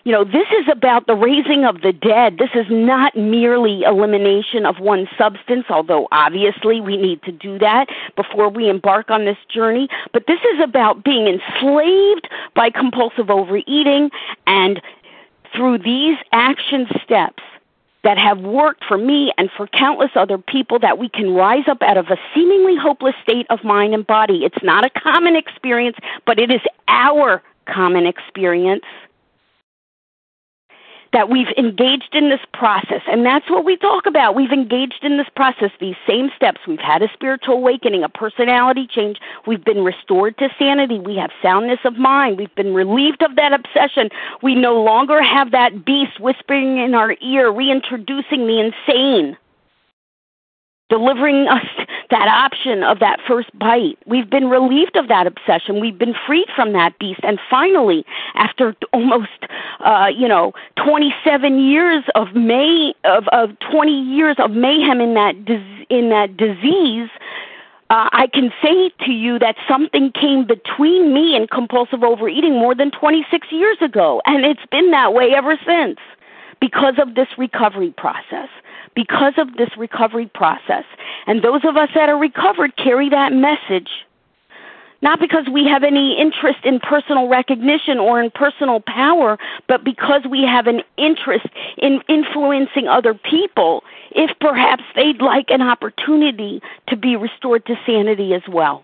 You 0.03 0.11
know, 0.11 0.23
this 0.23 0.47
is 0.59 0.67
about 0.71 1.05
the 1.05 1.15
raising 1.15 1.63
of 1.63 1.81
the 1.81 1.93
dead. 1.93 2.37
This 2.39 2.49
is 2.55 2.65
not 2.69 3.15
merely 3.15 3.83
elimination 3.83 4.65
of 4.65 4.79
one 4.79 5.07
substance, 5.15 5.65
although 5.69 6.07
obviously 6.11 6.81
we 6.81 6.97
need 6.97 7.21
to 7.23 7.31
do 7.31 7.59
that 7.59 7.87
before 8.15 8.49
we 8.49 8.67
embark 8.67 9.11
on 9.11 9.25
this 9.25 9.37
journey. 9.47 9.89
But 10.11 10.25
this 10.25 10.39
is 10.53 10.59
about 10.59 11.03
being 11.03 11.27
enslaved 11.27 12.27
by 12.55 12.71
compulsive 12.71 13.29
overeating 13.29 14.09
and 14.47 14.81
through 15.55 15.77
these 15.79 16.17
action 16.31 16.87
steps 17.03 17.43
that 18.03 18.17
have 18.17 18.39
worked 18.39 18.83
for 18.85 18.97
me 18.97 19.31
and 19.37 19.51
for 19.55 19.67
countless 19.67 20.09
other 20.15 20.39
people 20.39 20.79
that 20.79 20.97
we 20.97 21.09
can 21.09 21.35
rise 21.35 21.67
up 21.67 21.83
out 21.83 21.97
of 21.97 22.07
a 22.07 22.17
seemingly 22.33 22.75
hopeless 22.75 23.13
state 23.21 23.45
of 23.51 23.63
mind 23.63 23.93
and 23.93 24.07
body. 24.07 24.43
It's 24.43 24.63
not 24.63 24.83
a 24.83 24.89
common 24.89 25.35
experience, 25.35 25.97
but 26.25 26.39
it 26.39 26.49
is 26.49 26.61
our 26.87 27.43
common 27.67 28.07
experience 28.07 28.83
that 31.13 31.29
we've 31.29 31.49
engaged 31.57 32.13
in 32.13 32.29
this 32.29 32.39
process. 32.53 33.01
And 33.07 33.25
that's 33.25 33.49
what 33.49 33.65
we 33.65 33.75
talk 33.75 34.05
about. 34.05 34.35
We've 34.35 34.51
engaged 34.51 35.03
in 35.03 35.17
this 35.17 35.27
process, 35.35 35.71
these 35.79 35.95
same 36.07 36.31
steps. 36.35 36.61
We've 36.67 36.79
had 36.79 37.01
a 37.01 37.09
spiritual 37.13 37.55
awakening, 37.55 38.03
a 38.03 38.09
personality 38.09 38.87
change. 38.87 39.17
We've 39.45 39.63
been 39.63 39.83
restored 39.83 40.37
to 40.37 40.49
sanity. 40.57 40.99
We 40.99 41.17
have 41.17 41.31
soundness 41.41 41.79
of 41.83 41.97
mind. 41.97 42.37
We've 42.37 42.55
been 42.55 42.73
relieved 42.73 43.23
of 43.23 43.35
that 43.35 43.53
obsession. 43.53 44.09
We 44.41 44.55
no 44.55 44.81
longer 44.81 45.21
have 45.21 45.51
that 45.51 45.83
beast 45.83 46.19
whispering 46.19 46.77
in 46.77 46.95
our 46.95 47.15
ear, 47.21 47.51
reintroducing 47.51 48.47
the 48.47 48.59
insane 48.59 49.37
delivering 50.91 51.47
us 51.47 51.65
that 52.11 52.27
option 52.27 52.83
of 52.83 52.99
that 52.99 53.19
first 53.27 53.57
bite. 53.57 53.97
We've 54.05 54.29
been 54.29 54.49
relieved 54.49 54.95
of 54.95 55.07
that 55.07 55.25
obsession. 55.25 55.79
We've 55.79 55.97
been 55.97 56.13
freed 56.27 56.47
from 56.55 56.73
that 56.73 56.99
beast. 56.99 57.21
And 57.23 57.39
finally, 57.49 58.05
after 58.35 58.75
almost, 58.93 59.29
uh, 59.79 60.07
you 60.15 60.27
know, 60.27 60.53
27 60.75 61.59
years 61.59 62.03
of 62.15 62.35
may 62.35 62.93
of, 63.05 63.27
of 63.29 63.57
20 63.71 63.91
years 63.91 64.35
of 64.37 64.51
mayhem 64.51 65.01
in 65.01 65.13
that 65.15 65.35
in 65.89 66.09
that 66.09 66.37
disease, 66.37 67.09
uh, 67.89 68.07
I 68.13 68.27
can 68.33 68.51
say 68.61 68.91
to 69.05 69.11
you 69.11 69.39
that 69.39 69.55
something 69.67 70.11
came 70.11 70.45
between 70.45 71.13
me 71.13 71.35
and 71.35 71.49
compulsive 71.49 72.03
overeating 72.03 72.53
more 72.53 72.75
than 72.75 72.91
26 72.91 73.47
years 73.51 73.77
ago, 73.81 74.21
and 74.25 74.45
it's 74.45 74.65
been 74.71 74.91
that 74.91 75.13
way 75.13 75.33
ever 75.35 75.57
since 75.65 75.97
because 76.61 76.93
of 76.99 77.15
this 77.15 77.27
recovery 77.37 77.93
process 77.97 78.47
because 78.95 79.33
of 79.37 79.55
this 79.57 79.69
recovery 79.77 80.29
process. 80.33 80.85
And 81.27 81.43
those 81.43 81.61
of 81.63 81.77
us 81.77 81.89
that 81.95 82.09
are 82.09 82.17
recovered 82.17 82.75
carry 82.77 83.09
that 83.09 83.33
message. 83.33 83.89
Not 85.03 85.19
because 85.19 85.45
we 85.51 85.65
have 85.65 85.83
any 85.83 86.15
interest 86.19 86.59
in 86.63 86.79
personal 86.79 87.27
recognition 87.27 87.97
or 87.97 88.21
in 88.21 88.29
personal 88.29 88.81
power, 88.81 89.39
but 89.67 89.83
because 89.83 90.21
we 90.29 90.43
have 90.43 90.67
an 90.67 90.81
interest 90.97 91.47
in 91.77 92.01
influencing 92.07 92.87
other 92.87 93.15
people 93.15 93.83
if 94.11 94.29
perhaps 94.39 94.83
they'd 94.95 95.21
like 95.21 95.49
an 95.49 95.61
opportunity 95.61 96.61
to 96.87 96.95
be 96.95 97.15
restored 97.15 97.65
to 97.65 97.75
sanity 97.85 98.33
as 98.35 98.43
well. 98.47 98.83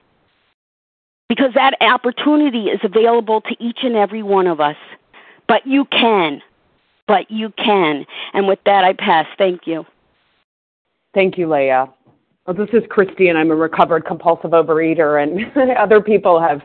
Because 1.30 1.54
that 1.54 1.76
opportunity 1.82 2.66
is 2.70 2.80
available 2.84 3.42
to 3.42 3.56
each 3.60 3.80
and 3.84 3.96
every 3.96 4.24
one 4.24 4.48
of 4.48 4.60
us. 4.60 4.78
But 5.48 5.68
you 5.68 5.86
can. 5.86 6.42
But 7.08 7.30
you 7.30 7.52
can. 7.52 8.06
And 8.34 8.48
with 8.48 8.60
that, 8.66 8.84
I 8.84 8.94
pass. 8.94 9.28
Thank 9.38 9.68
you. 9.68 9.86
Thank 11.14 11.38
you, 11.38 11.52
Leah. 11.52 11.88
Well, 12.46 12.56
this 12.56 12.70
is 12.74 12.84
Christy, 12.90 13.28
and 13.28 13.38
I'm 13.38 13.52
a 13.52 13.56
recovered 13.56 14.06
compulsive 14.06 14.52
overeater, 14.52 15.22
and 15.22 15.72
other 15.78 16.02
people 16.02 16.40
have 16.40 16.62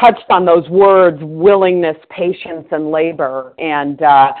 touched 0.00 0.24
on 0.30 0.44
those 0.44 0.68
words 0.68 1.18
willingness, 1.22 1.96
patience, 2.10 2.66
and 2.70 2.90
labor. 2.90 3.54
And, 3.58 4.02
uh, 4.02 4.32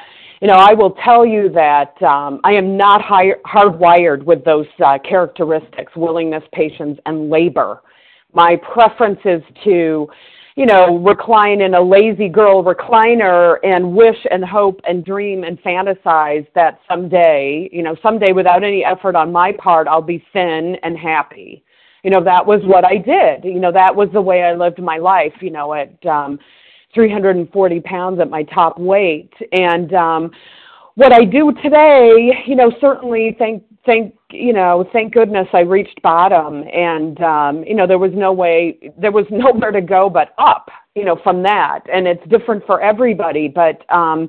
you 0.42 0.48
know, 0.48 0.54
I 0.54 0.74
will 0.74 0.94
tell 1.02 1.24
you 1.24 1.48
that 1.50 2.00
um, 2.02 2.40
I 2.44 2.52
am 2.52 2.76
not 2.76 3.00
high, 3.00 3.32
hardwired 3.46 4.24
with 4.24 4.44
those 4.44 4.66
uh, 4.84 4.98
characteristics 4.98 5.92
willingness, 5.96 6.42
patience, 6.52 6.98
and 7.06 7.30
labor. 7.30 7.80
My 8.34 8.56
preference 8.56 9.20
is 9.24 9.42
to 9.64 10.08
you 10.56 10.64
know, 10.64 10.96
recline 10.98 11.60
in 11.60 11.74
a 11.74 11.80
lazy 11.80 12.30
girl 12.30 12.64
recliner 12.64 13.58
and 13.62 13.92
wish 13.94 14.16
and 14.30 14.42
hope 14.42 14.80
and 14.88 15.04
dream 15.04 15.44
and 15.44 15.62
fantasize 15.62 16.46
that 16.54 16.80
someday, 16.88 17.68
you 17.70 17.82
know, 17.82 17.94
someday 18.02 18.32
without 18.32 18.64
any 18.64 18.82
effort 18.82 19.14
on 19.14 19.30
my 19.30 19.52
part, 19.52 19.86
I'll 19.86 20.00
be 20.00 20.24
thin 20.32 20.76
and 20.82 20.96
happy. 20.96 21.62
You 22.02 22.10
know, 22.10 22.24
that 22.24 22.46
was 22.46 22.62
what 22.64 22.86
I 22.86 22.96
did. 22.96 23.44
You 23.44 23.60
know, 23.60 23.70
that 23.72 23.94
was 23.94 24.08
the 24.14 24.20
way 24.20 24.44
I 24.44 24.54
lived 24.54 24.80
my 24.80 24.96
life, 24.96 25.34
you 25.42 25.50
know, 25.50 25.74
at 25.74 26.04
um 26.06 26.38
340 26.94 27.80
pounds 27.80 28.18
at 28.20 28.30
my 28.30 28.42
top 28.44 28.78
weight. 28.78 29.32
And 29.52 29.92
um 29.92 30.30
what 30.94 31.12
I 31.12 31.24
do 31.26 31.52
today, 31.62 32.44
you 32.46 32.56
know, 32.56 32.72
certainly 32.80 33.36
thank 33.38 33.62
thank 33.86 34.14
you 34.30 34.52
know 34.52 34.88
thank 34.92 35.14
goodness 35.14 35.46
i 35.52 35.60
reached 35.60 36.02
bottom 36.02 36.64
and 36.72 37.22
um 37.22 37.64
you 37.64 37.74
know 37.74 37.86
there 37.86 37.98
was 37.98 38.12
no 38.14 38.32
way 38.32 38.92
there 38.98 39.12
was 39.12 39.24
nowhere 39.30 39.70
to 39.70 39.80
go 39.80 40.10
but 40.10 40.34
up 40.38 40.68
you 40.96 41.04
know 41.04 41.16
from 41.22 41.42
that. 41.42 41.80
And 41.92 42.08
it's 42.08 42.26
different 42.28 42.64
for 42.66 42.80
everybody 42.80 43.46
but 43.46 43.88
um 43.94 44.28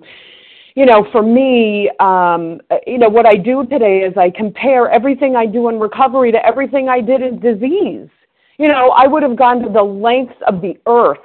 you 0.76 0.86
know 0.86 1.08
for 1.12 1.24
me 1.24 1.90
um 2.00 2.60
you 2.86 3.00
know 3.00 3.10
what 3.10 3.26
i 3.26 3.36
do 3.36 3.66
today 3.66 4.00
is 4.00 4.16
i 4.18 4.30
compare 4.30 4.92
everything 4.92 5.36
i 5.36 5.46
do 5.46 5.70
in 5.70 5.80
recovery 5.80 6.32
to 6.32 6.46
everything 6.46 6.90
i 6.90 7.02
did 7.02 7.22
in 7.22 7.40
disease. 7.40 8.10
You 8.60 8.68
know 8.68 8.90
i 8.96 9.08
would 9.08 9.24
have 9.24 9.38
gone 9.38 9.62
to 9.62 9.70
the 9.70 9.82
lengths 9.82 10.36
of 10.46 10.62
the 10.62 10.78
earth. 10.86 11.18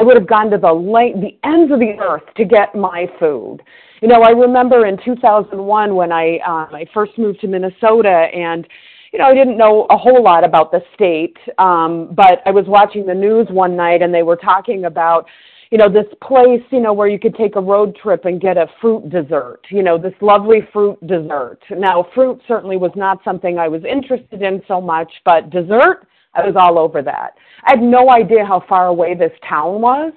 I 0.00 0.04
would 0.04 0.16
have 0.16 0.28
gone 0.28 0.50
to 0.50 0.58
the 0.58 0.72
length 0.72 1.20
the 1.20 1.38
ends 1.48 1.72
of 1.72 1.78
the 1.78 1.96
earth 2.00 2.24
to 2.36 2.44
get 2.44 2.74
my 2.74 3.06
food 3.18 3.62
you 4.00 4.08
know, 4.08 4.22
I 4.22 4.30
remember 4.30 4.86
in 4.86 4.98
2001 5.04 5.94
when 5.94 6.12
I 6.12 6.38
um, 6.46 6.74
I 6.74 6.86
first 6.94 7.18
moved 7.18 7.40
to 7.40 7.48
Minnesota, 7.48 8.28
and 8.34 8.66
you 9.12 9.18
know, 9.18 9.26
I 9.26 9.34
didn't 9.34 9.56
know 9.56 9.86
a 9.90 9.96
whole 9.96 10.22
lot 10.22 10.44
about 10.44 10.70
the 10.70 10.80
state, 10.94 11.36
um, 11.58 12.10
but 12.14 12.40
I 12.46 12.50
was 12.50 12.64
watching 12.66 13.06
the 13.06 13.14
news 13.14 13.46
one 13.50 13.76
night, 13.76 14.02
and 14.02 14.12
they 14.12 14.22
were 14.22 14.36
talking 14.36 14.84
about 14.84 15.26
you 15.70 15.78
know 15.78 15.88
this 15.88 16.06
place 16.22 16.62
you 16.70 16.80
know 16.80 16.92
where 16.92 17.08
you 17.08 17.18
could 17.18 17.34
take 17.34 17.56
a 17.56 17.60
road 17.60 17.96
trip 18.02 18.24
and 18.24 18.40
get 18.40 18.56
a 18.56 18.66
fruit 18.80 19.08
dessert 19.10 19.60
you 19.70 19.82
know 19.82 19.98
this 19.98 20.14
lovely 20.20 20.60
fruit 20.72 20.98
dessert. 21.06 21.58
Now 21.70 22.06
fruit 22.14 22.40
certainly 22.48 22.76
was 22.76 22.92
not 22.96 23.18
something 23.24 23.58
i 23.58 23.68
was 23.68 23.82
interested 23.84 24.42
in 24.42 24.62
so 24.66 24.80
much 24.80 25.12
but 25.24 25.50
dessert 25.50 26.06
i 26.34 26.46
was 26.46 26.54
all 26.58 26.78
over 26.78 27.02
that. 27.02 27.34
I 27.64 27.72
had 27.72 27.82
no 27.82 28.10
idea 28.10 28.44
how 28.44 28.64
far 28.68 28.86
away 28.86 29.14
this 29.14 29.32
town 29.46 29.80
was 29.80 30.12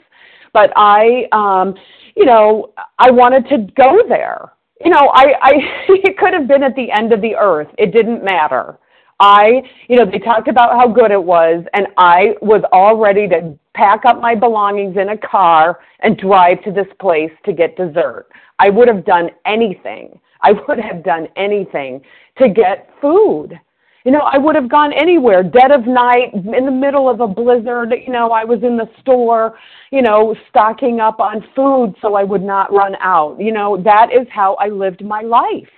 but 0.54 0.72
i 0.78 1.24
um 1.32 1.76
you 2.16 2.26
know, 2.26 2.74
I 3.00 3.12
wanted 3.12 3.48
to 3.50 3.58
go 3.76 4.04
there. 4.08 4.52
You 4.84 4.92
know, 4.92 5.12
I, 5.14 5.34
I 5.42 5.52
it 5.90 6.18
could 6.18 6.34
have 6.34 6.48
been 6.48 6.64
at 6.64 6.76
the 6.76 6.92
end 6.92 7.14
of 7.14 7.22
the 7.22 7.36
earth. 7.36 7.68
It 7.78 7.92
didn't 7.94 8.24
matter. 8.24 8.78
I, 9.20 9.62
you 9.88 9.98
know, 9.98 10.06
they 10.10 10.18
talked 10.18 10.48
about 10.48 10.72
how 10.72 10.88
good 10.88 11.12
it 11.12 11.24
was, 11.24 11.64
and 11.74 11.88
I 11.96 12.34
was 12.42 12.64
all 12.72 12.98
ready 12.98 13.28
to 13.28 13.56
pack 13.76 14.02
up 14.08 14.20
my 14.20 14.34
belongings 14.34 14.98
in 14.98 15.10
a 15.10 15.18
car 15.18 15.80
and 16.00 16.18
drive 16.18 16.64
to 16.64 16.72
this 16.72 16.88
place 17.00 17.32
to 17.46 17.54
get 17.54 17.78
dessert. 17.78 18.28
I 18.58 18.72
would 18.72 18.88
have 18.88 19.06
done 19.06 19.30
anything. 19.46 20.20
I 20.42 20.54
would 20.68 20.80
have 20.80 21.04
done 21.04 21.28
anything 21.36 22.02
to 22.40 22.50
get 22.50 22.90
food. 23.00 23.60
You 24.04 24.12
know, 24.12 24.22
I 24.22 24.38
would 24.38 24.56
have 24.56 24.70
gone 24.70 24.94
anywhere, 24.94 25.44
dead 25.44 25.72
of 25.72 25.86
night, 25.86 26.34
in 26.34 26.66
the 26.66 26.72
middle 26.72 27.08
of 27.08 27.20
a 27.20 27.28
blizzard. 27.28 27.94
You 28.06 28.12
know, 28.12 28.32
I 28.32 28.44
was 28.44 28.64
in 28.64 28.76
the 28.76 28.90
store, 29.00 29.60
you 29.92 30.02
know, 30.02 30.36
stocking 30.50 31.00
up 31.00 31.20
on 31.20 31.46
food 31.56 31.96
so 32.02 32.16
I 32.16 32.24
would 32.24 32.42
not 32.42 32.74
run 32.74 32.96
out. 33.00 33.38
You 33.40 33.52
know, 33.52 33.78
that 33.84 34.08
is 34.12 34.28
how 34.32 34.56
I 34.56 34.70
lived 34.70 35.06
my 35.06 35.22
life. 35.22 35.70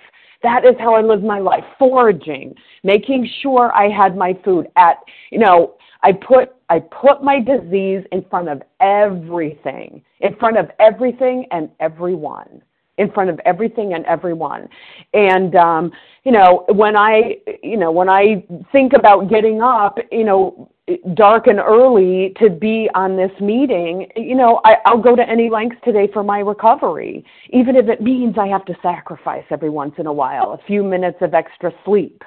That 0.42 0.64
is 0.64 0.74
how 0.78 0.94
I 0.94 1.02
lived 1.02 1.24
my 1.24 1.38
life, 1.38 1.64
foraging, 1.78 2.54
making 2.82 3.28
sure 3.42 3.72
I 3.74 3.88
had 3.88 4.16
my 4.16 4.38
food 4.44 4.68
at, 4.76 4.98
you 5.30 5.38
know, 5.38 5.74
I 6.02 6.12
put 6.12 6.54
I 6.68 6.80
put 6.80 7.22
my 7.22 7.40
disease 7.40 8.04
in 8.12 8.24
front 8.30 8.48
of 8.48 8.62
everything, 8.80 10.02
in 10.20 10.34
front 10.36 10.58
of 10.58 10.70
everything 10.78 11.46
and 11.50 11.70
everyone 11.80 12.62
in 12.98 13.10
front 13.10 13.30
of 13.30 13.40
everything 13.44 13.94
and 13.94 14.04
everyone. 14.06 14.68
And 15.12 15.54
um, 15.56 15.92
you 16.24 16.32
know, 16.32 16.64
when 16.68 16.96
I 16.96 17.36
you 17.62 17.76
know, 17.76 17.90
when 17.90 18.08
I 18.08 18.44
think 18.72 18.92
about 18.92 19.28
getting 19.28 19.60
up, 19.60 19.98
you 20.12 20.24
know, 20.24 20.70
dark 21.14 21.46
and 21.46 21.58
early 21.58 22.34
to 22.40 22.50
be 22.50 22.88
on 22.94 23.16
this 23.16 23.32
meeting, 23.40 24.06
you 24.16 24.34
know, 24.34 24.60
I, 24.64 24.76
I'll 24.86 25.00
go 25.00 25.16
to 25.16 25.28
any 25.28 25.48
lengths 25.48 25.78
today 25.84 26.08
for 26.12 26.22
my 26.22 26.40
recovery, 26.40 27.24
even 27.50 27.74
if 27.76 27.88
it 27.88 28.02
means 28.02 28.36
I 28.38 28.48
have 28.48 28.64
to 28.66 28.74
sacrifice 28.82 29.44
every 29.50 29.70
once 29.70 29.94
in 29.98 30.06
a 30.06 30.12
while, 30.12 30.52
a 30.52 30.66
few 30.66 30.82
minutes 30.82 31.18
of 31.20 31.34
extra 31.34 31.72
sleep. 31.84 32.22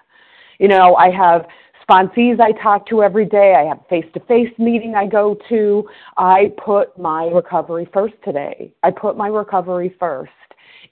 You 0.60 0.68
know, 0.68 0.96
I 0.96 1.12
have 1.12 1.46
sponsees 1.88 2.40
I 2.40 2.52
talk 2.52 2.88
to 2.88 3.04
every 3.04 3.26
day. 3.26 3.56
I 3.56 3.64
have 3.64 3.80
face 3.90 4.06
to 4.16 4.20
face 4.22 4.52
meeting 4.58 4.96
I 4.96 5.06
go 5.06 5.38
to. 5.50 5.88
I 6.18 6.52
put 6.64 6.98
my 6.98 7.26
recovery 7.26 7.88
first 7.94 8.16
today. 8.26 8.74
I 8.84 8.92
put 8.92 9.16
my 9.16 9.28
recovery 9.28 9.96
first 10.00 10.32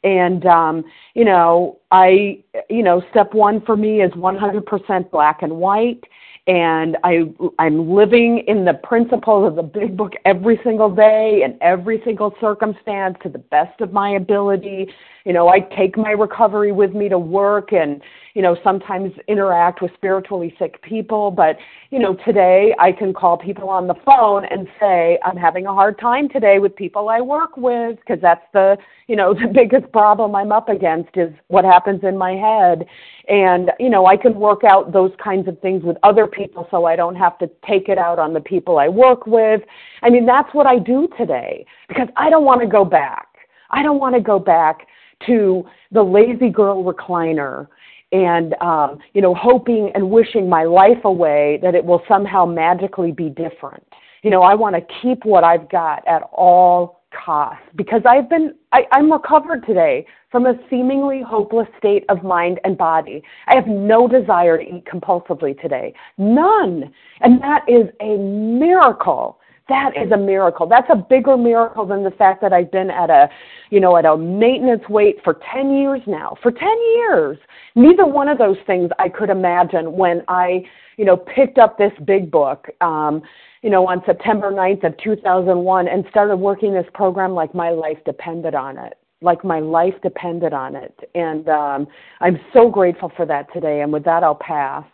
and 0.06 0.46
um 0.46 0.86
you 1.16 1.26
know 1.26 1.78
i 1.92 2.42
you 2.70 2.84
know 2.84 3.04
step 3.10 3.34
1 3.34 3.66
for 3.66 3.76
me 3.76 4.02
is 4.02 4.12
100% 4.12 5.12
black 5.12 5.42
and 5.42 5.58
white 5.58 6.04
and 6.48 6.96
I 7.04 7.24
I'm 7.58 7.96
living 7.96 8.44
in 8.48 8.66
the 8.66 8.76
principles 8.76 9.48
of 9.48 9.56
the 9.56 9.64
big 9.64 9.98
book 9.98 10.14
every 10.26 10.60
single 10.64 10.94
day 10.94 11.42
in 11.44 11.58
every 11.62 12.02
single 12.06 12.36
circumstance 12.40 13.18
to 13.24 13.30
the 13.30 13.40
best 13.40 13.82
of 13.82 13.92
my 13.92 14.12
ability. 14.12 14.88
You 15.26 15.34
know, 15.34 15.48
I 15.48 15.62
take 15.62 15.98
my 15.98 16.12
recovery 16.12 16.72
with 16.72 16.94
me 16.94 17.10
to 17.10 17.18
work 17.18 17.74
and 17.74 18.00
you 18.36 18.44
know 18.44 18.56
sometimes 18.64 19.12
interact 19.28 19.82
with 19.82 19.92
spiritually 19.96 20.54
sick 20.60 20.80
people, 20.84 21.32
but 21.32 21.58
you 21.90 21.98
know 21.98 22.16
today 22.26 22.76
I 22.78 22.92
can 22.92 23.12
call 23.12 23.38
people 23.38 23.70
on 23.70 23.88
the 23.88 23.96
phone 24.06 24.46
and 24.46 24.68
say 24.80 25.18
I'm 25.26 25.38
having 25.38 25.66
a 25.66 25.74
hard 25.74 25.98
time 25.98 26.30
today 26.30 26.60
with 26.60 26.76
people 26.76 27.10
I 27.10 27.22
work 27.22 27.58
with 27.58 27.98
because 28.02 28.22
that's 28.22 28.46
the 28.54 28.78
you 29.08 29.16
know 29.16 29.34
the 29.42 29.48
biggest 29.48 29.92
problem 29.92 30.36
I'm 30.36 30.52
up 30.52 30.70
against 30.70 31.18
is 31.18 31.34
what 31.48 31.66
happens 31.66 32.04
in 32.04 32.16
my 32.16 32.34
head 32.34 32.86
and 33.28 33.72
you 33.80 33.90
know 33.90 34.06
I 34.06 34.18
can 34.18 34.36
work 34.36 34.64
out 34.64 34.92
those 34.92 35.12
kinds 35.24 35.48
of 35.48 35.60
things 35.62 35.84
with 35.84 35.98
other 36.04 36.28
people 36.36 36.68
so 36.70 36.86
I 36.86 36.96
don't 36.96 37.16
have 37.16 37.38
to 37.40 37.50
take 37.68 37.90
it 37.90 37.98
out 37.98 38.20
on 38.20 38.34
the 38.34 38.42
people 38.42 38.78
I 38.78 38.88
work 38.88 39.26
with. 39.26 39.62
I 40.02 40.10
mean, 40.10 40.26
that's 40.26 40.54
what 40.54 40.68
I 40.68 40.78
do 40.78 41.08
today 41.18 41.66
because 41.88 42.08
I 42.18 42.30
don't 42.30 42.46
want 42.46 42.62
to 42.62 42.68
go 42.68 42.84
back. 42.84 43.28
I 43.72 43.82
don't 43.82 44.00
want 44.00 44.16
to 44.16 44.22
go 44.22 44.40
back 44.40 44.88
to 45.26 45.66
the 45.92 46.04
lazy 46.04 46.50
girl 46.50 46.84
recliner 46.84 47.68
and 48.12 48.54
um, 48.62 49.00
you 49.14 49.22
know 49.22 49.34
hoping 49.34 49.92
and 49.96 50.10
wishing 50.10 50.48
my 50.48 50.64
life 50.64 51.04
away 51.04 51.60
that 51.62 51.76
it 51.76 51.84
will 51.84 52.02
somehow 52.08 52.46
magically 52.46 53.12
be 53.12 53.30
different 53.30 53.84
you 54.22 54.30
know 54.30 54.42
i 54.42 54.54
want 54.54 54.76
to 54.76 54.82
keep 55.02 55.26
what 55.26 55.44
i've 55.44 55.70
got 55.70 56.08
at 56.08 56.22
all 56.32 56.95
costs 57.26 57.64
because 57.76 58.02
i've 58.06 58.30
been 58.30 58.54
I, 58.72 58.84
i'm 58.92 59.12
recovered 59.12 59.66
today 59.66 60.06
from 60.36 60.48
a 60.48 60.60
seemingly 60.70 61.22
hopeless 61.26 61.68
state 61.78 62.04
of 62.10 62.22
mind 62.22 62.60
and 62.66 62.78
body. 62.78 63.24
I 63.48 63.56
have 63.56 63.68
no 63.68 64.06
desire 64.06 64.58
to 64.58 64.64
eat 64.64 64.84
compulsively 64.84 65.58
today. 65.62 65.94
None. 66.18 66.92
And 67.22 67.42
that 67.42 67.64
is 67.70 67.88
a 68.02 68.18
miracle. 68.18 69.40
That 69.70 69.94
is 69.96 70.12
a 70.12 70.18
miracle. 70.18 70.68
That's 70.68 70.90
a 70.90 70.96
bigger 70.98 71.38
miracle 71.38 71.86
than 71.86 72.04
the 72.04 72.12
fact 72.12 72.42
that 72.42 72.52
I've 72.52 72.70
been 72.70 72.92
at 72.92 73.10
a, 73.10 73.30
you 73.70 73.80
know, 73.80 73.96
at 73.96 74.04
a 74.04 74.18
maintenance 74.18 74.84
weight 74.90 75.20
for 75.24 75.40
10 75.54 75.74
years 75.74 76.02
now. 76.06 76.36
For 76.44 76.52
10 76.52 76.68
years. 76.98 77.38
Neither 77.76 78.06
one 78.06 78.28
of 78.28 78.38
those 78.38 78.58
things 78.68 78.92
I 79.00 79.08
could 79.08 79.30
imagine 79.30 79.94
when 79.94 80.22
I, 80.28 80.66
you 80.98 81.06
know, 81.06 81.16
picked 81.16 81.60
up 81.60 81.78
this 81.78 81.94
big 82.06 82.30
book, 82.30 82.68
um, 82.82 83.22
you 83.66 83.72
know, 83.72 83.88
on 83.88 84.04
September 84.06 84.52
9th 84.52 84.86
of 84.86 84.96
2001 85.04 85.88
and 85.88 86.06
started 86.12 86.36
working 86.36 86.72
this 86.72 86.86
program 86.94 87.34
like 87.34 87.56
my 87.56 87.72
life 87.72 87.98
depended 88.06 88.54
on 88.54 88.78
it 88.78 88.94
like 89.22 89.44
my 89.44 89.60
life 89.60 89.96
depended 90.04 90.54
on 90.54 90.76
it. 90.76 90.94
And 91.16 91.50
um, 91.50 91.88
I'm 92.22 92.38
so 92.54 92.70
grateful 92.70 93.12
for 93.18 93.26
that 93.26 93.52
today. 93.54 93.82
And 93.82 93.92
with 93.92 94.04
that, 94.04 94.24
I'll 94.24 94.36
pass. 94.36 94.86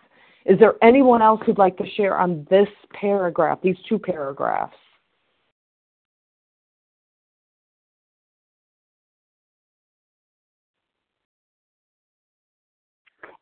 Is 0.46 0.58
there 0.58 0.76
anyone 0.82 1.22
else 1.22 1.42
who'd 1.46 1.58
like 1.58 1.76
to 1.80 1.84
share 1.98 2.18
on 2.18 2.48
this 2.50 2.68
paragraph, 2.94 3.60
these 3.62 3.76
two 3.90 4.00
paragraphs? 4.00 4.78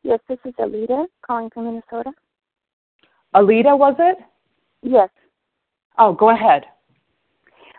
Yes, 0.01 0.19
this 0.27 0.39
is 0.43 0.53
Alita 0.59 1.05
calling 1.23 1.51
from 1.53 1.65
Minnesota. 1.65 2.11
Alita, 3.35 3.77
was 3.77 3.95
it? 3.99 4.17
Yes. 4.81 5.09
Oh, 5.97 6.13
go 6.13 6.29
ahead. 6.29 6.65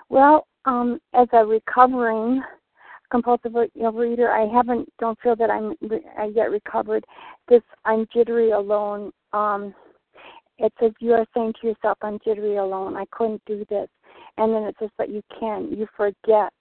Well, 0.09 0.47
um, 0.65 1.01
as 1.15 1.29
a 1.33 1.45
recovering 1.45 2.43
compulsive 3.11 3.53
overeater. 3.53 4.31
I 4.31 4.53
haven't 4.53 4.89
don't 4.99 5.19
feel 5.21 5.37
that 5.37 5.51
I'm 5.51 5.75
I 6.19 6.27
yet 6.35 6.51
recovered. 6.51 7.05
This 7.49 7.63
I'm 7.85 8.07
jittery 8.13 8.53
alone. 8.53 9.11
Um, 9.33 9.75
it 10.59 10.73
says 10.81 10.93
you 11.01 11.13
are 11.13 11.27
saying 11.35 11.55
to 11.61 11.69
yourself, 11.69 11.99
"I'm 12.03 12.19
jittery 12.25 12.57
alone. 12.57 12.97
I 12.97 13.07
couldn't 13.11 13.43
do 13.47 13.65
this," 13.69 13.89
and 14.37 14.55
then 14.55 14.63
it 14.65 14.77
says 14.79 14.91
that 14.99 15.09
you 15.09 15.23
can. 15.39 15.69
You 15.71 15.87
forget 15.97 16.53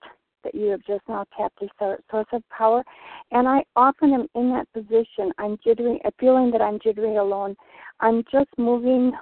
that 0.43 0.55
you 0.55 0.69
have 0.69 0.81
just 0.87 1.07
now 1.09 1.25
tapped 1.37 1.61
a 1.61 1.97
source 2.09 2.27
of 2.31 2.43
power, 2.49 2.83
and 3.31 3.47
I 3.47 3.63
often 3.75 4.13
am 4.13 4.27
in 4.35 4.49
that 4.51 4.71
position. 4.73 5.31
I'm 5.37 5.57
jittery, 5.63 5.99
a 6.05 6.11
feeling 6.19 6.49
that 6.51 6.61
I'm 6.61 6.79
jittery 6.79 7.17
alone. 7.17 7.55
I'm 7.99 8.23
just 8.31 8.49
moving. 8.57 9.13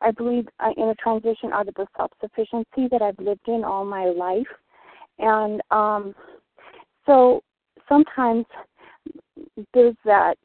I 0.00 0.10
believe 0.10 0.46
uh, 0.60 0.70
in 0.76 0.88
a 0.88 0.94
transition 0.96 1.52
out 1.52 1.68
of 1.68 1.74
the 1.74 1.86
self-sufficiency 1.96 2.88
that 2.90 3.02
I've 3.02 3.18
lived 3.18 3.48
in 3.48 3.64
all 3.64 3.84
my 3.84 4.06
life, 4.06 4.46
and 5.18 5.60
um, 5.70 6.14
so 7.06 7.42
sometimes 7.88 8.44
there's 9.72 9.96
that 10.04 10.38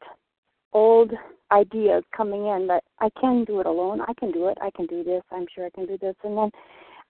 old 0.72 1.12
ideas 1.50 2.02
coming 2.16 2.46
in 2.46 2.66
that 2.66 2.82
I 3.00 3.10
can 3.20 3.44
do 3.44 3.60
it 3.60 3.66
alone. 3.66 4.00
I 4.00 4.14
can 4.18 4.32
do 4.32 4.48
it. 4.48 4.58
I 4.60 4.70
can 4.74 4.86
do 4.86 5.04
this. 5.04 5.22
I'm 5.30 5.46
sure 5.54 5.66
I 5.66 5.70
can 5.70 5.86
do 5.86 5.98
this. 5.98 6.14
And 6.24 6.36
then, 6.36 6.50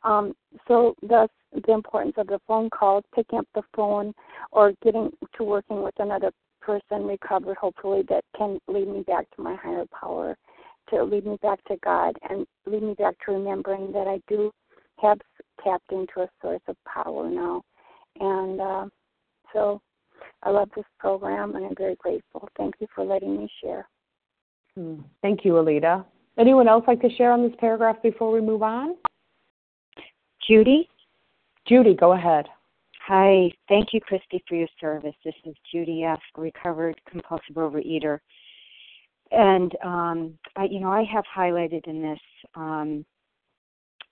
um, 0.03 0.35
so 0.67 0.95
thus 1.03 1.29
the 1.53 1.73
importance 1.73 2.15
of 2.17 2.27
the 2.27 2.41
phone 2.47 2.69
calls, 2.71 3.05
picking 3.15 3.39
up 3.39 3.47
the 3.55 3.63
phone, 3.75 4.13
or 4.51 4.73
getting 4.83 5.11
to 5.37 5.45
working 5.45 5.83
with 5.83 5.95
another 5.99 6.33
person 6.61 7.07
recovered, 7.07 7.57
hopefully 7.57 8.03
that 8.09 8.25
can 8.37 8.59
lead 8.69 8.89
me 8.89 9.03
back 9.03 9.27
to 9.37 9.43
my 9.43 9.55
higher 9.57 9.85
power, 9.99 10.37
to 10.91 11.03
lead 11.03 11.27
me 11.27 11.39
back 11.43 11.63
to 11.65 11.77
God, 11.85 12.17
and 12.29 12.47
lead 12.67 12.83
me 12.83 12.95
back 12.95 13.15
to 13.25 13.33
remembering 13.33 13.93
that 13.93 14.07
I 14.07 14.21
do 14.29 14.51
have 15.01 15.19
tapped 15.63 15.91
into 15.91 16.21
a 16.21 16.29
source 16.41 16.63
of 16.69 16.77
power 16.85 17.29
now, 17.31 17.63
and. 18.21 18.61
Uh, 18.61 18.87
so 19.53 19.81
I 20.43 20.51
love 20.51 20.71
this 20.75 20.85
program 20.99 21.55
and 21.55 21.65
I'm 21.67 21.75
very 21.77 21.97
grateful. 21.97 22.49
Thank 22.57 22.75
you 22.81 22.87
for 22.95 23.05
letting 23.05 23.37
me 23.37 23.49
share. 23.63 23.89
Hmm. 24.77 25.01
Thank 25.21 25.45
you, 25.45 25.53
Alita. 25.55 26.05
Anyone 26.39 26.69
else 26.69 26.85
like 26.87 27.01
to 27.03 27.15
share 27.17 27.33
on 27.33 27.43
this 27.43 27.57
paragraph 27.59 27.97
before 28.03 28.33
we 28.33 28.41
move 28.41 28.63
on? 28.63 28.97
Judy? 30.49 30.89
Judy, 31.69 31.95
go 31.95 32.13
ahead. 32.13 32.47
Hi. 33.07 33.51
Thank 33.69 33.89
you, 33.93 34.01
Christy, 34.01 34.43
for 34.49 34.55
your 34.55 34.69
service. 34.81 35.15
This 35.25 35.35
is 35.45 35.55
Judy 35.71 36.05
F., 36.05 36.21
recovered 36.37 37.01
compulsive 37.09 37.57
overeater. 37.57 38.19
And 39.33 39.75
um, 39.83 40.39
I, 40.57 40.65
you 40.65 40.81
know, 40.81 40.93
I 40.93 41.05
have 41.05 41.25
highlighted 41.35 41.87
in 41.87 42.03
this 42.03 42.21
um, 42.55 43.05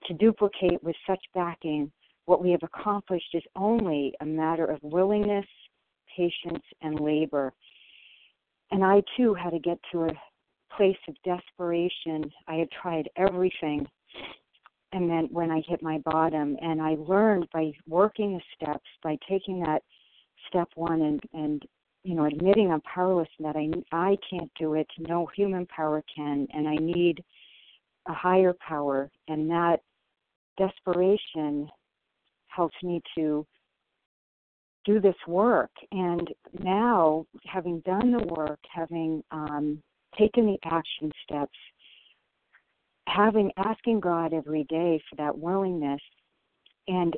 to 0.07 0.15
duplicate 0.15 0.83
with 0.83 0.97
such 1.07 1.21
backing 1.35 1.93
what 2.25 2.43
we 2.43 2.51
have 2.53 2.63
accomplished 2.63 3.35
is 3.35 3.43
only 3.57 4.15
a 4.21 4.25
matter 4.25 4.65
of 4.65 4.79
willingness, 4.83 5.47
patience, 6.17 6.65
and 6.81 7.01
labor. 7.01 7.53
And 8.71 8.85
I 8.85 9.03
too 9.17 9.35
had 9.35 9.51
to 9.51 9.59
get 9.59 9.79
to 9.93 10.05
a 10.05 10.13
place 10.77 10.97
of 11.09 11.17
desperation. 11.25 12.31
I 12.47 12.55
had 12.55 12.69
tried 12.71 13.09
everything. 13.17 13.87
And 14.93 15.11
then 15.11 15.29
when 15.31 15.51
I 15.51 15.63
hit 15.67 15.83
my 15.83 15.99
bottom, 15.99 16.57
and 16.63 16.81
I 16.81 16.97
learned 16.99 17.49
by 17.53 17.73
working 17.89 18.35
the 18.35 18.43
steps, 18.55 18.89
by 19.03 19.19
taking 19.29 19.61
that 19.61 19.83
step 20.49 20.69
one 20.77 21.03
and, 21.03 21.21
and 21.33 21.63
you 22.03 22.15
know, 22.15 22.25
admitting 22.25 22.71
I'm 22.71 22.81
powerless 22.83 23.29
and 23.39 23.47
that 23.47 23.57
I, 23.57 24.11
I 24.11 24.17
can't 24.29 24.51
do 24.59 24.75
it, 24.75 24.87
no 24.99 25.29
human 25.37 25.67
power 25.67 26.03
can, 26.15 26.47
and 26.53 26.67
I 26.67 26.77
need 26.77 27.23
a 28.09 28.15
higher 28.15 28.55
power. 28.67 29.11
And 29.29 29.51
that 29.51 29.81
desperation 30.59 31.69
helps 32.49 32.77
me 32.83 33.03
to 33.17 33.47
do 34.85 35.01
this 35.01 35.17
work. 35.27 35.71
And 35.93 36.29
now, 36.63 37.27
having 37.47 37.81
done 37.81 38.13
the 38.13 38.25
work, 38.35 38.59
having 38.73 39.23
um, 39.31 39.83
taken 40.19 40.47
the 40.47 40.59
action 40.65 41.13
steps, 41.25 41.57
having 43.07 43.51
asking 43.59 44.01
God 44.01 44.33
every 44.33 44.65
day 44.65 45.01
for 45.09 45.17
that 45.17 45.37
willingness, 45.37 46.01
and 46.89 47.15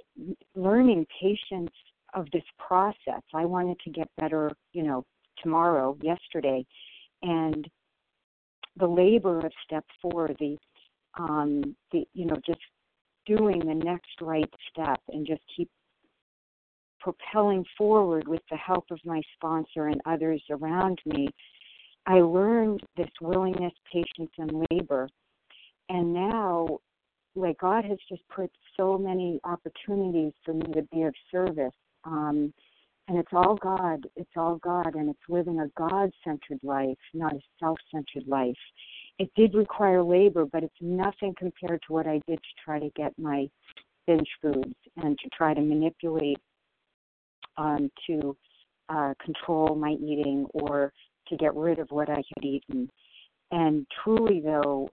learning 0.57 1.07
patience 1.21 1.71
of 2.15 2.27
this 2.33 2.45
process. 2.59 3.23
I 3.35 3.45
wanted 3.45 3.79
to 3.81 3.91
get 3.91 4.09
better, 4.19 4.51
you 4.73 4.83
know, 4.83 5.05
tomorrow, 5.43 5.97
yesterday, 6.03 6.65
and 7.23 7.69
the 8.77 8.87
labor 8.87 9.39
of 9.39 9.53
step 9.65 9.85
four, 10.01 10.31
the 10.39 10.57
um, 11.19 11.77
the 11.91 12.05
you 12.15 12.27
know 12.27 12.37
just 12.47 12.61
doing 13.27 13.61
the 13.61 13.75
next 13.75 14.21
right 14.21 14.53
step 14.71 15.01
and 15.09 15.27
just 15.27 15.43
keep 15.57 15.69
propelling 17.01 17.65
forward 17.77 18.27
with 18.29 18.41
the 18.51 18.57
help 18.57 18.85
of 18.91 18.99
my 19.05 19.21
sponsor 19.35 19.89
and 19.89 20.01
others 20.07 20.43
around 20.51 21.01
me, 21.05 21.29
I 22.07 22.21
learned 22.21 22.81
this 22.97 23.11
willingness, 23.21 23.73
patience, 23.93 24.31
and 24.39 24.67
labor. 24.71 25.09
And 25.89 26.13
now, 26.13 26.79
like 27.35 27.59
God 27.59 27.85
has 27.85 27.99
just 28.09 28.23
put 28.35 28.51
so 28.77 28.97
many 28.99 29.41
opportunities 29.45 30.33
for 30.45 30.55
me 30.55 30.73
to 30.75 30.83
be 30.93 31.03
of 31.03 31.15
service. 31.31 31.75
Um, 32.05 32.53
and 33.09 33.19
it's 33.19 33.33
all 33.33 33.57
God. 33.57 34.07
It's 34.17 34.31
all 34.37 34.57
God, 34.57 34.95
and 34.95 35.11
it's 35.11 35.29
living 35.29 35.61
a 35.61 35.69
God 35.77 36.11
centered 36.25 36.61
life, 36.63 36.99
not 37.15 37.35
a 37.35 37.41
self 37.61 37.79
centered 37.91 38.27
life 38.27 38.57
it 39.19 39.31
did 39.37 39.55
require 39.55 40.03
labor, 40.03 40.45
but 40.45 40.65
it's 40.65 40.75
nothing 40.81 41.35
compared 41.39 41.81
to 41.87 41.93
what 41.93 42.07
I 42.07 42.21
did 42.27 42.39
to 42.39 42.65
try 42.65 42.79
to 42.79 42.91
get 42.97 43.13
my 43.19 43.49
binge 44.07 44.29
foods 44.41 44.75
and 44.97 45.19
to 45.19 45.29
try 45.37 45.55
to 45.55 45.61
manipulate 45.61 46.39
um, 47.57 47.91
to 48.09 48.37
uh, 48.89 49.15
control 49.25 49.77
my 49.77 49.93
eating 49.93 50.47
or 50.55 50.93
to 51.29 51.37
get 51.37 51.55
rid 51.55 51.79
of 51.79 51.89
what 51.91 52.11
I 52.11 52.17
had 52.17 52.45
eaten. 52.45 52.91
And 53.51 53.87
truly, 54.03 54.41
though, 54.45 54.89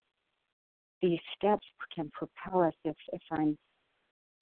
these 1.02 1.20
steps 1.36 1.66
can 1.96 2.12
propel 2.12 2.62
us 2.62 2.74
if, 2.84 2.96
if 3.14 3.22
I'm 3.32 3.58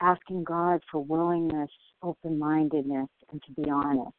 asking 0.02 0.44
God 0.44 0.82
for 0.92 1.04
willingness, 1.04 1.70
open 2.02 2.38
mindedness, 2.38 3.10
and 3.32 3.42
to 3.44 3.62
be 3.62 3.70
honest. 3.70 4.16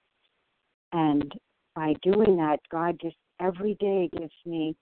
And 0.92 1.32
by 1.74 1.94
doing 2.02 2.36
that, 2.38 2.58
God 2.70 2.98
just 3.00 3.16
every 3.40 3.74
day 3.74 4.10
gives 4.16 4.32
me 4.44 4.76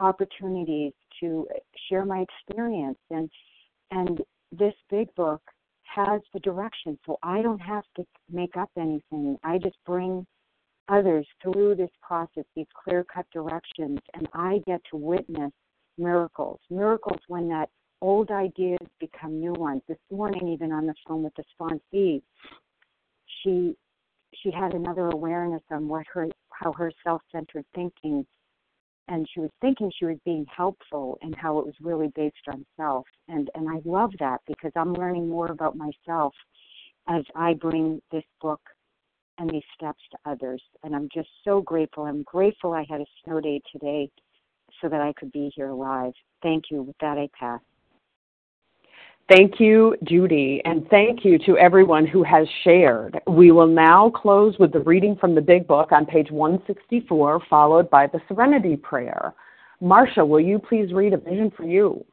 opportunities 0.00 0.92
to 1.20 1.46
share 1.88 2.04
my 2.04 2.24
experience 2.24 2.98
and 3.10 3.30
and 3.90 4.20
this 4.50 4.74
big 4.90 5.14
book 5.14 5.40
has 5.84 6.20
the 6.32 6.40
direction 6.40 6.98
so 7.06 7.16
I 7.22 7.42
don't 7.42 7.60
have 7.60 7.84
to 7.96 8.04
make 8.30 8.56
up 8.56 8.70
anything. 8.76 9.38
I 9.44 9.58
just 9.58 9.76
bring 9.86 10.26
others 10.88 11.26
through 11.42 11.76
this 11.76 11.90
process, 12.02 12.44
these 12.56 12.66
clear 12.82 13.04
cut 13.04 13.26
directions, 13.32 14.00
and 14.14 14.28
I 14.34 14.60
get 14.66 14.80
to 14.90 14.96
witness 14.96 15.52
miracles. 15.96 16.60
Miracles 16.70 17.20
when 17.28 17.48
that 17.48 17.70
old 18.04 18.30
ideas 18.30 18.86
become 19.00 19.40
new 19.40 19.54
ones. 19.54 19.80
This 19.88 19.98
morning, 20.10 20.48
even 20.48 20.72
on 20.72 20.86
the 20.86 20.94
phone 21.08 21.22
with 21.22 21.32
the 21.36 21.44
sponsee, 21.58 22.20
she 23.42 23.74
she 24.34 24.50
had 24.50 24.74
another 24.74 25.08
awareness 25.08 25.62
on 25.70 25.88
what 25.88 26.04
her 26.12 26.28
how 26.50 26.72
her 26.74 26.92
self 27.02 27.22
centered 27.32 27.64
thinking 27.74 28.26
and 29.08 29.26
she 29.32 29.40
was 29.40 29.50
thinking 29.60 29.90
she 29.98 30.04
was 30.04 30.18
being 30.24 30.46
helpful 30.54 31.18
and 31.22 31.34
how 31.36 31.58
it 31.58 31.66
was 31.66 31.74
really 31.80 32.08
based 32.14 32.46
on 32.52 32.64
self. 32.76 33.06
And 33.28 33.50
and 33.54 33.68
I 33.70 33.80
love 33.86 34.12
that 34.20 34.42
because 34.46 34.72
I'm 34.76 34.92
learning 34.92 35.28
more 35.28 35.50
about 35.50 35.74
myself 35.76 36.34
as 37.08 37.22
I 37.34 37.54
bring 37.54 38.02
this 38.12 38.24
book 38.42 38.60
and 39.38 39.48
these 39.48 39.62
steps 39.74 40.00
to 40.10 40.30
others. 40.30 40.62
And 40.82 40.94
I'm 40.94 41.08
just 41.14 41.30
so 41.42 41.62
grateful. 41.62 42.04
I'm 42.04 42.22
grateful 42.22 42.74
I 42.74 42.84
had 42.88 43.00
a 43.00 43.06
snow 43.24 43.40
day 43.40 43.62
today 43.72 44.10
so 44.82 44.88
that 44.90 45.00
I 45.00 45.14
could 45.18 45.32
be 45.32 45.50
here 45.56 45.72
live. 45.72 46.12
Thank 46.42 46.64
you. 46.70 46.82
With 46.82 46.96
that 47.00 47.16
I 47.16 47.28
pass 47.38 47.60
Thank 49.26 49.58
you, 49.58 49.96
Judy, 50.04 50.60
and 50.66 50.86
thank 50.90 51.24
you 51.24 51.38
to 51.46 51.56
everyone 51.56 52.06
who 52.06 52.22
has 52.22 52.46
shared. 52.62 53.18
We 53.26 53.52
will 53.52 53.66
now 53.66 54.10
close 54.10 54.54
with 54.58 54.70
the 54.70 54.80
reading 54.80 55.16
from 55.16 55.34
the 55.34 55.40
Big 55.40 55.66
Book 55.66 55.92
on 55.92 56.04
page 56.04 56.30
164, 56.30 57.40
followed 57.48 57.88
by 57.88 58.06
the 58.06 58.20
Serenity 58.28 58.76
Prayer. 58.76 59.32
Marcia, 59.80 60.24
will 60.24 60.40
you 60.40 60.58
please 60.58 60.92
read 60.92 61.14
a 61.14 61.16
vision 61.16 61.50
for 61.56 61.64
you? 61.64 62.04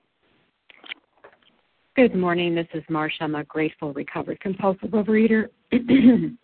Good 1.97 2.16
morning. 2.16 2.55
This 2.55 2.68
is 2.74 2.84
Marcia. 2.89 3.26
I'm 3.26 3.36
a 3.36 3.43
grateful, 3.43 3.91
recovered 3.91 4.39
compulsive 4.39 4.91
overeater. 4.91 5.49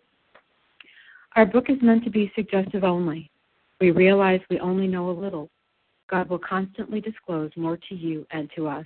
Our 1.38 1.45
book 1.45 1.70
is 1.70 1.78
meant 1.82 2.03
to 2.03 2.09
be 2.09 2.30
suggestive 2.36 2.84
only. 2.84 3.32
We 3.80 3.91
realize 3.91 4.41
we 4.49 4.59
only 4.59 4.88
know 4.88 5.09
a 5.09 5.11
little. 5.11 5.49
God 6.09 6.28
will 6.28 6.39
constantly 6.39 6.99
disclose 6.99 7.51
more 7.55 7.78
to 7.88 7.95
you 7.95 8.28
and 8.32 8.49
to 8.57 8.68
us. 8.68 8.86